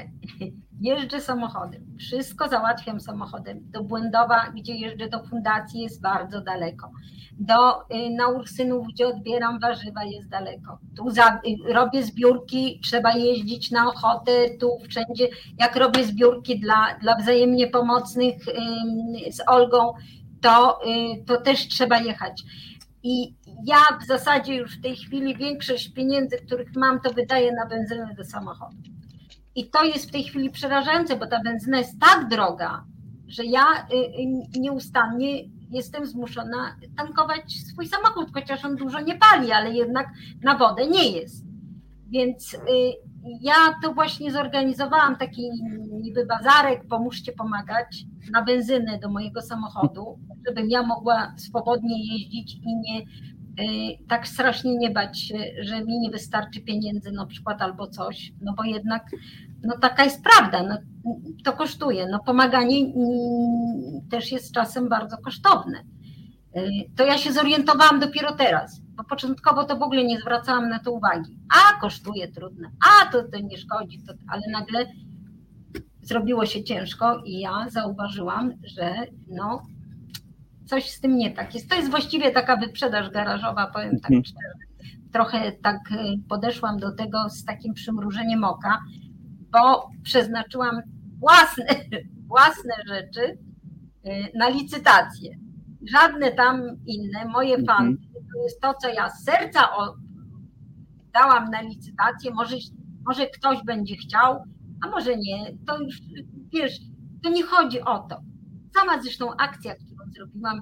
[0.80, 3.60] jeżdżę samochodem, wszystko załatwiam samochodem.
[3.70, 6.90] Do Błędowa, gdzie jeżdżę do fundacji, jest bardzo daleko.
[7.38, 10.78] Do, y, na Ursynów, gdzie odbieram warzywa, jest daleko.
[10.96, 15.28] Tu za, y, robię zbiórki, trzeba jeździć na ochotę, tu wszędzie.
[15.58, 18.36] Jak robię zbiórki dla, dla wzajemnie pomocnych
[19.30, 19.92] z Olgą,
[20.40, 22.42] to, y, to też trzeba jechać.
[23.02, 23.34] I
[23.64, 28.14] ja w zasadzie już w tej chwili większość pieniędzy, których mam, to wydaję na benzynę
[28.16, 28.76] do samochodu.
[29.54, 32.84] I to jest w tej chwili przerażające, bo ta benzyna jest tak droga,
[33.28, 33.96] że ja y,
[34.56, 40.08] y, nieustannie jestem zmuszona tankować swój samochód, chociaż on dużo nie pali, ale jednak
[40.42, 41.44] na wodę nie jest.
[42.10, 42.56] Więc
[43.40, 45.50] ja to właśnie zorganizowałam taki
[46.02, 52.76] niby bazarek, pomóżcie pomagać na benzynę do mojego samochodu, żebym ja mogła swobodnie jeździć i
[52.76, 57.86] nie y, tak strasznie nie bać się, że mi nie wystarczy pieniędzy na przykład albo
[57.86, 59.02] coś, no bo jednak
[59.62, 60.76] no taka jest prawda, no,
[61.44, 62.08] to kosztuje.
[62.10, 65.84] No pomaganie mm, też jest czasem bardzo kosztowne.
[66.56, 70.78] Y, to ja się zorientowałam dopiero teraz, bo początkowo to w ogóle nie zwracałam na
[70.78, 71.38] to uwagi.
[71.54, 74.86] A kosztuje trudne, a to, to nie szkodzi, to, ale nagle
[76.02, 78.94] zrobiło się ciężko i ja zauważyłam, że
[79.28, 79.62] no,
[80.66, 81.70] coś z tym nie tak jest.
[81.70, 84.24] To jest właściwie taka wyprzedaż garażowa, powiem tak mhm.
[84.24, 84.92] szczerze.
[85.12, 85.96] Trochę tak y,
[86.28, 88.80] podeszłam do tego z takim przymrużeniem oka,
[89.52, 90.82] bo przeznaczyłam
[91.18, 91.64] własne,
[92.32, 93.38] własne rzeczy
[94.06, 95.36] y, na licytację.
[95.90, 97.66] Żadne tam inne, moje mhm.
[97.66, 99.68] fanty, to jest to, co ja z serca
[101.12, 102.30] dałam na licytację.
[102.34, 102.56] Może,
[103.06, 104.44] może ktoś będzie chciał,
[104.84, 105.56] a może nie.
[105.66, 106.00] To już,
[106.52, 106.78] wiesz,
[107.22, 108.20] to nie chodzi o to.
[108.74, 110.60] Sama zresztą akcja, którą zrobiłam,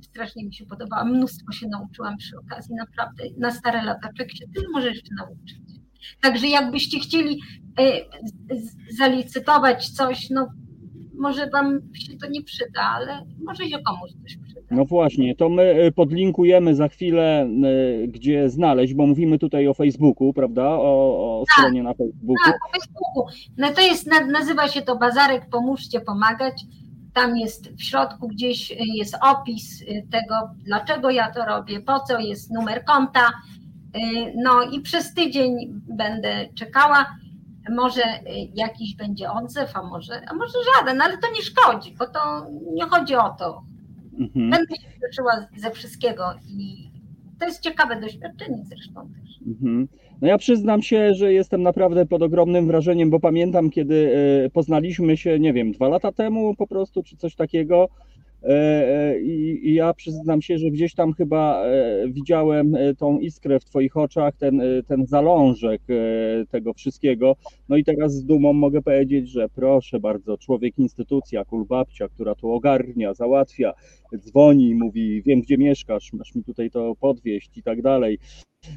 [0.00, 1.04] strasznie mi się podobała.
[1.04, 3.24] Mnóstwo się nauczyłam przy okazji, naprawdę.
[3.38, 5.64] Na stare lata człowiek się tyle może jeszcze nauczyć.
[6.20, 7.40] Także jakbyście chcieli
[7.78, 7.82] e,
[8.98, 10.48] zalicytować coś, no
[11.18, 14.43] może wam się to nie przyda, ale może się komuś coś przyda.
[14.74, 19.74] No właśnie, to my e, podlinkujemy za chwilę, e, gdzie znaleźć, bo mówimy tutaj o
[19.74, 20.68] Facebooku, prawda?
[20.68, 22.34] O, o tak, stronie na Facebooku.
[22.44, 23.26] Tak, o Facebooku.
[23.56, 26.62] No to jest, nazywa się to Bazarek Pomóżcie Pomagać.
[27.14, 32.18] Tam jest w środku gdzieś e, jest opis tego, dlaczego ja to robię, po co
[32.18, 33.32] jest numer konta.
[34.36, 35.56] No i przez tydzień
[35.88, 37.06] będę czekała.
[37.70, 38.02] Może
[38.54, 42.84] jakiś będzie odzew, a może, a może żaden, ale to nie szkodzi, bo to nie
[42.84, 43.62] chodzi o to.
[44.18, 44.50] Mhm.
[44.50, 46.24] Będę się uczyła ze wszystkiego
[46.58, 46.90] i
[47.40, 49.46] to jest ciekawe doświadczenie zresztą też.
[49.46, 49.88] Mhm.
[50.20, 55.16] No ja przyznam się, że jestem naprawdę pod ogromnym wrażeniem, bo pamiętam, kiedy e, poznaliśmy
[55.16, 57.88] się, nie wiem, dwa lata temu po prostu, czy coś takiego.
[58.44, 63.64] E, e, I, ja przyznam się, że gdzieś tam chyba e, widziałem tą iskrę w
[63.64, 65.82] Twoich oczach, ten, ten zalążek
[66.50, 67.36] tego wszystkiego.
[67.68, 72.50] No i teraz z dumą mogę powiedzieć, że proszę bardzo, człowiek instytucja, kulbabcia, która tu
[72.52, 73.72] ogarnia, załatwia,
[74.18, 78.18] dzwoni, mówi, wiem gdzie mieszkasz, masz mi tutaj to podwieźć i tak dalej.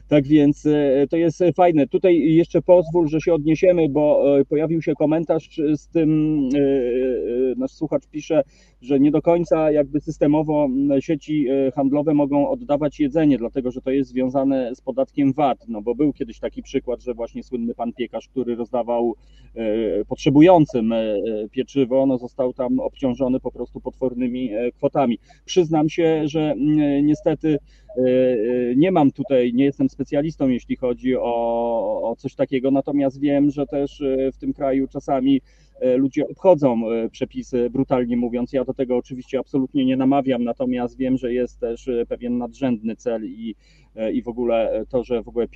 [0.07, 1.87] Tak więc e, to jest fajne.
[1.87, 6.59] Tutaj jeszcze pozwól, że się odniesiemy, bo e, pojawił się komentarz z tym, e,
[7.57, 8.43] nasz słuchacz pisze,
[8.81, 10.67] że nie do końca jakby systemowo
[10.99, 15.95] sieci handlowe mogą oddawać jedzenie, dlatego że to jest związane z podatkiem VAT, no bo
[15.95, 19.15] był kiedyś taki przykład, że właśnie słynny pan piekarz, który rozdawał
[20.07, 20.93] potrzebującym
[21.51, 25.17] pieczywo, no został tam obciążony po prostu potwornymi kwotami.
[25.45, 26.55] Przyznam się, że
[27.03, 27.57] niestety
[28.75, 33.67] nie mam tutaj, nie jestem specjalistą, jeśli chodzi o, o coś takiego, natomiast wiem, że
[33.67, 35.41] też e, w tym kraju czasami
[35.97, 36.81] ludzie obchodzą
[37.11, 38.53] przepisy, brutalnie mówiąc.
[38.53, 43.25] Ja do tego oczywiście absolutnie nie namawiam, natomiast wiem, że jest też pewien nadrzędny cel
[43.25, 43.55] i,
[44.13, 45.47] i w ogóle to, że w ogóle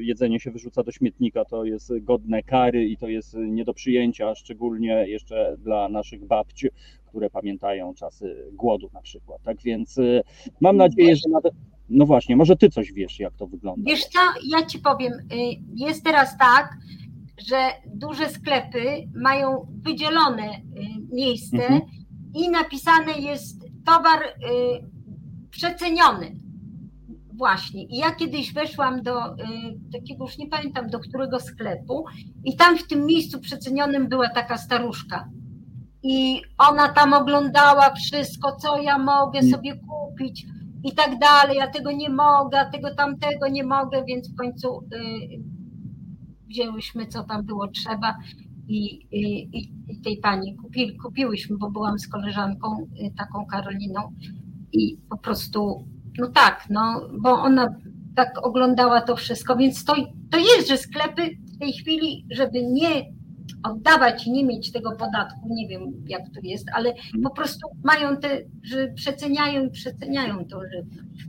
[0.00, 4.34] jedzenie się wyrzuca do śmietnika, to jest godne kary i to jest nie do przyjęcia,
[4.34, 6.68] szczególnie jeszcze dla naszych babci,
[7.06, 9.42] które pamiętają czasy głodu na przykład.
[9.42, 9.96] Tak więc
[10.60, 11.54] mam nadzieję, że nawet
[11.90, 13.82] no właśnie, może ty coś wiesz, jak to wygląda.
[13.86, 15.26] Wiesz co, ja ci powiem, y,
[15.74, 16.76] jest teraz tak,
[17.48, 17.56] że
[17.94, 20.62] duże sklepy mają wydzielone y,
[21.12, 21.80] miejsce mhm.
[22.34, 24.30] i napisane jest towar y,
[25.50, 26.36] przeceniony.
[27.34, 27.84] Właśnie.
[27.84, 29.20] I ja kiedyś weszłam do
[29.92, 32.04] takiego, już nie pamiętam do którego sklepu,
[32.44, 35.28] i tam w tym miejscu przecenionym była taka staruszka.
[36.02, 39.50] I ona tam oglądała wszystko, co ja mogę mm.
[39.50, 40.46] sobie kupić
[40.84, 44.98] i tak dalej, ja tego nie mogę, tego tamtego nie mogę, więc w końcu y,
[46.48, 48.16] wzięłyśmy co tam było trzeba
[48.68, 49.50] i, i,
[49.88, 54.00] i tej pani kupi, kupiłyśmy, bo byłam z koleżanką y, taką Karoliną
[54.72, 55.84] i po prostu,
[56.18, 57.74] no tak, no, bo ona
[58.16, 59.94] tak oglądała to wszystko, więc to,
[60.30, 63.19] to jest, że sklepy tej chwili, żeby nie
[63.62, 68.16] oddawać i nie mieć tego podatku, nie wiem jak to jest, ale po prostu mają
[68.16, 71.24] te, że przeceniają i przeceniają tą żywność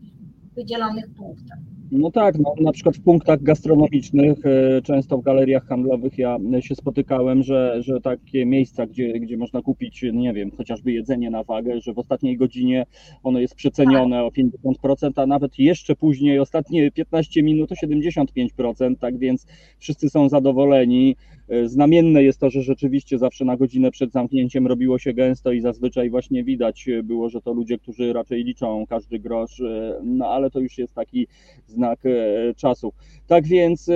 [0.52, 1.60] w wydzielonych punktach.
[1.92, 6.76] No tak, no, na przykład w punktach gastronomicznych, e, często w galeriach handlowych ja się
[6.76, 11.82] spotykałem, że, że takie miejsca, gdzie, gdzie można kupić, nie wiem, chociażby jedzenie na wagę,
[11.82, 12.86] że w ostatniej godzinie
[13.24, 19.18] ono jest przecenione o 50%, a nawet jeszcze później, ostatnie 15 minut o 75%, tak
[19.18, 19.46] więc
[19.80, 21.16] wszyscy są zadowoleni.
[21.52, 25.62] E, znamienne jest to, że rzeczywiście zawsze na godzinę przed zamknięciem robiło się gęsto i
[25.62, 30.50] zazwyczaj właśnie widać było, że to ludzie, którzy raczej liczą każdy grosz, e, no ale
[30.52, 31.28] to już jest taki
[31.68, 32.94] znak e, czasu.
[33.28, 33.90] Tak więc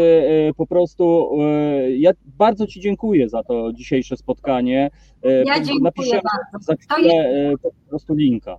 [0.57, 1.29] po prostu
[1.97, 4.89] ja bardzo Ci dziękuję za to dzisiejsze spotkanie.
[5.23, 6.65] Ja dziękuję Napiszę bardzo.
[6.65, 8.57] za chwilę po prostu linka.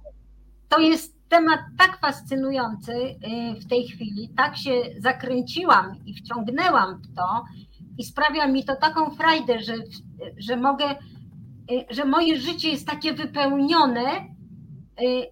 [0.69, 2.93] To jest temat tak fascynujący
[3.61, 7.45] w tej chwili, tak się zakręciłam i wciągnęłam w to,
[7.99, 9.75] i sprawia mi to taką frajdę, że,
[10.39, 10.85] że mogę,
[11.91, 14.05] że moje życie jest takie wypełnione
[15.03, 15.27] y,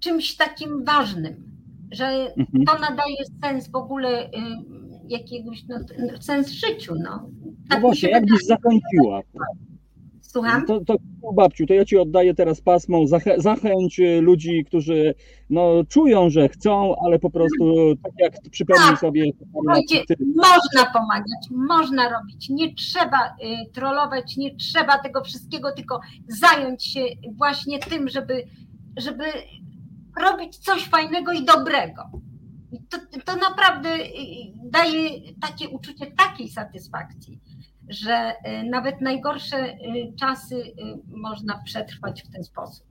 [0.00, 1.44] czymś takim ważnym,
[1.92, 2.64] że Mhm.
[2.66, 4.30] to nadaje sens w ogóle y,
[5.08, 5.76] jakiegoś, no,
[6.20, 6.94] sens życiu.
[6.94, 8.38] No, No tak mi właśnie, się jak wydaje.
[8.38, 9.20] byś zakończyła?
[10.36, 10.66] Słucham?
[10.66, 10.96] To, to
[11.36, 15.14] babciu, to ja Ci oddaję teraz pasmą, zachę, zachęć y, ludzi, którzy
[15.50, 18.98] no, czują, że chcą, ale po prostu tak jak przypomnij Tak.
[18.98, 19.24] sobie.
[19.52, 20.04] Słuchajcie,
[20.36, 27.00] można pomagać, można robić, nie trzeba y, trollować, nie trzeba tego wszystkiego, tylko zająć się
[27.32, 28.44] właśnie tym, żeby,
[28.96, 29.24] żeby
[30.20, 32.10] robić coś fajnego i dobrego.
[32.90, 34.06] To, to naprawdę y,
[34.64, 35.10] daje
[35.40, 37.40] takie uczucie takiej satysfakcji,
[37.88, 39.76] że y, nawet najgorsze y,
[40.20, 40.72] czasy y,
[41.06, 42.85] można przetrwać w ten sposób.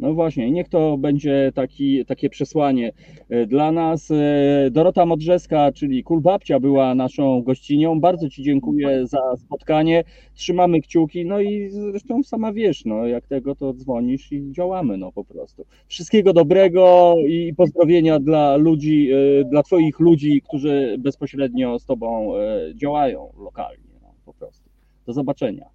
[0.00, 2.92] No właśnie, niech to będzie taki, takie przesłanie
[3.28, 4.10] e, dla nas.
[4.10, 8.00] E, Dorota Modrzeska, czyli Kulbabcia była naszą gościnią.
[8.00, 10.04] Bardzo Ci dziękuję za spotkanie.
[10.34, 15.12] Trzymamy kciuki, no i zresztą sama wiesz, no jak tego to dzwonisz i działamy, no
[15.12, 15.64] po prostu.
[15.88, 22.32] Wszystkiego dobrego i pozdrowienia dla ludzi, e, dla Twoich ludzi, którzy bezpośrednio z Tobą
[22.74, 24.70] działają lokalnie, no po prostu.
[25.06, 25.66] Do zobaczenia.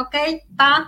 [0.00, 0.86] Okej, pa!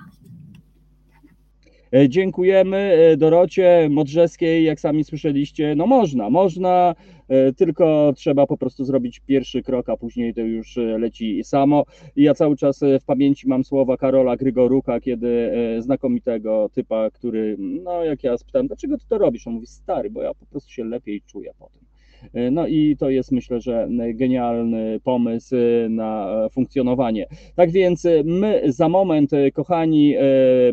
[1.97, 5.75] E, Dziękujemy e, Dorocie Modrzeskiej, jak sami słyszeliście.
[5.77, 6.95] No można, można,
[7.29, 11.85] e, tylko trzeba po prostu zrobić pierwszy krok, a później to już leci samo.
[12.17, 18.05] I ja cały czas w pamięci mam słowa Karola Grygoruka, kiedy znakomitego typa, który, no
[18.05, 19.47] jak ja spytałem, dlaczego ty to robisz?
[19.47, 21.86] On mówi, stary, bo ja po prostu się lepiej czuję po tym.
[22.35, 27.27] E, No i to jest myślę, że genialny pomysł e, na e, funkcjonowanie.
[27.55, 30.15] Tak więc my za moment, kochani,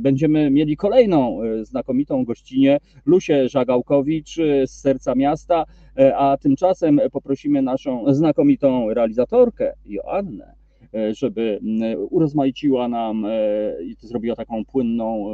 [0.01, 4.35] będziemy mieli kolejną znakomitą gościnę, Lusię Żagałkowicz
[4.65, 5.65] z serca miasta,
[6.15, 10.62] a tymczasem poprosimy naszą znakomitą realizatorkę Joannę,
[11.11, 13.29] żeby m, urozmaiciła nam e,
[13.83, 15.27] i zrobiła taką płynną,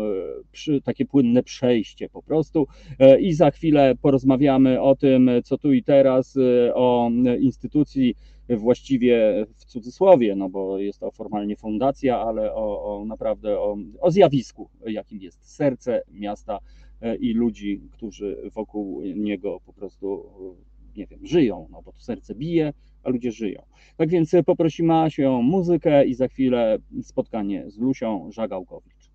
[0.68, 2.68] e, takie płynne przejście po prostu.
[3.00, 8.16] E, I za chwilę porozmawiamy o tym, co tu i teraz, e, o instytucji
[8.58, 14.12] właściwie w cudzysłowie, no bo jest to formalnie fundacja, ale o, o naprawdę o, o
[14.12, 16.60] zjawisku, jakim jest serce miasta
[17.02, 20.26] e, i ludzi, którzy wokół niego po prostu,
[20.66, 22.74] e, nie wiem, żyją, no bo to serce bije,
[23.04, 23.62] a ludzie żyją.
[23.98, 29.10] Tak więc poprosimy Asię o muzykę i za chwilę spotkanie z Lusią Żagałkowicz.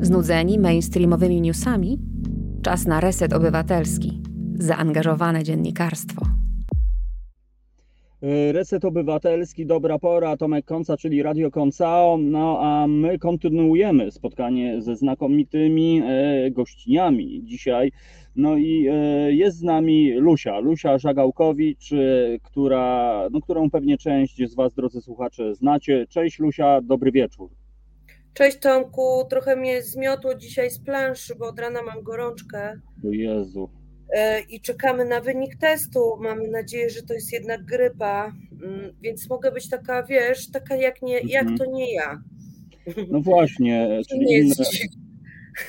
[0.00, 1.98] Znudzeni mainstreamowymi newsami?
[2.62, 4.22] Czas na reset obywatelski.
[4.54, 6.26] Zaangażowane dziennikarstwo.
[8.52, 14.96] Reset Obywatelski, dobra pora, Tomek Konca, czyli Radio Koncao, no a my kontynuujemy spotkanie ze
[14.96, 17.92] znakomitymi e, gościniami dzisiaj.
[18.36, 21.96] No i e, jest z nami Lusia, Lusia Żagałkowicz, e,
[22.42, 26.06] która, no, którą pewnie część z Was, drodzy słuchacze, znacie.
[26.08, 27.50] Cześć Lusia, dobry wieczór.
[28.34, 33.70] Cześć Tomku, trochę mnie zmiotło dzisiaj z planszy, bo od rana mam gorączkę O Jezu.
[34.16, 36.00] e, i czekamy na wynik testu.
[36.20, 38.32] Mamy nadzieję, że to jest jednak grypa,
[38.62, 41.58] mm, więc mogę być taka, wiesz, taka jak, nie, jak Mhm.
[41.58, 42.20] to nie ja.
[43.10, 44.54] No właśnie, czyli inne,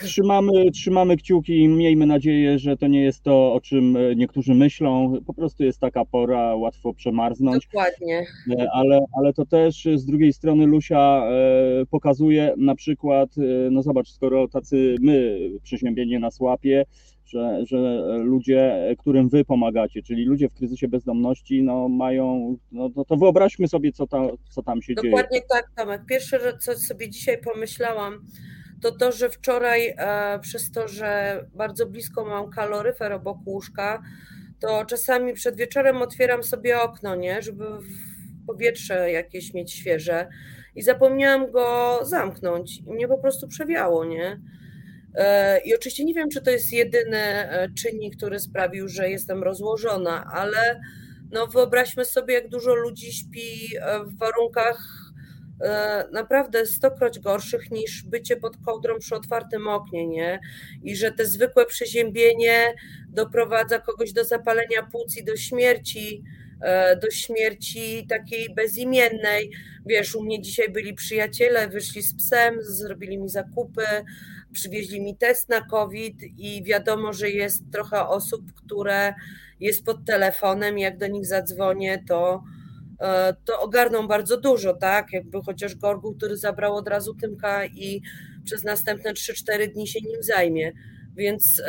[0.02, 4.54] Trzymamy, trzymamy kciuki i miejmy nadzieję, że to nie jest to, o czym e, niektórzy
[4.54, 5.14] myślą.
[5.26, 8.26] Po prostu jest taka pora, łatwo przemarznąć, Dokładnie.
[8.60, 13.30] E, ale, ale to też z drugiej strony Lusia e, pokazuje na przykład,
[13.72, 16.86] no zobacz, skoro tacy my przeziębienie nas łapie,
[17.26, 17.78] że, że
[18.18, 23.68] ludzie, którym wy pomagacie, czyli ludzie w kryzysie bezdomności, no mają, no to, to wyobraźmy
[23.68, 25.12] sobie, co, ta, co tam się dzieje.
[25.12, 26.02] Dokładnie tak, Tomek.
[26.10, 28.26] Pierwsze, co sobie dzisiaj pomyślałam,
[28.82, 34.02] to to, że wczoraj e, przez to, że bardzo blisko mam kaloryfer obok łóżka,
[34.60, 37.66] to czasami przed wieczorem otwieram sobie okno, nie, żeby
[38.48, 40.28] powietrze jakieś mieć świeże
[40.76, 44.42] i zapomniałam go zamknąć i mnie po prostu przewiało, nie?
[45.16, 49.44] E, I oczywiście nie wiem, czy to jest jedyny e, czynnik, który sprawił, że jestem
[49.44, 50.80] rozłożona, ale
[51.32, 53.70] no wyobraźmy sobie, jak dużo ludzi śpi
[54.06, 55.07] w warunkach
[56.12, 60.40] naprawdę stokroć gorszych niż bycie pod kołdrą przy otwartym oknie, nie?
[60.84, 62.74] I że te zwykłe przeziębienie
[63.10, 66.24] doprowadza kogoś do zapalenia płuc i do śmierci,
[66.62, 69.52] e, do śmierci takiej bezimiennej.
[69.86, 73.86] Wiesz, u mnie dzisiaj byli przyjaciele, wyszli z psem, zrobili mi zakupy,
[74.52, 79.14] przywieźli mi test na COVID i wiadomo, że jest trochę osób, które
[79.60, 82.57] jest pod telefonem, jak do nich zadzwonię, to e,
[83.46, 85.14] to ogarną bardzo dużo, tak?
[85.14, 88.02] Jakby chociaż Gorgu, który zabrał od razu Tymka i
[88.44, 90.72] przez następne 3-4 dni się nim zajmie.
[91.16, 91.62] Więc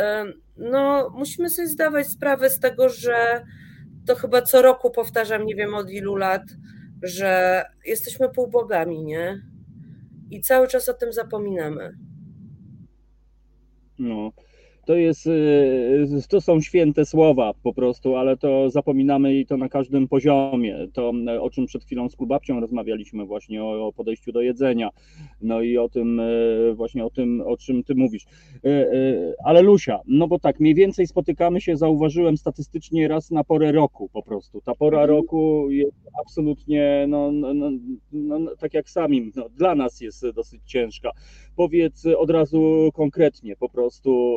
[0.56, 3.44] no, musimy sobie zdawać sprawę z tego, że
[4.06, 6.42] to chyba co roku powtarzam, nie wiem od ilu lat,
[7.02, 9.42] że jesteśmy półbogami, nie?
[10.30, 11.98] I cały czas o tym zapominamy.
[13.98, 14.32] No,
[14.88, 19.68] to jest, y, to są święte słowa po prostu, ale to zapominamy i to na
[19.68, 20.88] każdym poziomie.
[20.92, 24.90] To, o czym przed chwilą z Kulbabcią rozmawialiśmy właśnie o, podejściu do jedzenia,
[25.40, 28.24] no i o tym y, właśnie o tym, o czym ty mówisz.
[28.64, 33.72] Y, ale Lusia, no bo tak, mniej więcej spotykamy się, zauważyłem statystycznie raz na porę
[33.72, 34.60] roku po prostu.
[34.60, 35.16] Ta pora mhm.
[35.16, 37.70] roku jest absolutnie, no, no, no,
[38.12, 41.10] no, tak jak sami, no, dla nas jest dosyć ciężka.
[41.58, 44.36] Powiedz od razu konkretnie po prostu,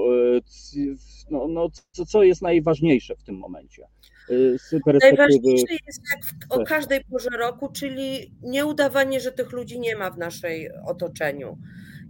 [1.31, 3.87] no, no, co, co jest najważniejsze w tym momencie?
[4.29, 4.57] Y,
[5.01, 10.17] najważniejsze jest jak o każdej porze roku, czyli nieudawanie, że tych ludzi nie ma w
[10.17, 11.57] naszej otoczeniu.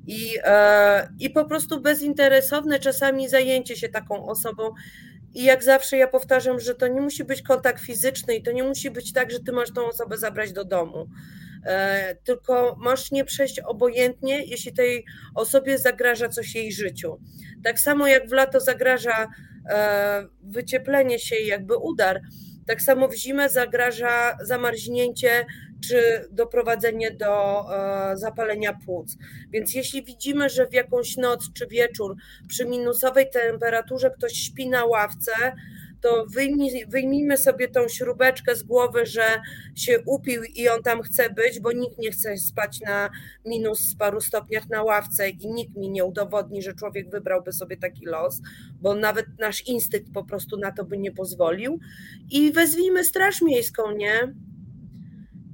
[0.07, 4.63] I, e, I po prostu bezinteresowne czasami zajęcie się taką osobą.
[5.33, 8.63] I jak zawsze ja powtarzam, że to nie musi być kontakt fizyczny i to nie
[8.63, 11.07] musi być tak, że ty masz tą osobę zabrać do domu.
[11.65, 15.05] E, tylko masz nie przejść obojętnie, jeśli tej
[15.35, 17.19] osobie zagraża coś jej życiu.
[17.63, 19.27] Tak samo jak w lato zagraża
[19.69, 22.21] e, wycieplenie się i jakby udar,
[22.67, 25.45] tak samo w zimę zagraża zamarznięcie
[25.87, 29.17] czy doprowadzenie do e, zapalenia płuc.
[29.49, 32.15] Więc jeśli widzimy, że w jakąś noc czy wieczór
[32.47, 35.31] przy minusowej temperaturze ktoś śpi na ławce,
[36.01, 39.41] to wyjmij, wyjmijmy sobie tą śrubeczkę z głowy, że
[39.75, 43.09] się upił i on tam chce być, bo nikt nie chce spać na
[43.45, 48.05] minus paru stopniach na ławce i nikt mi nie udowodni, że człowiek wybrałby sobie taki
[48.05, 48.41] los,
[48.81, 51.79] bo nawet nasz instynkt po prostu na to by nie pozwolił.
[52.31, 54.33] I wezwijmy Straż Miejską, nie?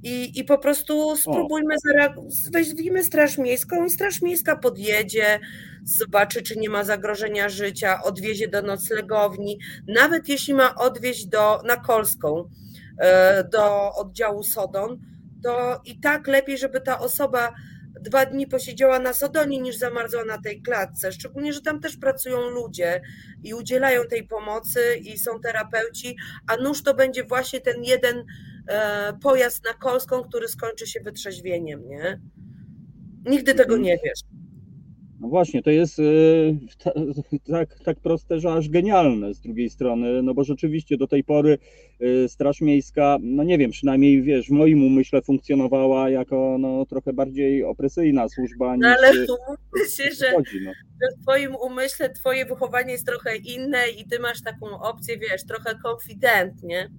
[0.02, 5.40] I, I po prostu spróbujmy zareagować, weźmiemy Straż Miejską i Straż Miejska podjedzie,
[5.88, 11.76] zobaczy, czy nie ma zagrożenia życia, odwiezie do noclegowni, nawet jeśli ma odwieźć do, na
[11.76, 12.48] Kolską,
[12.98, 14.98] e, do oddziału Sodon,
[15.42, 17.52] to i tak lepiej, żeby ta osoba
[18.00, 21.12] dwa dni posiedziała na Sodonie niż zamarzła na tej klatce.
[21.12, 23.02] Szczególnie, że tam też pracują ludzie
[23.44, 26.16] i udzielają tej pomocy i są terapeuci,
[26.46, 28.24] a nuż to będzie właśnie ten jeden
[28.68, 32.20] e, pojazd na Kolską, który skończy się wytrzeźwieniem, nie?
[33.24, 33.82] Nigdy tego mhm.
[33.82, 34.20] nie wiesz.
[35.20, 35.96] No właśnie, to jest
[37.52, 41.58] tak, tak proste, że aż genialne z drugiej strony, no bo rzeczywiście do tej pory
[42.02, 47.12] y, Straż Miejska, no nie wiem, przynajmniej wiesz, w moim umyśle funkcjonowała jako no, trochę
[47.12, 48.82] bardziej opresyjna służba niż...
[48.82, 50.72] No ale tu mówię się, że, chodzi, no.
[50.72, 55.44] że w twoim umyśle twoje wychowanie jest trochę inne i ty masz taką opcję, wiesz,
[55.44, 56.90] trochę konfident, nie?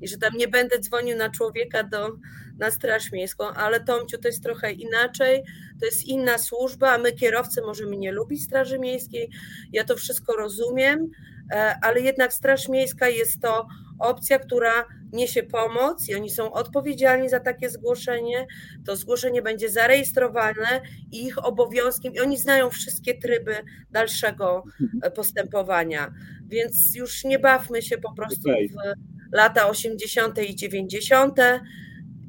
[0.00, 2.16] I że tam nie będę dzwonił na człowieka do
[2.58, 5.42] na Straż Miejską, ale Tomciu to jest trochę inaczej,
[5.80, 9.30] to jest inna służba, a my kierowcy możemy nie lubić Straży Miejskiej,
[9.72, 11.10] ja to wszystko rozumiem,
[11.52, 13.66] e, ale jednak Straż Miejska jest to
[13.98, 18.46] opcja, która niesie pomoc i oni są odpowiedzialni za takie zgłoszenie.
[18.86, 20.80] To zgłoszenie będzie zarejestrowane
[21.12, 23.54] i ich obowiązkiem, i oni znają wszystkie tryby
[23.90, 24.64] dalszego
[25.02, 26.14] e, postępowania.
[26.46, 30.50] Więc już nie bawmy się po prostu w lata 80.
[30.50, 31.40] i 90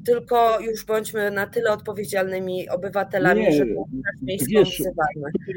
[0.08, 3.74] tylko już bądźmy na tyle odpowiedzialnymi obywatelami, nie, żeby
[4.22, 4.82] wiesz,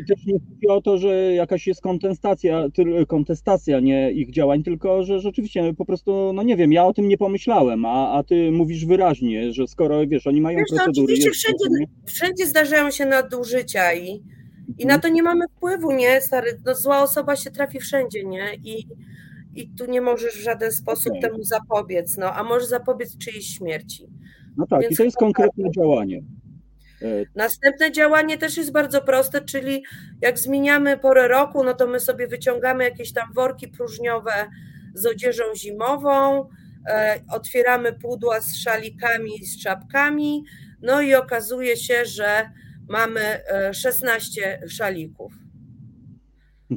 [0.08, 2.66] Też nie chodzi o to, że jakaś jest kontestacja,
[3.08, 7.08] kontestacja nie ich działań, tylko że rzeczywiście po prostu, no nie wiem, ja o tym
[7.08, 11.14] nie pomyślałem, a, a ty mówisz wyraźnie, że skoro wiesz, oni mają wiesz, procedury.
[11.14, 14.24] oczywiście wszędzie, wszędzie zdarzają się nadużycia i,
[14.78, 15.02] i na mhm.
[15.02, 16.22] to nie mamy wpływu, nie?
[16.22, 18.46] Stary, no, zła osoba się trafi wszędzie, nie?
[18.64, 18.88] I,
[19.56, 21.22] i tu nie możesz w żaden sposób okay.
[21.22, 24.08] temu zapobiec, no, a możesz zapobiec czyjejś śmierci.
[24.58, 25.74] No tak, Więc i to jest konkretne tak.
[25.74, 26.24] działanie.
[27.02, 29.84] E, Następne działanie też jest bardzo proste, czyli
[30.22, 34.32] jak zmieniamy porę roku, no to my sobie wyciągamy jakieś tam worki próżniowe
[34.94, 36.50] z odzieżą zimową,
[37.30, 40.44] otwieramy pudła z szalikami z czapkami,
[40.82, 42.50] no i okazuje się, że
[42.90, 43.42] mamy
[43.74, 45.34] 16 szalików.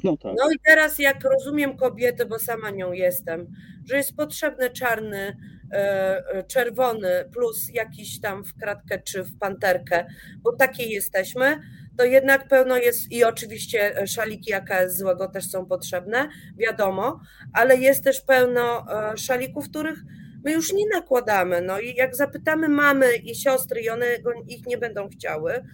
[0.05, 0.33] No, tak.
[0.39, 3.47] no i teraz, jak rozumiem kobietę, bo sama nią jestem,
[3.85, 5.37] że jest potrzebny czarny,
[5.73, 10.07] e, czerwony plus jakiś tam w kratkę czy w panterkę,
[10.43, 11.61] bo takiej jesteśmy,
[11.99, 17.21] to jednak pełno jest i oczywiście szaliki AKS złego też są potrzebne, wiadomo,
[17.53, 19.99] ale jest też pełno e, szalików, których
[20.45, 21.61] my już nie nakładamy.
[21.61, 24.07] No i jak zapytamy mamy i siostry i one
[24.49, 25.65] ich nie będą chciały,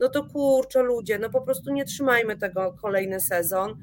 [0.00, 3.76] no to kurczę ludzie, no po prostu nie trzymajmy tego kolejny sezon,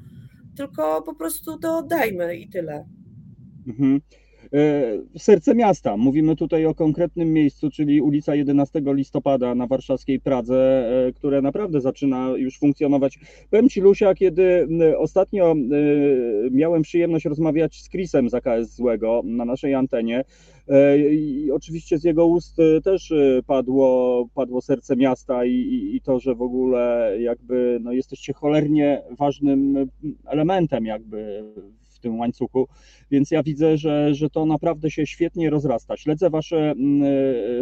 [0.56, 2.88] tylko po prostu to oddajmy i tyle.
[3.66, 4.00] Mhm.
[4.52, 5.96] E, serce miasta.
[5.96, 11.80] Mówimy tutaj o konkretnym miejscu, czyli ulica 11 listopada na warszawskiej Pradze, e, które naprawdę
[11.80, 13.18] zaczyna już funkcjonować.
[13.50, 14.68] Powiem Ci, Lusia, kiedy
[14.98, 15.56] ostatnio e,
[16.50, 20.24] miałem przyjemność rozmawiać z Chrisem z AKS Złego na naszej antenie,
[21.10, 23.12] i oczywiście z jego ust też
[23.46, 29.02] padło, padło serce miasta i, i, i, to, że w ogóle jakby no, jesteście cholernie
[29.18, 29.88] ważnym
[30.26, 31.44] elementem jakby
[31.98, 32.68] w tym łańcuchu,
[33.10, 35.96] więc ja widzę, że, że to naprawdę się świetnie rozrasta.
[35.96, 37.02] Śledzę wasze mm,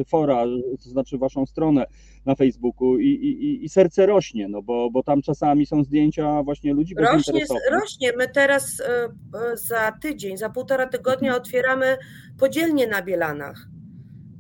[0.01, 0.45] e, fora,
[0.85, 1.87] to znaczy waszą stronę
[2.27, 6.75] na Facebooku i, i, i serce rośnie, no bo, bo tam czasami są zdjęcia właśnie
[6.75, 8.13] ludzi rośnie, rośnie.
[8.17, 11.43] My teraz e, e, za tydzień, za półtora tygodnia mhm.
[11.43, 11.97] otwieramy
[12.39, 13.69] podzielnie na Bielanach,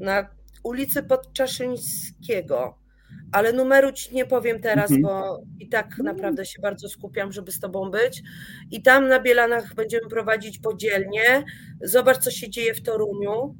[0.00, 0.28] na
[0.64, 2.85] ulicy Podczaszyńskiego
[3.32, 5.02] ale numeru ci nie powiem teraz, mhm.
[5.02, 8.22] bo i tak naprawdę się bardzo skupiam, żeby z tobą być.
[8.70, 11.44] I tam na Bielanach będziemy prowadzić podzielnie.
[11.80, 13.56] Zobacz, co się dzieje w Toruniu.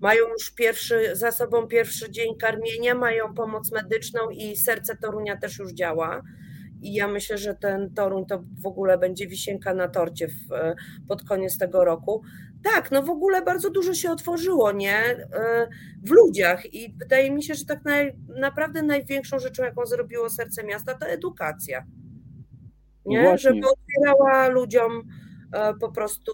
[0.00, 5.58] Mają już pierwszy, za sobą pierwszy dzień karmienia, mają pomoc medyczną i serce Torunia też
[5.58, 6.22] już działa.
[6.82, 10.32] I ja myślę, że ten Toruń to w ogóle będzie wisienka na torcie w,
[11.08, 12.22] pod koniec tego roku.
[12.62, 14.96] Tak, no w ogóle bardzo dużo się otworzyło, nie?
[14.96, 15.68] E,
[16.02, 20.64] w ludziach i wydaje mi się, że tak naj, naprawdę największą rzeczą, jaką zrobiło serce
[20.64, 21.84] miasta, to edukacja.
[23.06, 23.22] Nie?
[23.22, 25.08] No Żeby otwierała ludziom
[25.52, 26.32] e, po prostu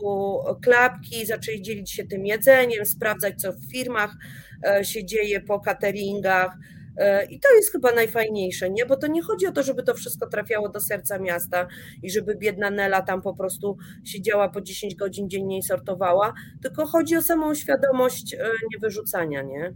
[0.63, 4.15] klapki, zaczęli dzielić się tym jedzeniem, sprawdzać, co w firmach
[4.67, 6.57] e, się dzieje po cateringach,
[7.31, 8.87] I to jest chyba najfajniejsze, nie?
[8.87, 11.67] Bo to nie chodzi o to, żeby to wszystko trafiało do serca miasta
[12.03, 16.33] i żeby biedna Nela tam po prostu siedziała po 10 godzin dziennie i sortowała,
[16.63, 18.39] tylko chodzi o samą świadomość e,
[18.73, 19.73] niewyrzucania, nie?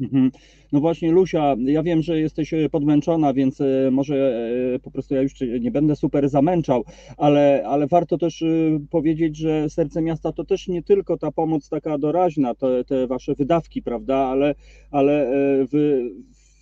[0.00, 0.30] Mhm.
[0.72, 3.58] No właśnie, Lusia, ja wiem, że jesteś e, podmęczona, więc
[3.90, 4.42] może
[4.82, 6.84] po prostu ja już nie będę super zamęczał,
[7.16, 8.44] ale, ale warto też
[8.90, 13.34] powiedzieć, że Serce Miasta to też nie tylko ta pomoc taka doraźna, te, te wasze
[13.34, 14.54] wydawki, prawda, ale,
[14.90, 15.26] ale
[15.70, 16.10] wy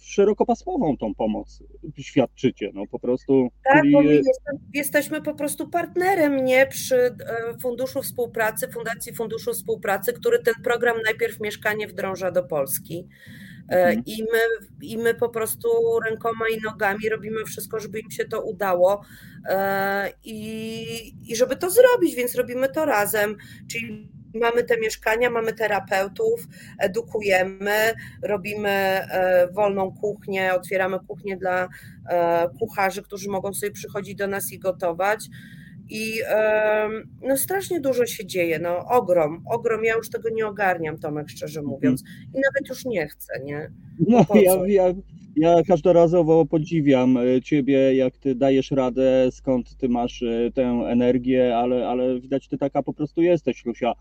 [0.01, 1.63] szerokopasmową tą pomoc
[1.99, 3.49] świadczycie, no po prostu.
[3.65, 3.93] Tak, czyli...
[3.93, 4.21] bo my
[4.75, 7.15] jesteśmy po prostu partnerem, nie przy e,
[7.63, 13.09] Funduszu Współpracy, Fundacji Funduszu Współpracy, który ten program najpierw Mieszkanie wdrąża do Polski.
[13.69, 14.03] E, mhm.
[14.07, 15.69] I my, I my po prostu
[16.05, 19.05] rękoma i nogami robimy wszystko, żeby im się to udało
[19.49, 23.37] e, i, i żeby to zrobić, więc robimy to razem.
[23.71, 26.47] Czyli Mamy te mieszkania, mamy terapeutów,
[26.79, 27.93] edukujemy,
[28.23, 31.69] robimy e, wolną kuchnię, otwieramy kuchnię dla
[32.09, 35.27] e, kucharzy, którzy mogą sobie przychodzić do nas i gotować.
[35.93, 36.21] I
[37.23, 41.63] no strasznie dużo się dzieje, no ogrom, ogrom, ja już tego nie ogarniam, Tomek, szczerze
[41.63, 42.03] mówiąc.
[42.35, 43.71] I nawet już nie chcę, nie?
[43.99, 44.95] No, ja, ja,
[45.37, 51.57] ja każdorazowo podziwiam e, Ciebie, jak Ty dajesz radę, skąd Ty masz e, tę energię,
[51.57, 53.93] ale, ale widać, Ty taka po prostu jesteś, Lusia.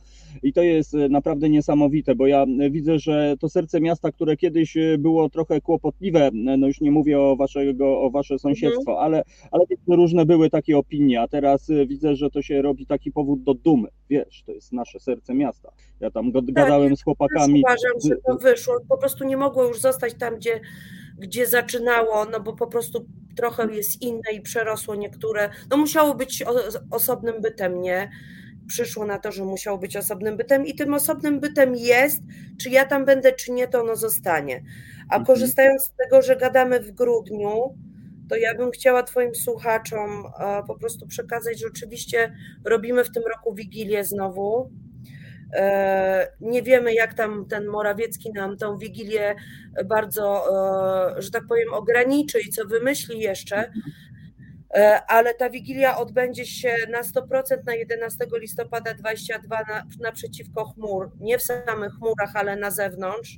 [0.43, 4.77] I to jest e, naprawdę niesamowite, bo ja widzę, że to serce miasta, które kiedyś
[4.99, 9.05] było trochę kłopotliwe, no już nie mówię o, waszego, o Wasze sąsiedztwo, mhm.
[9.05, 13.43] ale, ale różne były takie opinie, a teraz widzę, że to się robi taki powód
[13.43, 13.89] do dumy.
[14.09, 15.71] Wiesz, to jest nasze serce miasta.
[15.99, 17.63] Ja tam tak, gadałem z chłopakami.
[17.65, 18.73] Uważam, że to wyszło.
[18.89, 20.59] Po prostu nie mogło już zostać tam, gdzie
[21.19, 23.05] gdzie zaczynało, no bo po prostu
[23.35, 26.43] trochę jest inne i przerosło niektóre, no musiało być
[26.91, 28.09] osobnym bytem, nie?
[28.67, 32.21] Przyszło na to, że musiało być osobnym bytem i tym osobnym bytem jest,
[32.61, 34.63] czy ja tam będę, czy nie, to ono zostanie.
[35.09, 35.25] A mhm.
[35.25, 37.77] korzystając z tego, że gadamy w grudniu,
[38.29, 40.23] to ja bym chciała Twoim słuchaczom
[40.67, 42.35] po prostu przekazać, że oczywiście
[42.65, 44.88] robimy w tym roku Wigilię znowu, E,
[46.41, 49.35] nie wiemy, jak tam ten Morawiecki nam tą wigilię
[49.85, 50.45] bardzo,
[51.17, 53.71] e, że tak powiem, ograniczy i co wymyśli jeszcze,
[54.73, 61.11] e, ale ta wigilia odbędzie się na 100% na 11 listopada 22 na, naprzeciwko chmur,
[61.19, 63.37] nie w samych chmurach, ale na zewnątrz.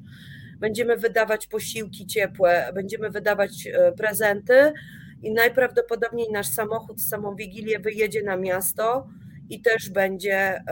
[0.59, 3.67] Będziemy wydawać posiłki ciepłe, będziemy wydawać
[3.97, 4.73] prezenty
[5.21, 9.07] i najprawdopodobniej nasz samochód z samą wigilię wyjedzie na miasto
[9.49, 10.63] i też będzie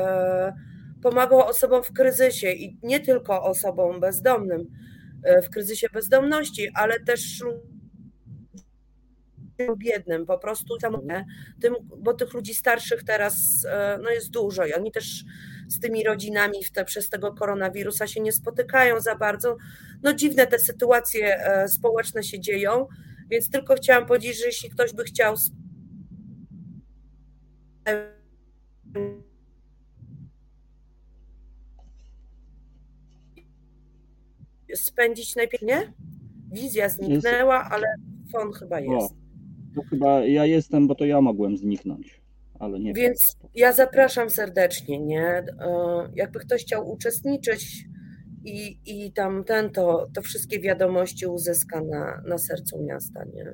[1.04, 4.68] pomagał osobom w kryzysie i nie tylko osobom bezdomnym
[5.24, 7.44] e, w kryzysie bezdomności, ale też
[9.78, 10.78] biednym, po prostu
[11.62, 15.24] tym, bo tych ludzi starszych teraz e, no, jest dużo i oni też
[15.68, 19.58] z tymi rodzinami te, przez tego koronawirusa się nie spotykają za bardzo.
[20.04, 22.88] No dziwne te sytuacje e, społeczne się dzieją,
[23.30, 25.36] więc tylko chciałam powiedzieć, że jeśli ktoś by chciał
[34.76, 35.94] spędzić najpierw, nie?
[36.52, 37.88] Wizja zniknęła, ale
[38.32, 39.14] fon chyba jest.
[39.14, 39.20] O.
[39.76, 42.22] To chyba ja jestem, bo to ja mogłem zniknąć,
[42.60, 42.94] ale nie.
[42.94, 45.28] Więc ja zapraszam serdecznie, nie?
[45.28, 45.46] E,
[46.16, 47.86] jakby ktoś chciał uczestniczyć
[48.46, 53.54] i, i tam ten, to, to wszystkie wiadomości uzyska na, na sercu miasta, nie?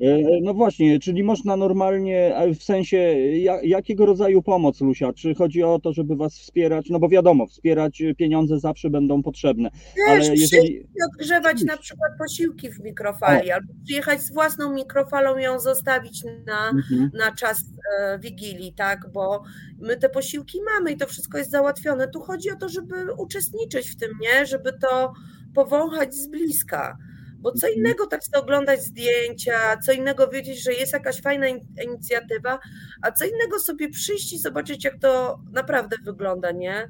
[0.00, 3.16] E, no właśnie, czyli można normalnie, w sensie
[3.62, 5.12] jakiego rodzaju pomoc, Lusia?
[5.12, 6.90] Czy chodzi o to, żeby was wspierać?
[6.90, 9.70] No bo wiadomo, wspierać pieniądze zawsze będą potrzebne.
[9.96, 10.86] Wiesz, ale jeżeli.
[11.12, 13.54] odgrzewać na przykład posiłki w mikrofali, o.
[13.54, 17.10] albo przyjechać z własną mikrofalą i ją zostawić na, mhm.
[17.14, 17.64] na czas
[17.98, 19.00] e, wigilii, tak?
[19.12, 19.42] Bo
[19.78, 22.08] my te posiłki mamy i to wszystko jest załatwione.
[22.08, 24.46] Tu chodzi o to, żeby uczestniczyć w tym, nie?
[24.46, 25.12] Żeby to
[25.54, 26.96] powąchać z bliska.
[27.40, 27.74] Bo co mhm.
[27.74, 31.46] innego tak sobie oglądać zdjęcia, co innego wiedzieć, że jest jakaś fajna
[31.84, 32.58] inicjatywa,
[33.02, 36.88] a co innego sobie przyjść i zobaczyć, jak to naprawdę wygląda, nie?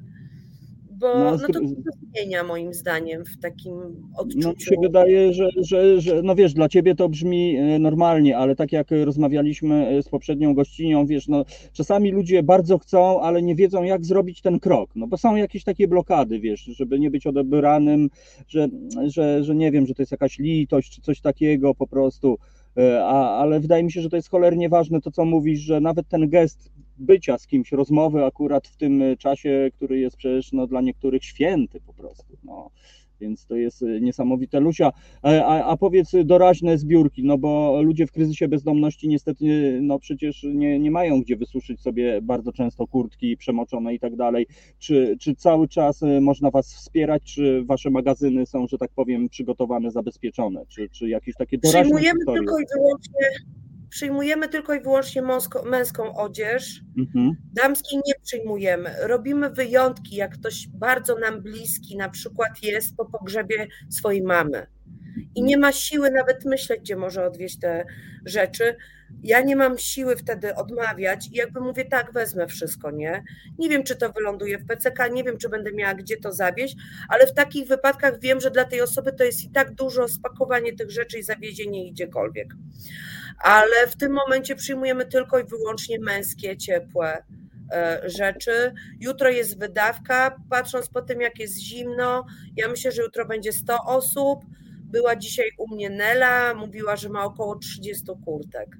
[1.00, 1.60] Bo no, no to
[2.12, 3.72] zmienia moim zdaniem w takim
[4.16, 4.48] odczuciu.
[4.48, 8.56] No, się wydaje, że, że, że, no wiesz, dla ciebie to brzmi e, normalnie, ale
[8.56, 13.54] tak jak rozmawialiśmy e, z poprzednią gościnią, wiesz, no czasami ludzie bardzo chcą, ale nie
[13.54, 17.26] wiedzą jak zrobić ten krok, no bo są jakieś takie blokady, wiesz, żeby nie być
[17.26, 18.10] odebranym,
[18.48, 18.68] że,
[19.06, 22.38] że, że nie wiem, że to jest jakaś litość czy coś takiego po prostu,
[22.76, 25.80] e, a, ale wydaje mi się, że to jest cholernie ważne to, co mówisz, że
[25.80, 26.70] nawet ten gest
[27.00, 31.80] bycia z kimś, rozmowy akurat w tym czasie, który jest przecież no, dla niektórych święty
[31.80, 32.36] po prostu.
[32.44, 32.70] No.
[33.20, 34.60] Więc to jest niesamowite.
[34.60, 40.42] Lusia, a, a powiedz doraźne zbiórki, no bo ludzie w kryzysie bezdomności niestety no przecież
[40.42, 44.46] nie, nie mają gdzie wysuszyć sobie bardzo często kurtki przemoczone i tak dalej.
[44.78, 49.90] Czy, czy cały czas można Was wspierać, czy Wasze magazyny są, że tak powiem, przygotowane,
[49.90, 52.40] zabezpieczone, czy, czy jakieś takie doraźne Przyjmujemy historie?
[52.40, 53.59] tylko i wyłącznie
[53.90, 56.80] przyjmujemy tylko i wyłącznie męską, męską odzież.
[56.98, 57.36] Mhm.
[57.52, 58.90] Damskiej nie przyjmujemy.
[59.00, 64.66] Robimy wyjątki, jak ktoś bardzo nam bliski, na przykład jest po pogrzebie swojej mamy
[65.34, 67.84] i nie ma siły nawet myśleć, gdzie może odwieźć te
[68.24, 68.76] rzeczy.
[69.22, 73.24] Ja nie mam siły wtedy odmawiać i jakby mówię, tak, wezmę wszystko, nie?
[73.58, 76.76] Nie wiem, czy to wyląduje w PCK, nie wiem, czy będę miała gdzie to zawieźć,
[77.08, 80.72] ale w takich wypadkach wiem, że dla tej osoby to jest i tak dużo spakowanie
[80.72, 82.54] tych rzeczy i zawiezienie ich gdziekolwiek
[83.40, 87.24] ale w tym momencie przyjmujemy tylko i wyłącznie męskie, ciepłe
[87.72, 88.72] e, rzeczy.
[89.00, 92.26] Jutro jest wydawka, patrząc po tym, jak jest zimno,
[92.56, 94.44] ja myślę, że jutro będzie 100 osób.
[94.84, 98.76] Była dzisiaj u mnie Nela, mówiła, że ma około 30 kurtek.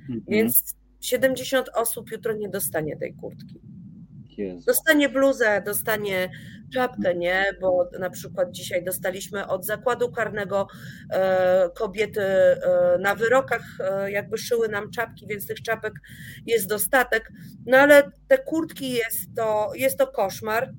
[0.00, 0.22] Mhm.
[0.28, 3.60] Więc 70 osób jutro nie dostanie tej kurtki.
[4.40, 4.64] Jezu.
[4.66, 6.30] Dostanie bluzę, dostanie
[6.74, 7.44] czapkę, nie?
[7.60, 10.66] Bo na przykład dzisiaj dostaliśmy od zakładu karnego
[11.10, 12.58] e, kobiety e,
[13.00, 15.92] na wyrokach, e, jakby szyły nam czapki, więc tych czapek
[16.46, 17.32] jest dostatek.
[17.66, 20.72] No ale te kurtki jest to, jest to koszmar.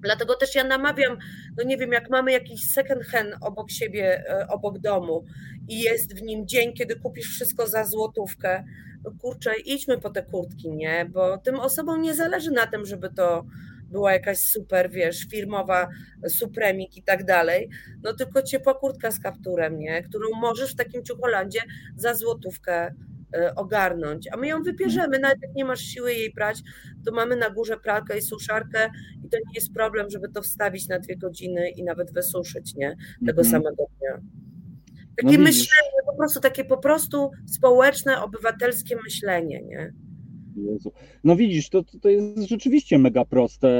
[0.00, 1.18] Dlatego też ja namawiam,
[1.56, 5.24] no nie wiem, jak mamy jakiś second hand obok siebie, obok domu
[5.68, 8.64] i jest w nim dzień, kiedy kupisz wszystko za złotówkę,
[9.04, 11.06] no kurczę, idźmy po te kurtki, nie?
[11.12, 13.44] Bo tym osobom nie zależy na tym, żeby to
[13.90, 15.88] była jakaś super, wiesz, firmowa
[16.28, 17.68] supremik i tak dalej,
[18.02, 20.02] no tylko ciepła kurtka z kapturem, nie?
[20.02, 21.60] Którą możesz w takim ciucholandzie
[21.96, 22.94] za złotówkę e,
[23.56, 26.62] ogarnąć, a my ją wypierzemy, nawet jak nie masz siły jej prać,
[27.06, 28.90] to mamy na górze pralkę i suszarkę
[29.24, 32.96] i to nie jest problem, żeby to wstawić na dwie godziny i nawet wysuszyć, nie?
[33.26, 33.50] Tego mhm.
[33.50, 34.20] samego dnia.
[35.16, 39.92] Takie no myślenie, po prostu takie po prostu społeczne, obywatelskie myślenie, nie?
[40.56, 40.92] Jezu.
[41.24, 43.70] No widzisz, to, to jest rzeczywiście mega proste.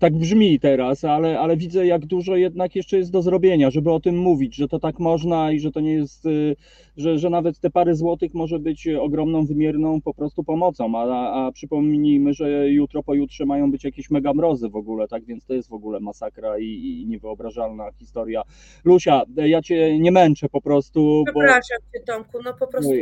[0.00, 4.00] Tak brzmi teraz, ale, ale widzę, jak dużo jednak jeszcze jest do zrobienia, żeby o
[4.00, 6.56] tym mówić, że to tak można i że to nie jest, y,
[6.96, 10.98] że, że nawet te parę złotych może być ogromną, wymierną po prostu pomocą.
[10.98, 15.44] A, a przypomnijmy, że jutro, pojutrze mają być jakieś mega mrozy w ogóle, tak więc
[15.44, 18.42] to jest w ogóle masakra i, i niewyobrażalna historia.
[18.84, 21.22] Lusia, ja cię nie męczę po prostu.
[21.26, 21.98] Przepraszam bo...
[21.98, 22.92] cię, Tomku, no po prostu.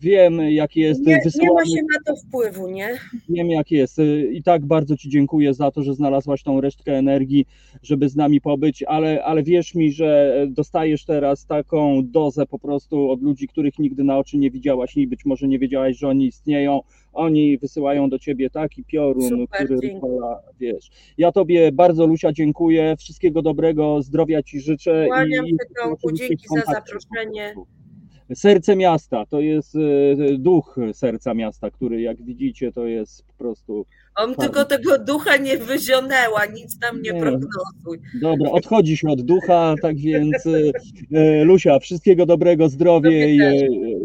[0.00, 2.98] Wiem, jaki jest nie, nie ma się na to wpływu nie?
[3.28, 3.98] Wiem jak jest.
[3.98, 7.46] Y, I tak bardzo Ci dziękuję za to, że znalazłaś tą resztkę energii,
[7.82, 13.10] żeby z nami pobyć, ale, ale wierz mi, że dostajesz teraz taką dozę po prostu
[13.10, 16.26] od ludzi, których nigdy na oczy nie widziałaś i być może nie wiedziałaś, że oni
[16.26, 16.80] istnieją.
[17.12, 20.90] Oni wysyłają do ciebie taki piorun, Super, który rozwala, wiesz.
[21.18, 26.72] Ja tobie bardzo Lusia dziękuję, wszystkiego dobrego, zdrowia ci życzę Kłaniam i się, dzięki za
[26.72, 27.54] zaproszenie.
[28.34, 29.78] Serce miasta to jest e,
[30.38, 33.86] duch serca miasta, który jak widzicie to jest po prostu.
[34.16, 37.20] On tylko tego ducha nie wyzionęła, nic tam nie Nie.
[37.20, 38.00] prognozuj.
[38.20, 40.50] Dobra, odchodzi się od ducha, tak więc e,
[41.18, 43.38] e, Lusia, wszystkiego dobrego, zdrowie i,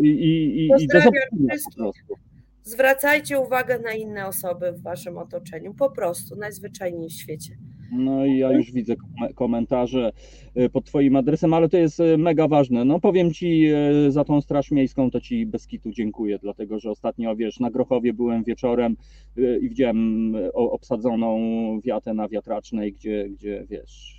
[0.01, 1.75] i, i, i do zobaczenia po wszystkich.
[1.77, 2.15] prostu.
[2.63, 7.57] Zwracajcie uwagę na inne osoby w waszym otoczeniu, po prostu, najzwyczajniej w świecie.
[7.91, 10.11] No i ja już widzę kom- komentarze
[10.55, 12.85] e, pod Twoim adresem, ale to jest e, mega ważne.
[12.85, 16.91] No powiem Ci e, za tą Straż Miejską, to Ci bez kitu dziękuję, dlatego że
[16.91, 18.95] ostatnio, wiesz, na Grochowie byłem wieczorem
[19.61, 21.39] i widziałem obsadzoną
[21.81, 24.18] wiatę na wiatracznej, gdzie, gdzie wiesz,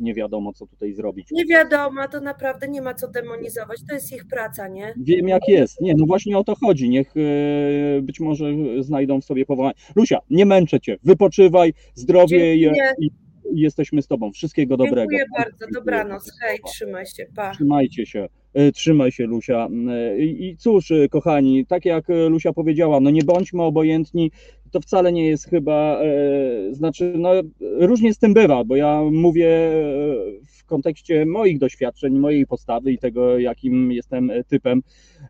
[0.00, 1.28] nie wiadomo co tutaj zrobić.
[1.30, 4.94] Nie wiadomo, to naprawdę nie ma co demonizować, to jest ich praca, nie?
[4.96, 5.80] Wiem jak jest.
[5.80, 6.88] Nie, no właśnie o to chodzi.
[6.88, 8.44] Niech e, być może
[8.80, 9.74] znajdą w sobie powołanie.
[9.96, 12.92] Lusia, nie męczę Cię, wypoczywaj, zdrowie i, Dziękuję.
[12.98, 13.10] i,
[13.52, 14.32] jesteśmy z Tobą.
[14.32, 15.10] Wszystkiego dobrego.
[15.10, 17.52] Dziękuję bardzo, dobranoc, hej, trzymaj się, pa.
[17.52, 18.28] Trzymajcie się.
[18.54, 19.68] E, Trzymaj się, Lusia.
[19.88, 24.30] E, I cóż, e, kochani, tak jak Lusia powiedziała, no nie bądźmy obojętni.
[24.70, 26.00] To wcale nie jest chyba,
[26.70, 32.46] znaczy, no różnie z tym bywa, bo ja mówię e, w kontekście moich doświadczeń, mojej
[32.46, 34.82] postawy i tego, jakim jestem e, typem,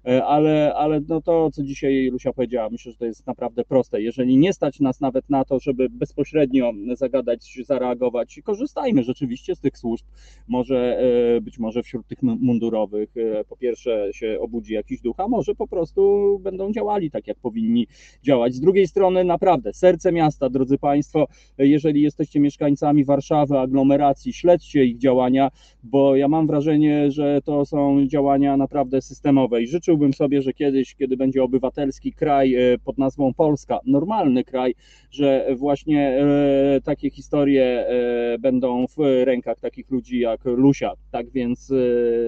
[0.07, 4.03] E, ale, ale no to, co dzisiaj Lusia powiedziała, myślę, że to jest naprawdę proste.
[4.03, 9.79] Jeżeli nie stać nas nawet na to, żeby bezpośrednio zagadać, zareagować, korzystajmy rzeczywiście z tych
[9.79, 10.07] służb.
[10.49, 10.99] Może
[11.37, 13.15] e, być może wśród tych mundurowych
[13.49, 17.87] po pierwsze się obudzi jakiś duch, a może po prostu będą działali tak, jak powinni
[18.23, 18.55] działać.
[18.55, 21.27] Z drugiej strony naprawdę serce miasta, drodzy Państwo,
[21.59, 25.24] jeżeli jesteście mieszkańcami Warszawy, aglomeracji, śledźcie ich działania,
[25.83, 30.95] bo ja mam wrażenie, że to są działania naprawdę systemowe i życzyłbym sobie, że kiedyś,
[30.95, 34.75] kiedy będzie obywatelski kraj e, pod nazwą Polska, normalny kraj,
[35.11, 40.93] że właśnie e, takie historie e, będą w rękach takich ludzi jak Lusia.
[41.11, 41.73] Tak więc,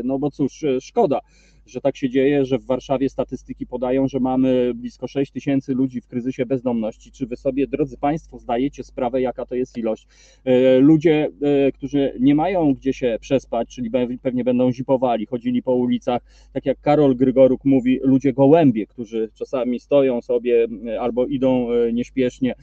[0.04, 1.20] no bo cóż, szkoda.
[1.66, 6.00] Że tak się dzieje, że w Warszawie statystyki podają, że mamy blisko 6 tysięcy ludzi
[6.00, 7.12] w kryzysie bezdomności.
[7.12, 10.06] Czy wy sobie, drodzy Państwo, zdajecie sprawę, jaka to jest ilość?
[10.44, 15.62] E, Ludzie, e, którzy nie mają gdzie się przespać, czyli pe- pewnie będą zipowali, chodzili
[15.62, 16.22] po ulicach,
[16.52, 20.66] tak jak Karol Grygoruk mówi, ludzie gołębie, którzy czasami stoją sobie
[21.00, 22.54] albo idą e, nieśpiesznie.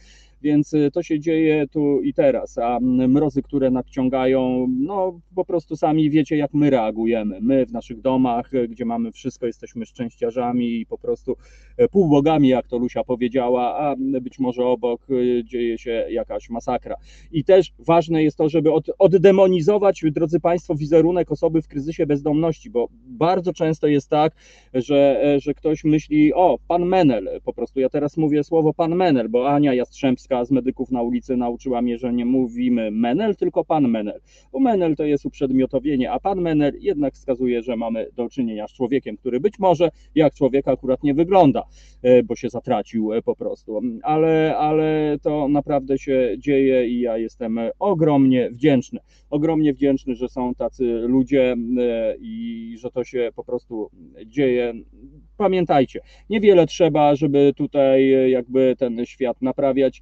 [0.44, 5.76] Więc e, to się dzieje tu i teraz, a mrozy, które nadciągają, no po prostu
[5.76, 7.40] sami wiecie, jak my reagujemy.
[7.41, 11.36] My w naszych domach, e, gdzie mamy wszystko, jesteśmy szczęściarzami i po prostu
[11.78, 15.07] e, półbogami, jak to Lusia powiedziała, a być może obok
[15.44, 16.95] dzieje się jakaś masakra.
[17.32, 22.70] I też ważne jest to, żeby od, oddemonizować, drodzy Państwo, wizerunek osoby w kryzysie bezdomności,
[22.70, 24.34] bo bardzo często jest tak,
[24.74, 28.95] że, e, że ktoś myśli, o, pan Menel, po prostu ja teraz mówię słowo pan
[28.95, 33.65] Menel, bo Ania Jastrzębska z medyków na ulicy nauczyła mnie, że nie mówimy Menel, tylko
[33.65, 38.30] pan Menel, bo Menel to jest uprzedmiotowienie, a pan Menel jednak wskazuje, że mamy do
[38.30, 41.64] czynienia z człowiekiem, który być może jak człowiek akurat nie wygląda,
[42.01, 47.18] e, bo się zatracił e, po prostu, ale, ale to naprawdę się dzieje i ja
[47.18, 48.99] jestem ogromnie wdzięczny,
[49.30, 53.89] ogromnie wdzięczny, że są tacy ludzie e, i że to się po prostu
[54.26, 54.73] dzieje.
[55.38, 55.99] Pamiętajcie,
[56.30, 60.01] niewiele trzeba, żeby tutaj jakby ten świat naprawiać.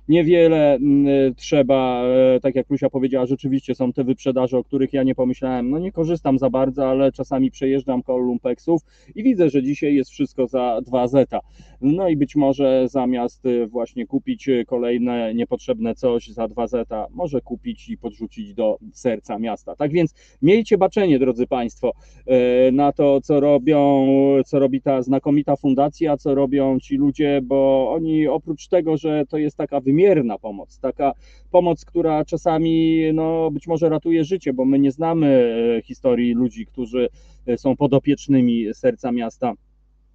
[0.11, 5.03] Niewiele mm, trzeba, e, tak jak Lusia powiedziała, rzeczywiście są te wyprzedaże, o których ja
[5.03, 5.69] nie pomyślałem.
[5.69, 8.81] No nie korzystam za bardzo, ale czasami przejeżdżam koło lumpeksów
[9.15, 11.39] i widzę, że dzisiaj jest wszystko za 2 zeta.
[11.81, 17.07] No i być może zamiast e, właśnie kupić e, kolejne niepotrzebne coś za 2 zeta,
[17.11, 19.75] może kupić i podrzucić do serca miasta.
[19.75, 21.91] Tak więc miejcie baczenie, drodzy Państwo,
[22.25, 24.07] e, na to, co robią,
[24.45, 29.37] co robi ta znakomita fundacja, co robią ci ludzie, bo oni oprócz tego, że to
[29.37, 31.13] jest taka wymierna pomoc, taka
[31.51, 36.65] pomoc, która czasami no, być może ratuje życie, bo my nie znamy e, historii ludzi,
[36.65, 37.09] którzy
[37.47, 39.53] e, są podopiecznymi serca miasta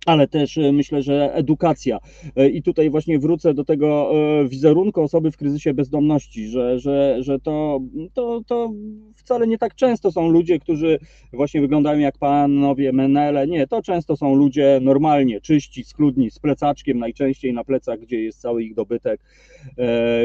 [0.06, 1.98] ale też e, myślę, że edukacja.
[2.36, 4.10] E, I tutaj właśnie wrócę do tego
[4.40, 7.80] e, wizerunku osoby w kryzysie bezdomności, że, że, że to,
[8.14, 8.72] to, to
[9.14, 10.98] wcale nie tak często są ludzie, którzy
[11.32, 13.46] właśnie wyglądają jak panowie Menele.
[13.46, 18.40] Nie, to często są ludzie normalnie, czyści, schludni, z plecaczkiem najczęściej na plecach, gdzie jest
[18.40, 19.20] cały ich dobytek.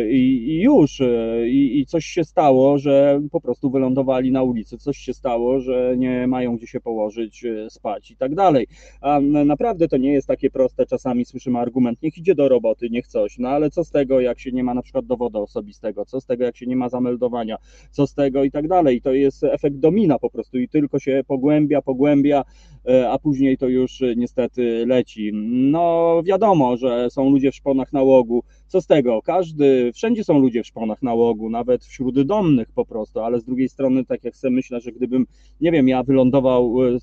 [0.10, 1.02] I, i już.
[1.48, 4.78] I, I coś się stało, że po prostu wylądowali na ulicy.
[4.78, 8.68] Coś się stało, że nie mają gdzie się położyć, spać i tak dalej.
[9.02, 10.86] A naprawdę naprawdę to nie jest takie proste.
[10.86, 14.40] Czasami słyszymy argument, niech idzie do roboty, niech coś, no ale co z tego, jak
[14.40, 17.58] się nie ma na przykład dowodu osobistego, co z tego, jak się nie ma zameldowania,
[17.92, 19.02] co z tego i tak dalej.
[19.02, 22.44] To jest efekt domina po prostu i tylko się pogłębia, pogłębia,
[22.86, 25.32] e, a później to już niestety leci.
[25.72, 29.22] No wiadomo, że są ludzie w szponach nałogu, co z tego?
[29.22, 33.70] Każdy, wszędzie są ludzie w szponach nałogu, nawet wśród domnych po prostu, ale z drugiej
[33.70, 35.26] strony, tak jak sobie myślę, że gdybym,
[35.62, 36.98] nie wiem, ja wylądował e,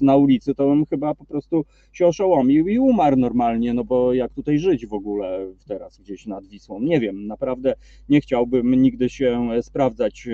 [0.00, 4.32] na ulicy, to bym chyba po prostu się oszołomił i umarł normalnie, no bo jak
[4.32, 6.80] tutaj żyć w ogóle teraz gdzieś nad Wisłą?
[6.80, 7.74] Nie wiem, naprawdę
[8.08, 10.30] nie chciałbym nigdy się sprawdzać e,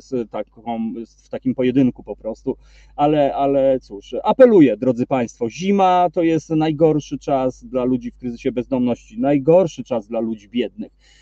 [0.00, 0.94] z taką,
[1.24, 2.56] w takim pojedynku po prostu,
[2.96, 8.52] ale, ale cóż, apeluję, drodzy Państwo, zima to jest najgorszy czas dla ludzi w kryzysie
[8.52, 11.19] bezdomności, najgorszy czas dla ludzi biednych E,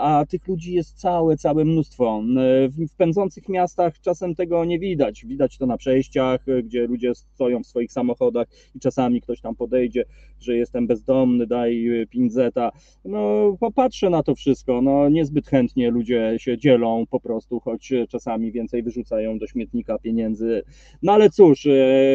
[0.00, 2.22] a tych ludzi jest całe, całe mnóstwo.
[2.36, 5.24] E, w pędzących miastach czasem tego nie widać.
[5.26, 9.56] Widać to na przejściach, e, gdzie ludzie stoją w swoich samochodach i czasami ktoś tam
[9.56, 10.04] podejdzie,
[10.42, 12.70] że jestem bezdomny, daj pinzeta.
[13.04, 14.82] No, popatrzę na to wszystko.
[14.82, 20.62] No, niezbyt chętnie ludzie się dzielą po prostu, choć czasami więcej wyrzucają do śmietnika pieniędzy.
[21.02, 21.68] No ale cóż,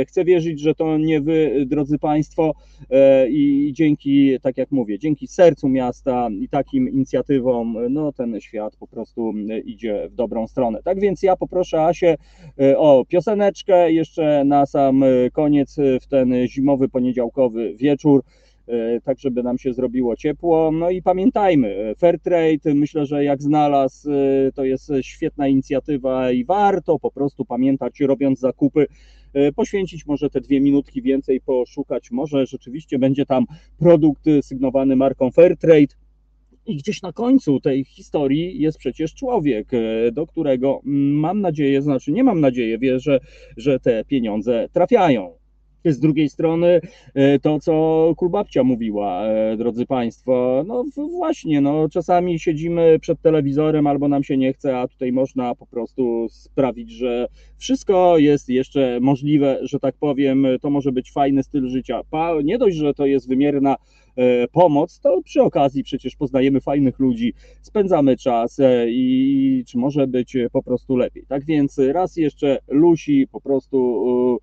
[0.08, 2.54] chcę wierzyć, że to nie wy, drodzy Państwo,
[3.30, 8.88] i dzięki, tak jak mówię, dzięki sercu miasta i takim inicjatywom, no ten świat po
[8.88, 9.34] prostu
[9.66, 10.80] idzie w dobrą stronę.
[10.84, 12.16] Tak więc ja poproszę Asię
[12.60, 15.04] e, o pioseneczkę jeszcze na sam
[15.34, 18.15] koniec w ten zimowy poniedziałkowy wieczór
[18.68, 20.72] e, tak żeby nam się zrobiło ciepło.
[20.72, 27.00] No i pamiętajmy, Fairtrade myślę, że jak znalazł, e, to jest świetna inicjatywa i warto
[27.00, 28.88] po prostu pamiętać, robiąc zakupy,
[29.56, 33.46] poświęcić może te dwie minutki więcej, poszukać, może rzeczywiście będzie tam
[33.80, 35.96] produkt sygnowany marką Fairtrade,
[36.66, 41.82] i gdzieś na końcu tej historii jest przecież człowiek, e, do którego mm, mam nadzieję,
[41.82, 43.20] znaczy nie mam nadzieję, wierzę,
[43.58, 45.45] że te pieniądze trafiają.
[45.86, 46.82] Z drugiej strony
[47.14, 53.88] e, to, co Kulbabcia mówiła, e, drodzy Państwo, no właśnie, no czasami siedzimy przed telewizorem
[53.88, 59.00] albo nam się nie chce, a tutaj można po prostu sprawić, że wszystko jest jeszcze
[59.02, 62.02] możliwe, że tak powiem, to może być fajny styl życia.
[62.44, 63.76] Nie dość, że to jest wymierna
[64.18, 70.38] E, pomoc, to przy okazji przecież poznajemy fajnych ludzi, spędzamy czas i czy może być
[70.52, 71.26] po prostu lepiej.
[71.28, 74.40] Tak więc raz jeszcze Lusi po prostu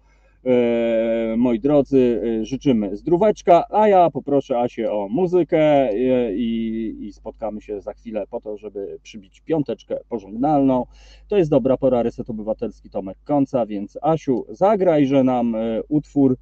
[1.36, 5.90] moi drodzy, życzymy zdróweczka, a ja poproszę Asię o muzykę
[6.36, 10.86] i, i, spotkamy się za chwilę po to, żeby przybić piąteczkę pożegnalną.
[11.28, 15.56] To jest dobra pora, Reset Obywatelski Tomek Końca, więc Asiu, zagrajże nam
[15.88, 16.36] utwór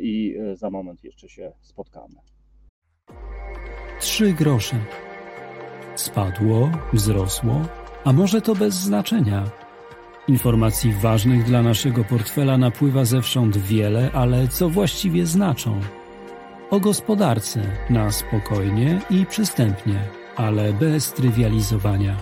[0.00, 2.14] i za moment jeszcze się spotkamy.
[4.00, 4.76] Trzy grosze.
[5.94, 7.60] Spadło, wzrosło,
[8.04, 9.65] a może to bez znaczenia.
[10.28, 15.80] Informacji ważnych dla naszego portfela napływa zewsząd wiele, ale co właściwie znaczą?
[16.70, 20.00] O gospodarce na spokojnie i przystępnie,
[20.36, 22.16] ale bez trywializowania.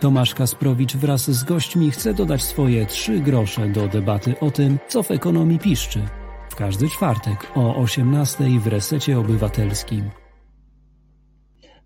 [0.00, 5.02] Tomasz Kasprowicz wraz z gośćmi chce dodać swoje trzy grosze do debaty o tym, co
[5.02, 6.00] w ekonomii piszczy.
[6.50, 10.21] W każdy czwartek o 18 w resecie obywatelskim.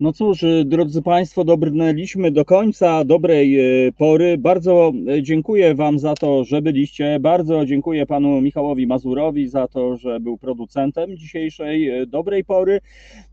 [0.01, 4.39] No cóż, y, drodzy Państwo, dobrnęliśmy do końca dobrej y, pory.
[4.39, 7.20] Bardzo y, dziękuję Wam za to, że byliście.
[7.20, 12.81] Bardzo dziękuję Panu Michałowi Mazurowi za to, że był producentem dzisiejszej dobrej pory.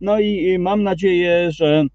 [0.02, 1.86] No i mam nadzieję, że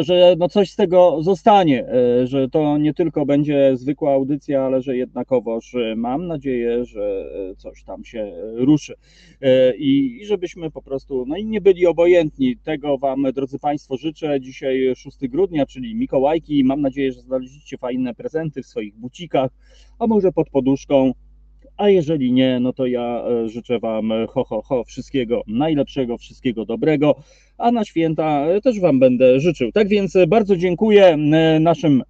[0.00, 4.82] że no coś z tego zostanie, e, że to nie tylko będzie zwykła audycja, ale
[4.82, 7.24] że jednakowoż e, mam nadzieję, że
[7.56, 8.94] coś tam się ruszy
[9.78, 12.56] i, i żebyśmy po prostu, no i nie byli obojętni.
[12.56, 14.40] Tego Wam, drodzy Państwo, życzę.
[14.40, 16.64] Dzisiaj 6 grudnia, czyli Mikołajki.
[16.64, 19.50] Mam nadzieję, że znaleźliście fajne prezenty w swoich bucikach,
[19.98, 21.12] a może pod poduszką
[21.76, 26.18] a jeżeli nie, no to ja e, życzę Wam e, ho, ho, ho, wszystkiego najlepszego,
[26.18, 27.14] wszystkiego dobrego,
[27.58, 29.72] a na święta e, też Wam będę życzył.
[29.72, 31.16] Tak więc bardzo dziękuję
[31.60, 32.02] naszym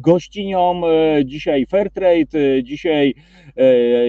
[0.00, 0.82] gościniom.
[1.24, 3.14] Dzisiaj Fairtrade, dzisiaj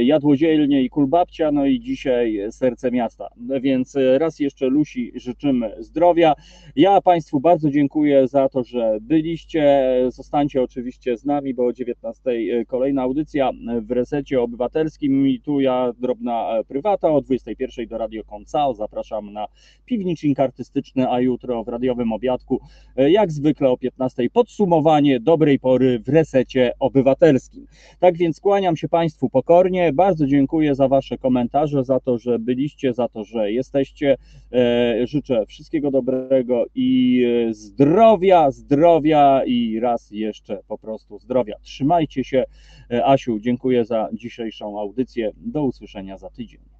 [0.01, 3.27] jadłodzielnie i kulbabcia, no i dzisiaj serce miasta.
[3.61, 6.33] Więc raz jeszcze Lusi życzymy zdrowia.
[6.75, 9.83] Ja Państwu bardzo dziękuję za to, że byliście.
[10.09, 12.21] Zostańcie oczywiście z nami, bo o 19
[12.67, 13.51] kolejna audycja
[13.81, 18.73] w resecie obywatelskim i tu ja drobna prywata o 21 do Radio Koncao.
[18.73, 19.47] Zapraszam na
[19.85, 22.59] piwnicznik artystyczny, a jutro w radiowym obiadku
[22.95, 27.65] jak zwykle o 15 podsumowanie dobrej pory w resecie obywatelskim.
[27.99, 29.93] Tak więc kłaniam się Państwu pokornie.
[29.93, 34.17] Bardzo dziękuję za Wasze komentarze, za to, że byliście, za to, że jesteście.
[34.53, 41.55] E, życzę wszystkiego dobrego i e, zdrowia, zdrowia i raz jeszcze po prostu zdrowia.
[41.61, 42.43] Trzymajcie się.
[42.91, 45.31] E, Asiu, dziękuję za dzisiejszą audycję.
[45.37, 46.72] Do usłyszenia za tydzień.